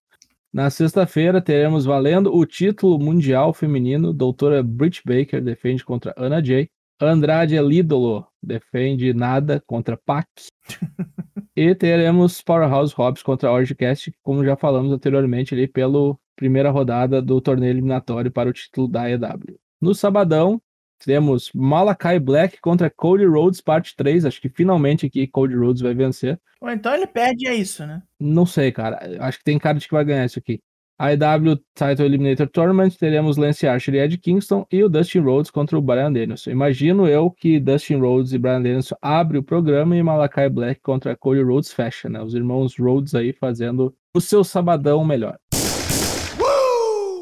Na 0.54 0.70
sexta-feira 0.70 1.42
teremos 1.42 1.84
valendo 1.84 2.36
o 2.36 2.46
título 2.46 3.00
mundial 3.00 3.54
feminino. 3.54 4.14
Doutora 4.14 4.62
Britt 4.62 5.02
Baker 5.04 5.42
defende 5.42 5.84
contra 5.84 6.14
Ana 6.16 6.44
Jay. 6.44 6.70
Andrade 7.02 7.56
Elídolo 7.56 8.28
defende 8.42 9.14
nada 9.14 9.62
contra 9.66 9.98
Pac. 9.98 10.28
e 11.56 11.74
teremos 11.74 12.42
Powerhouse 12.42 12.94
Hobbs 12.94 13.24
contra 13.24 13.52
Orange 13.52 13.74
Cast, 13.74 14.14
como 14.22 14.46
já 14.46 14.56
falamos 14.56 14.92
anteriormente 14.92 15.56
ali 15.56 15.68
pela 15.68 16.16
primeira 16.36 16.70
rodada 16.70 17.22
do 17.22 17.42
torneio 17.42 17.72
eliminatório 17.72 18.32
para 18.32 18.50
o 18.50 18.54
título 18.54 18.88
da 18.88 19.10
EW. 19.10 19.60
No 19.82 19.94
sabadão, 19.94 20.62
temos 21.04 21.52
Malakai 21.54 22.20
Black 22.20 22.60
contra 22.62 22.90
Cody 22.90 23.26
Rhodes, 23.26 23.62
parte 23.62 23.96
3. 23.96 24.26
Acho 24.26 24.42
que 24.42 24.50
finalmente 24.50 25.06
aqui 25.06 25.28
Cody 25.28 25.56
Rhodes 25.56 25.82
vai 25.82 25.94
vencer. 25.94 26.40
Ou 26.62 26.70
então 26.70 26.94
ele 26.94 27.08
perde, 27.08 27.48
é 27.48 27.54
isso, 27.54 27.86
né? 27.86 28.02
Não 28.20 28.46
sei, 28.46 28.72
cara. 28.72 29.00
Acho 29.20 29.38
que 29.38 29.44
tem 29.44 29.60
cara 29.60 29.78
de 29.78 29.88
que 29.88 29.94
vai 29.94 30.06
ganhar 30.06 30.26
isso 30.26 30.40
aqui. 30.40 30.62
A 30.98 31.12
IW 31.12 31.60
Title 31.74 32.06
Eliminator 32.06 32.48
Tournament, 32.48 32.92
teremos 32.92 33.36
Lance 33.36 33.68
Archer 33.68 33.96
e 33.96 34.00
Ed 34.00 34.18
Kingston 34.18 34.66
e 34.72 34.84
o 34.84 34.88
Dustin 34.88 35.20
Rhodes 35.20 35.50
contra 35.50 35.78
o 35.78 35.82
Brian 35.82 36.14
Danielson. 36.14 36.52
Imagino 36.52 37.08
eu 37.08 37.32
que 37.32 37.60
Dustin 37.60 37.96
Rhodes 37.96 38.32
e 38.32 38.38
Brian 38.38 38.62
Danielson 38.62 38.96
abrem 39.02 39.42
o 39.42 39.44
programa 39.44 39.98
e 39.98 40.04
Malakai 40.04 40.50
Black 40.50 40.80
contra 40.82 41.16
Cody 41.16 41.42
Rhodes 41.42 41.74
fecha, 41.74 42.08
né? 42.08 42.22
Os 42.22 42.36
irmãos 42.36 42.78
Rhodes 42.78 43.16
aí 43.16 43.34
fazendo 43.34 43.94
o 44.16 44.22
seu 44.22 44.44
sabadão 44.44 45.04
melhor. 45.04 45.38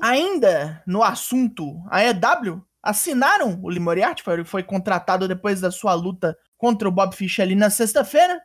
Ainda 0.04 0.84
no 0.86 1.02
assunto, 1.02 1.82
a 1.90 2.04
EW 2.04 2.62
assinaram 2.82 3.60
o 3.62 3.70
Lee 3.70 3.80
Moriarty, 3.80 4.24
foi, 4.24 4.44
foi 4.44 4.64
contratado 4.64 5.28
depois 5.28 5.62
da 5.62 5.72
sua 5.72 5.94
luta 5.94 6.38
contra 6.58 6.88
o 6.88 6.92
Bob 6.92 7.16
Fish 7.16 7.40
ali 7.40 7.56
na 7.56 7.70
sexta-feira. 7.70 8.42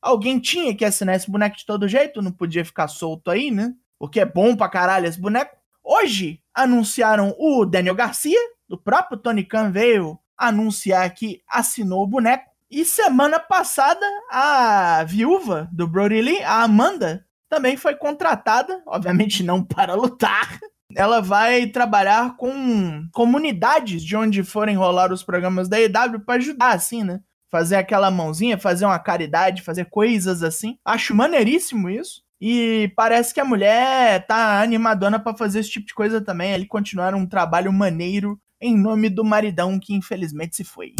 Alguém 0.00 0.38
tinha 0.38 0.74
que 0.74 0.84
assinar 0.84 1.16
esse 1.16 1.30
boneco 1.30 1.56
de 1.56 1.66
todo 1.66 1.88
jeito, 1.88 2.22
não 2.22 2.32
podia 2.32 2.64
ficar 2.64 2.88
solto 2.88 3.30
aí, 3.30 3.50
né? 3.50 3.74
Porque 3.98 4.20
é 4.20 4.24
bom 4.24 4.56
pra 4.56 4.68
caralho 4.68 5.06
esse 5.06 5.20
boneco. 5.20 5.56
Hoje 5.82 6.40
anunciaram 6.54 7.34
o 7.38 7.64
Daniel 7.64 7.94
Garcia, 7.94 8.38
do 8.68 8.78
próprio 8.78 9.18
Tony 9.18 9.44
Khan 9.44 9.70
veio 9.70 10.18
anunciar 10.36 11.12
que 11.14 11.42
assinou 11.48 12.04
o 12.04 12.06
boneco. 12.06 12.48
E 12.70 12.84
semana 12.84 13.40
passada, 13.40 14.06
a 14.30 15.02
viúva 15.04 15.68
do 15.72 15.88
Brody 15.88 16.20
Lee, 16.20 16.42
a 16.42 16.62
Amanda, 16.62 17.26
também 17.48 17.76
foi 17.76 17.96
contratada, 17.96 18.82
obviamente 18.86 19.42
não 19.42 19.64
para 19.64 19.94
lutar. 19.94 20.60
Ela 20.94 21.20
vai 21.20 21.66
trabalhar 21.66 22.36
com 22.36 23.06
comunidades 23.12 24.02
de 24.02 24.16
onde 24.16 24.42
forem 24.42 24.76
rolar 24.76 25.12
os 25.12 25.22
programas 25.22 25.68
da 25.68 25.78
EW 25.78 26.20
para 26.24 26.36
ajudar, 26.36 26.74
assim, 26.74 27.04
né? 27.04 27.20
Fazer 27.50 27.76
aquela 27.76 28.10
mãozinha, 28.10 28.58
fazer 28.58 28.86
uma 28.86 28.98
caridade, 28.98 29.62
fazer 29.62 29.86
coisas 29.86 30.42
assim. 30.42 30.78
Acho 30.84 31.14
maneiríssimo 31.14 31.90
isso. 31.90 32.22
E 32.40 32.92
parece 32.96 33.34
que 33.34 33.40
a 33.40 33.44
mulher 33.44 34.26
tá 34.26 34.62
animadona 34.62 35.18
para 35.18 35.36
fazer 35.36 35.60
esse 35.60 35.70
tipo 35.70 35.86
de 35.86 35.94
coisa 35.94 36.20
também. 36.20 36.52
Ele 36.52 36.66
continuar 36.66 37.14
um 37.14 37.26
trabalho 37.26 37.72
maneiro 37.72 38.40
em 38.60 38.76
nome 38.76 39.08
do 39.10 39.24
maridão 39.24 39.78
que 39.78 39.94
infelizmente 39.94 40.56
se 40.56 40.64
foi. 40.64 40.94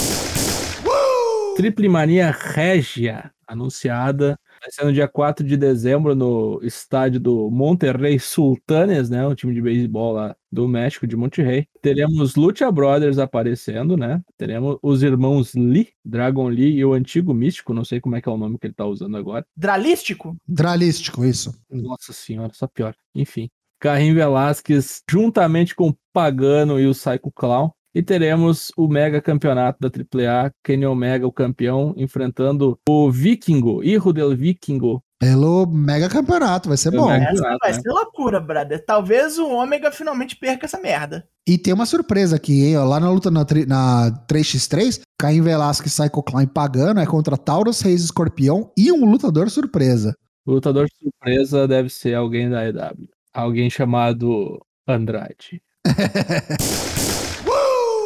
Triple 1.57 1.89
Mania 1.89 2.31
Regia, 2.31 3.31
anunciada. 3.47 4.39
Vai 4.61 4.71
ser 4.71 4.85
no 4.85 4.93
dia 4.93 5.09
4 5.09 5.47
de 5.47 5.57
dezembro 5.57 6.15
no 6.15 6.61
estádio 6.63 7.21
do 7.21 7.51
Monterrey 7.51 8.19
Sultanes, 8.19 9.09
né? 9.09 9.27
O 9.27 9.35
time 9.35 9.55
de 9.55 9.63
beisebol 9.63 10.13
lá 10.13 10.37
do 10.51 10.67
México, 10.67 11.07
de 11.07 11.17
Monterrey. 11.17 11.67
Teremos 11.81 12.35
Lucha 12.35 12.71
Brothers 12.71 13.19
aparecendo, 13.19 13.97
né? 13.97 14.21
Teremos 14.37 14.79
os 14.83 15.03
irmãos 15.03 15.55
Lee, 15.55 15.89
Dragon 16.05 16.49
Lee 16.49 16.77
e 16.77 16.85
o 16.85 16.93
antigo 16.93 17.33
místico, 17.33 17.75
não 17.75 17.85
sei 17.85 18.01
como 18.01 18.17
é 18.17 18.21
que 18.21 18.29
é 18.29 18.33
o 18.33 18.37
nome 18.37 18.59
que 18.59 18.67
ele 18.67 18.75
tá 18.75 18.87
usando 18.87 19.17
agora. 19.17 19.47
Dralístico? 19.57 20.37
Dralístico, 20.47 21.25
isso. 21.25 21.55
Nossa 21.71 22.13
senhora, 22.13 22.53
só 22.55 22.67
pior. 22.67 22.95
Enfim. 23.15 23.49
Carrinho 23.81 24.15
Velasquez, 24.15 25.03
juntamente 25.09 25.75
com 25.75 25.91
o 25.91 25.97
Pagano 26.13 26.81
e 26.81 26.87
o 26.89 26.93
Psycho 26.93 27.31
Clown, 27.31 27.71
E 27.95 28.03
teremos 28.03 28.71
o 28.77 28.87
mega 28.87 29.21
campeonato 29.21 29.79
da 29.81 29.89
AAA, 29.89 30.53
Kenny 30.63 30.87
Omega, 30.87 31.27
o 31.27 31.33
campeão, 31.33 31.95
enfrentando 31.97 32.79
o 32.89 33.11
Vikingo, 33.11 33.83
Hijo 33.83 34.13
del 34.13 34.37
Vikingo. 34.37 35.03
Pelo 35.21 35.67
mega 35.67 36.09
campeonato, 36.09 36.69
vai 36.69 36.77
ser 36.79 36.93
Pelo 36.93 37.05
bom. 37.05 37.09
mega- 37.09 37.31
Essa 37.31 37.43
vai 37.61 37.73
né? 37.73 37.81
ser 37.81 37.89
loucura, 37.91 38.39
brother. 38.39 38.85
Talvez 38.87 39.37
o 39.39 39.49
Ômega 39.49 39.91
finalmente 39.91 40.37
perca 40.37 40.67
essa 40.67 40.79
merda. 40.79 41.27
E 41.49 41.59
tem 41.59 41.75
uma 41.75 41.87
surpresa 41.87 42.37
aqui, 42.37 42.67
hein? 42.67 42.77
ó, 42.77 42.85
Lá 42.85 43.01
na 43.01 43.11
luta 43.11 43.31
na, 43.31 43.45
tri- 43.45 43.67
na 43.67 44.13
3x3, 44.29 45.01
Caim 45.19 45.41
Velasquez 45.41 45.93
e 45.99 46.03
Psycho 46.03 46.23
Clown 46.23 46.47
pagando 46.47 47.01
é 47.01 47.07
contra 47.07 47.37
Taurus, 47.37 47.81
Reis 47.81 48.05
Escorpião 48.05 48.71
e 48.77 48.93
um 48.93 49.05
lutador 49.11 49.51
surpresa. 49.51 50.15
O 50.47 50.53
lutador 50.53 50.87
surpresa 51.03 51.67
deve 51.67 51.89
ser 51.89 52.15
alguém 52.15 52.49
da 52.49 52.65
EW. 52.69 53.09
Alguém 53.35 53.69
chamado 53.69 54.61
Andrade. 54.87 55.61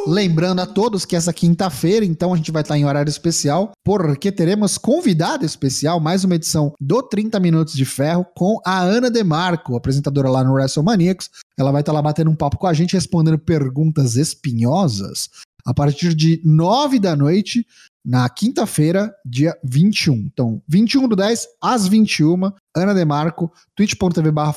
Lembrando 0.06 0.58
a 0.58 0.66
todos 0.66 1.04
que 1.04 1.14
essa 1.14 1.32
quinta-feira, 1.32 2.04
então, 2.04 2.34
a 2.34 2.36
gente 2.36 2.50
vai 2.50 2.62
estar 2.62 2.76
em 2.76 2.84
horário 2.84 3.08
especial, 3.08 3.70
porque 3.84 4.32
teremos 4.32 4.76
convidado 4.76 5.44
especial, 5.44 6.00
mais 6.00 6.24
uma 6.24 6.34
edição 6.34 6.74
do 6.80 7.02
30 7.04 7.38
Minutos 7.38 7.74
de 7.74 7.84
Ferro, 7.84 8.26
com 8.34 8.58
a 8.66 8.80
Ana 8.80 9.08
Demarco, 9.08 9.76
apresentadora 9.76 10.28
lá 10.28 10.42
no 10.42 10.54
WrestleManiacs. 10.54 11.30
Ela 11.56 11.70
vai 11.70 11.82
estar 11.82 11.92
lá 11.92 12.02
batendo 12.02 12.30
um 12.32 12.34
papo 12.34 12.58
com 12.58 12.66
a 12.66 12.72
gente, 12.72 12.94
respondendo 12.94 13.38
perguntas 13.38 14.16
espinhosas, 14.16 15.28
a 15.64 15.72
partir 15.72 16.14
de 16.14 16.40
9 16.44 16.98
da 16.98 17.14
noite, 17.16 17.66
na 18.04 18.28
quinta-feira, 18.28 19.14
dia 19.24 19.56
21. 19.62 20.14
Então, 20.14 20.60
21 20.68 21.06
do 21.08 21.14
10 21.14 21.46
às 21.60 21.86
21, 21.86 22.50
Ana 22.76 22.94
Demarco, 22.94 23.52
twitch.tv 23.76 24.30
barra. 24.32 24.54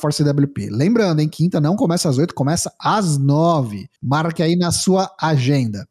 Lembrando, 0.71 1.19
hein, 1.19 1.29
quinta 1.29 1.61
não 1.61 1.75
começa 1.75 2.09
às 2.09 2.17
8, 2.17 2.33
começa 2.33 2.73
às 2.79 3.17
9. 3.17 3.87
Marque 4.01 4.41
aí 4.41 4.55
na 4.55 4.71
sua 4.71 5.13
agenda. 5.21 5.87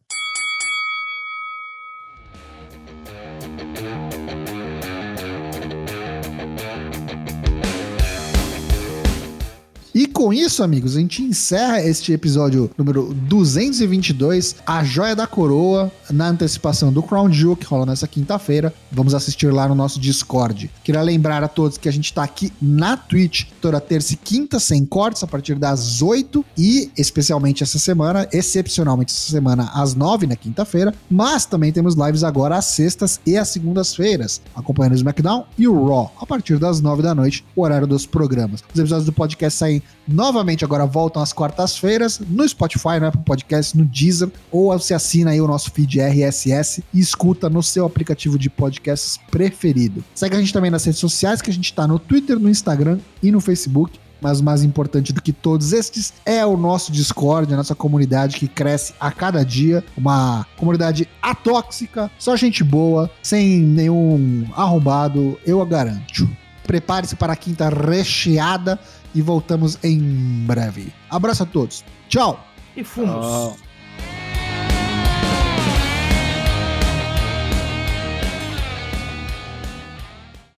E 9.94 10.08
com 10.14 10.32
isso, 10.32 10.62
amigos, 10.62 10.96
a 10.96 11.00
gente 11.00 11.22
encerra 11.22 11.82
este 11.82 12.12
episódio 12.12 12.70
número 12.78 13.12
222, 13.12 14.54
A 14.64 14.84
Joia 14.84 15.16
da 15.16 15.26
Coroa, 15.26 15.90
na 16.08 16.28
antecipação 16.28 16.92
do 16.92 17.02
Crown 17.02 17.32
Jewel, 17.32 17.56
que 17.56 17.66
rola 17.66 17.84
nessa 17.84 18.06
quinta-feira. 18.06 18.72
Vamos 18.92 19.12
assistir 19.12 19.52
lá 19.52 19.66
no 19.66 19.74
nosso 19.74 19.98
Discord. 19.98 20.70
Queria 20.84 21.02
lembrar 21.02 21.42
a 21.42 21.48
todos 21.48 21.76
que 21.76 21.88
a 21.88 21.92
gente 21.92 22.14
tá 22.14 22.22
aqui 22.22 22.52
na 22.62 22.96
Twitch 22.96 23.46
toda 23.60 23.80
terça 23.80 24.14
e 24.14 24.16
quinta, 24.16 24.60
sem 24.60 24.86
cortes, 24.86 25.24
a 25.24 25.26
partir 25.26 25.56
das 25.56 26.00
8 26.00 26.44
e, 26.56 26.92
especialmente 26.96 27.64
essa 27.64 27.80
semana, 27.80 28.28
excepcionalmente 28.32 29.12
essa 29.12 29.32
semana, 29.32 29.72
às 29.74 29.96
9 29.96 30.28
na 30.28 30.36
quinta-feira. 30.36 30.94
Mas 31.10 31.44
também 31.44 31.72
temos 31.72 31.96
lives 31.96 32.22
agora 32.22 32.56
às 32.56 32.66
sextas 32.66 33.18
e 33.26 33.36
às 33.36 33.48
segundas-feiras, 33.48 34.40
acompanhando 34.54 34.92
o 34.92 34.96
SmackDown 34.96 35.44
e 35.58 35.66
o 35.66 35.86
Raw, 35.88 36.14
a 36.20 36.24
partir 36.24 36.56
das 36.56 36.80
9 36.80 37.02
da 37.02 37.16
noite, 37.16 37.44
o 37.56 37.62
horário 37.62 37.86
dos 37.86 38.06
programas. 38.06 38.62
Os 38.72 38.78
episódios 38.78 39.06
do 39.06 39.12
podcast 39.12 39.58
saem 39.58 39.82
novamente 40.06 40.64
agora 40.64 40.86
voltam 40.86 41.22
às 41.22 41.32
quartas-feiras 41.32 42.20
no 42.28 42.48
Spotify, 42.48 43.00
no 43.00 43.06
Apple 43.06 43.22
Podcast, 43.24 43.76
no 43.76 43.84
Deezer, 43.84 44.30
ou 44.50 44.72
você 44.78 44.94
assina 44.94 45.30
aí 45.30 45.40
o 45.40 45.46
nosso 45.46 45.70
feed 45.70 46.00
RSS 46.00 46.82
e 46.92 47.00
escuta 47.00 47.48
no 47.50 47.62
seu 47.62 47.84
aplicativo 47.84 48.38
de 48.38 48.48
podcasts 48.50 49.18
preferido. 49.30 50.04
Segue 50.14 50.36
a 50.36 50.40
gente 50.40 50.52
também 50.52 50.70
nas 50.70 50.84
redes 50.84 51.00
sociais, 51.00 51.40
que 51.40 51.50
a 51.50 51.52
gente 51.52 51.72
tá 51.72 51.86
no 51.86 51.98
Twitter, 51.98 52.38
no 52.38 52.48
Instagram 52.48 52.98
e 53.22 53.30
no 53.30 53.40
Facebook. 53.40 53.98
Mas 54.20 54.40
o 54.40 54.44
mais 54.44 54.64
importante 54.64 55.12
do 55.12 55.20
que 55.20 55.34
todos 55.34 55.74
estes 55.74 56.14
é 56.24 56.46
o 56.46 56.56
nosso 56.56 56.90
Discord, 56.90 57.52
a 57.52 57.56
nossa 57.58 57.74
comunidade 57.74 58.38
que 58.38 58.48
cresce 58.48 58.94
a 58.98 59.12
cada 59.12 59.44
dia. 59.44 59.84
Uma 59.94 60.46
comunidade 60.56 61.06
atóxica, 61.20 62.10
só 62.18 62.34
gente 62.34 62.64
boa, 62.64 63.10
sem 63.22 63.58
nenhum 63.60 64.46
arrombado, 64.56 65.38
eu 65.44 65.60
a 65.60 65.66
garanto. 65.66 66.26
Prepare-se 66.66 67.16
para 67.16 67.32
a 67.32 67.36
quinta 67.36 67.68
recheada 67.68 68.78
e 69.14 69.22
voltamos 69.22 69.78
em 69.82 70.00
breve. 70.46 70.92
Abraço 71.10 71.42
a 71.42 71.46
todos. 71.46 71.84
Tchau! 72.08 72.44
E 72.76 72.82
fumos. 72.82 73.26
Tchau. 73.26 73.56